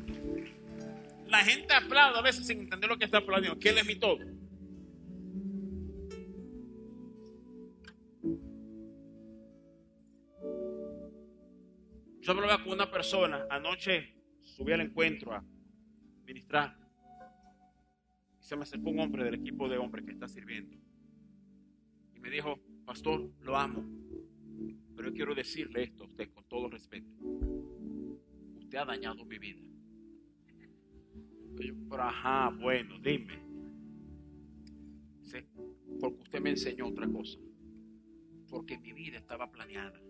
la 1.28 1.38
gente 1.44 1.72
aplaude 1.76 2.18
a 2.18 2.24
veces 2.24 2.48
sin 2.48 2.62
entender 2.62 2.90
lo 2.90 2.98
que 2.98 3.06
está 3.06 3.20
aplaudiendo. 3.20 3.60
Que 3.60 3.70
Él 3.70 3.78
es 3.78 3.86
mi 3.86 3.96
todo. 3.98 4.18
Yo 12.20 12.32
hablaba 12.32 12.64
con 12.64 12.74
una 12.74 12.90
persona, 12.90 13.46
anoche 13.52 14.16
subí 14.42 14.74
al 14.74 14.82
encuentro 14.82 15.32
a 15.32 15.44
ministrar. 16.26 16.76
Y 18.40 18.44
se 18.44 18.56
me 18.56 18.64
acercó 18.64 18.90
un 18.90 19.02
hombre 19.02 19.24
del 19.24 19.36
equipo 19.36 19.70
de 19.70 19.78
hombres 19.78 20.04
que 20.04 20.14
está 20.14 20.28
sirviendo. 20.28 20.76
Y 22.16 22.20
me 22.20 22.32
dijo, 22.32 22.60
pastor, 22.88 23.30
lo 23.42 23.56
amo. 23.56 24.09
Pero 25.00 25.12
yo 25.12 25.16
quiero 25.16 25.34
decirle 25.34 25.84
esto 25.84 26.04
a 26.04 26.08
usted 26.08 26.30
con 26.34 26.44
todo 26.50 26.68
respeto. 26.68 27.10
Usted 28.58 28.78
ha 28.78 28.84
dañado 28.84 29.24
mi 29.24 29.40
vida. 29.40 29.62
Yo, 31.58 31.74
pero 31.90 32.04
ajá, 32.04 32.50
bueno, 32.50 33.00
dime. 33.00 33.40
porque 36.02 36.20
usted 36.20 36.42
me 36.42 36.50
enseñó 36.50 36.88
otra 36.88 37.08
cosa. 37.08 37.40
Porque 38.50 38.78
mi 38.78 38.92
vida 38.92 39.20
estaba 39.20 39.50
planeada 39.50 40.02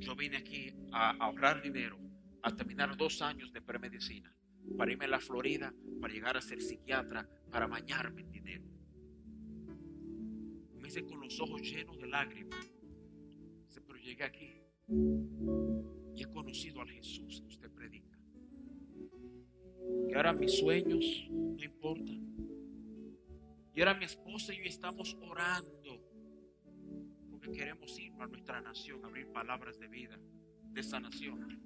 yo 0.00 0.16
vine 0.16 0.38
aquí 0.38 0.72
a 0.90 1.10
ahorrar 1.10 1.62
dinero, 1.62 1.96
a 2.42 2.56
terminar 2.56 2.96
dos 2.96 3.22
años 3.22 3.52
de 3.52 3.62
premedicina, 3.62 4.34
para 4.76 4.90
irme 4.90 5.04
a 5.04 5.08
la 5.08 5.20
Florida, 5.20 5.72
para 6.00 6.12
llegar 6.12 6.36
a 6.36 6.40
ser 6.40 6.60
psiquiatra, 6.60 7.28
para 7.52 7.68
bañarme 7.68 8.22
en 8.22 8.32
dinero. 8.32 8.64
Me 10.80 10.88
hice 10.88 11.04
con 11.04 11.20
los 11.20 11.38
ojos 11.38 11.62
llenos 11.62 12.00
de 12.00 12.08
lágrimas. 12.08 12.79
Aquí 14.22 14.62
y 16.14 16.22
he 16.22 16.26
conocido 16.26 16.80
al 16.80 16.90
Jesús 16.90 17.40
que 17.40 17.48
usted 17.48 17.70
predica. 17.70 18.18
Que 20.08 20.14
ahora 20.14 20.32
mis 20.32 20.58
sueños 20.58 21.28
no 21.30 21.64
importan. 21.64 22.20
Y 23.74 23.80
ahora 23.80 23.94
mi 23.94 24.04
esposa 24.04 24.52
y 24.52 24.58
yo 24.58 24.64
estamos 24.64 25.16
orando 25.22 26.10
queremos 27.50 27.98
ir 27.98 28.12
a 28.18 28.26
nuestra 28.26 28.60
nación, 28.60 29.04
abrir 29.04 29.26
palabras 29.28 29.78
de 29.78 29.88
vida, 29.88 30.18
de 30.72 30.82
sanación. 30.82 31.60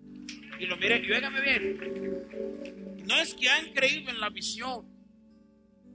Y 0.58 0.66
lo 0.66 0.76
mire, 0.76 1.04
y 1.04 1.12
óigame 1.12 1.40
bien, 1.40 3.04
no 3.06 3.16
es 3.20 3.34
que 3.34 3.48
han 3.48 3.72
creído 3.72 4.10
en 4.10 4.20
la 4.20 4.30
visión. 4.30 4.86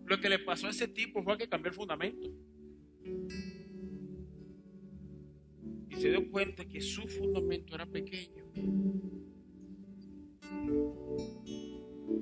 Lo 0.06 0.20
que 0.20 0.30
le 0.30 0.40
pasó 0.40 0.68
a 0.68 0.72
ese 0.72 0.88
tipo 0.88 1.24
fue 1.24 1.38
que 1.38 1.48
cambió 1.48 1.70
el 1.70 1.76
fundamento. 1.76 2.30
Y 5.90 5.96
se 5.96 6.10
dio 6.10 6.30
cuenta 6.30 6.66
que 6.66 6.82
su 6.82 7.08
fundamento 7.08 7.76
era 7.76 7.86
pequeño. 7.86 8.46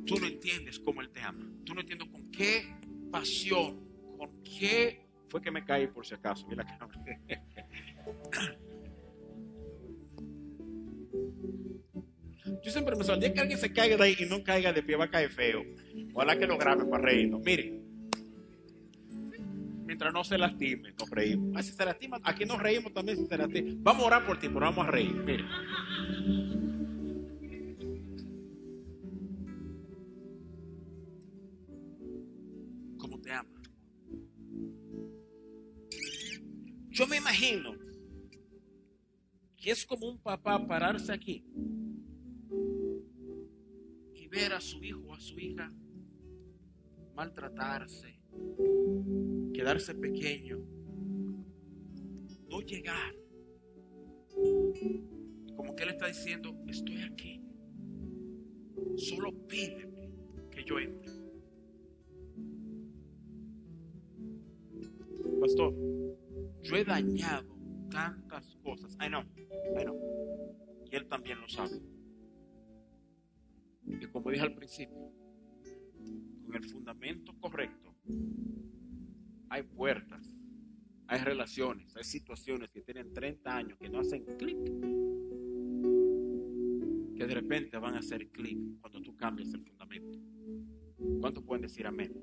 Tú 0.05 0.15
no 0.20 0.28
entiendes 0.28 0.80
cómo 0.80 1.01
Él 1.01 1.09
te 1.09 1.22
ama. 1.22 1.51
Tú 1.65 1.74
no 1.74 1.82
entiendes 1.82 2.09
con 2.09 2.32
qué 2.32 2.63
pasión, 3.11 3.88
con 4.18 4.41
qué 4.43 5.07
fue 5.30 5.41
que 5.41 5.51
me 5.51 5.65
caí 5.65 5.88
por 5.88 6.05
si 6.05 6.13
acaso. 6.13 6.47
Mira 6.47 6.65
que 6.65 6.74
Yo 12.63 12.72
siempre 12.72 12.95
me 12.95 13.03
el 13.05 13.34
que 13.34 13.39
alguien 13.39 13.59
se 13.59 13.72
caiga 13.72 13.97
de 13.97 14.03
ahí 14.03 14.15
y 14.20 14.26
no 14.26 14.43
caiga 14.43 14.74
de 14.74 14.84
pie, 14.84 14.95
va 14.95 15.05
a 15.05 15.11
caer 15.11 15.30
feo. 15.30 15.63
Ojalá 16.13 16.38
que 16.38 16.47
lo 16.47 16.57
grabe 16.57 16.86
para 16.86 17.03
reírnos. 17.03 17.41
Miren, 17.41 17.86
mientras 19.97 20.13
no 20.13 20.23
se 20.23 20.37
lastime, 20.37 20.93
nos 20.93 21.09
reímos. 21.09 21.55
Ah, 21.55 21.63
si 21.63 21.71
se 21.71 21.83
lastima, 21.83 22.19
aquí 22.23 22.45
nos 22.45 22.61
reímos 22.61 22.93
también 22.93 23.17
si 23.17 23.25
se 23.25 23.35
lastima. 23.35 23.71
Vamos 23.79 24.03
a 24.03 24.05
orar 24.05 24.27
por 24.27 24.39
ti, 24.39 24.47
pero 24.47 24.59
vamos 24.59 24.87
a 24.87 24.91
reír. 24.91 25.15
Miren. 25.15 25.47
¿Cómo 32.99 33.19
te 33.19 33.31
ama? 33.31 33.49
Yo 36.91 37.07
me 37.07 37.17
imagino 37.17 37.73
que 39.55 39.71
es 39.71 39.83
como 39.83 40.07
un 40.07 40.19
papá 40.19 40.63
pararse 40.67 41.11
aquí 41.11 41.43
y 44.13 44.27
ver 44.27 44.53
a 44.53 44.61
su 44.61 44.83
hijo 44.83 44.99
o 45.07 45.15
a 45.15 45.19
su 45.19 45.39
hija 45.39 45.73
maltratarse, 47.15 48.16
quedarse 49.53 49.95
pequeño, 49.95 50.59
no 52.49 52.61
llegar. 52.61 53.15
Como 55.55 55.75
que 55.75 55.84
él 55.84 55.89
está 55.89 56.07
diciendo, 56.07 56.55
estoy 56.67 57.01
aquí, 57.03 57.41
solo 58.95 59.32
pídeme 59.47 60.11
que 60.51 60.63
yo 60.63 60.80
entre. 60.80 61.11
Pastor, 65.39 65.73
yo 66.61 66.75
he 66.75 66.84
dañado 66.84 67.55
tantas 67.89 68.55
cosas. 68.57 68.95
Ay, 68.99 69.09
no, 69.09 69.23
ay, 69.78 69.86
no. 69.86 69.95
Y 70.91 70.95
él 70.95 71.07
también 71.07 71.39
lo 71.41 71.49
sabe. 71.49 71.82
Y 73.86 74.05
como 74.07 74.32
dije 74.32 74.43
al 74.43 74.53
principio, 74.53 75.11
con 76.45 76.55
el 76.55 76.63
fundamento 76.69 77.34
correcto, 77.39 77.86
hay 79.49 79.63
puertas, 79.63 80.35
hay 81.07 81.19
relaciones, 81.19 81.95
hay 81.95 82.03
situaciones 82.03 82.69
que 82.69 82.81
tienen 82.81 83.13
30 83.13 83.55
años 83.55 83.77
que 83.79 83.89
no 83.89 83.99
hacen 83.99 84.25
clic, 84.37 84.57
que 87.15 87.25
de 87.25 87.33
repente 87.33 87.77
van 87.77 87.95
a 87.95 87.99
hacer 87.99 88.27
clic 88.29 88.57
cuando 88.81 89.01
tú 89.01 89.15
cambias 89.15 89.53
el 89.53 89.61
fundamento. 89.61 90.19
¿Cuántos 91.19 91.43
pueden 91.43 91.63
decir 91.63 91.87
amén? 91.87 92.13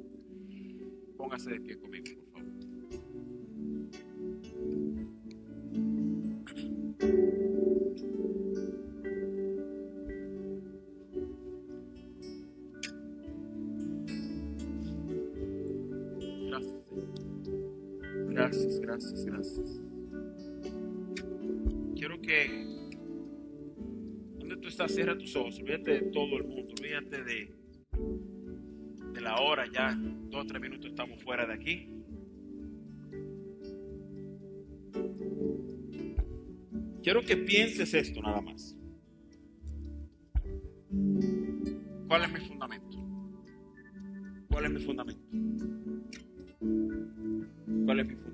Póngase 1.16 1.50
de 1.50 1.60
pie 1.60 1.78
conmigo. 1.78 2.23
Gracias, 18.84 19.24
gracias. 19.24 19.80
Quiero 21.96 22.20
que, 22.20 22.66
donde 24.38 24.58
tú 24.58 24.68
estás, 24.68 24.92
cierra 24.92 25.16
tus 25.16 25.34
ojos, 25.36 25.58
olvídate 25.58 25.90
de 25.92 26.00
todo 26.10 26.36
el 26.36 26.44
mundo, 26.44 26.74
olvídate 26.78 27.24
de, 27.24 27.54
de 29.14 29.20
la 29.22 29.36
hora, 29.40 29.64
ya 29.72 29.94
dos 29.94 30.44
o 30.44 30.46
tres 30.46 30.60
minutos 30.60 30.90
estamos 30.90 31.22
fuera 31.22 31.46
de 31.46 31.54
aquí. 31.54 31.88
Quiero 37.02 37.22
que 37.22 37.38
pienses 37.38 37.94
esto 37.94 38.20
nada 38.20 38.42
más. 38.42 38.76
¿Cuál 42.06 42.24
es 42.24 42.32
mi 42.32 42.48
fundamento? 42.48 42.98
¿Cuál 44.50 44.66
es 44.66 44.70
mi 44.72 44.80
fundamento? 44.80 45.22
¿Cuál 47.86 48.00
es 48.00 48.06
mi 48.06 48.14
fundamento? 48.14 48.33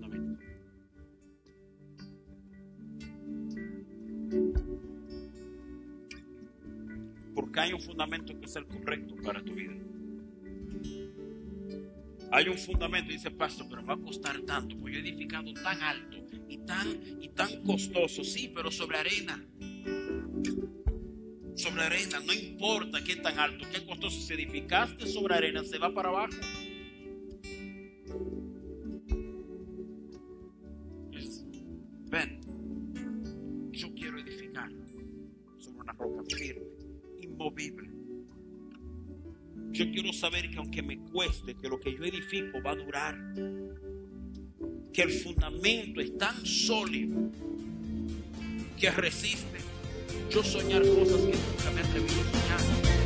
Un 7.81 7.87
fundamento 7.87 8.39
que 8.39 8.47
es 8.47 8.57
el 8.57 8.66
correcto 8.66 9.14
para 9.24 9.43
tu 9.43 9.55
vida. 9.55 9.72
Hay 12.33 12.49
un 12.49 12.59
fundamento, 12.59 13.11
dice 13.11 13.31
pastor, 13.31 13.66
pero 13.68 13.85
va 13.85 13.95
a 13.95 13.97
costar 13.97 14.41
tanto, 14.43 14.76
porque 14.76 14.95
yo 14.95 15.01
he 15.01 15.03
edificado 15.03 15.53
tan 15.55 15.83
alto 15.83 16.18
y 16.49 16.59
tan, 16.59 17.01
y 17.20 17.28
tan 17.31 17.62
costoso, 17.64 18.22
sí, 18.22 18.53
pero 18.55 18.70
sobre 18.70 18.99
arena. 18.99 19.45
sobre 21.57 21.83
arena, 21.83 22.20
no 22.20 22.33
importa 22.33 23.03
qué 23.03 23.16
tan 23.16 23.39
alto, 23.39 23.66
qué 23.72 23.85
costoso, 23.85 24.20
si 24.20 24.33
edificaste 24.33 25.07
sobre 25.07 25.35
arena, 25.35 25.64
se 25.64 25.78
va 25.78 25.93
para 25.93 26.09
abajo. 26.11 26.37
Cueste, 41.13 41.55
que 41.55 41.69
lo 41.69 41.79
que 41.79 41.95
yo 41.95 42.05
edifico 42.05 42.63
va 42.63 42.73
a 42.73 42.77
durar. 42.77 43.17
Que 44.93 45.03
el 45.03 45.11
fundamento 45.11 46.01
es 46.01 46.17
tan 46.19 46.45
sólido 46.45 47.31
que 48.79 48.91
resiste 48.91 49.59
yo 50.31 50.45
soñar 50.45 50.83
cosas 50.83 51.21
que 51.23 51.37
nunca 51.37 51.71
me 51.75 51.81
he 51.81 51.85
atrevido 51.85 52.21
a 52.21 52.59
soñar. 52.59 52.99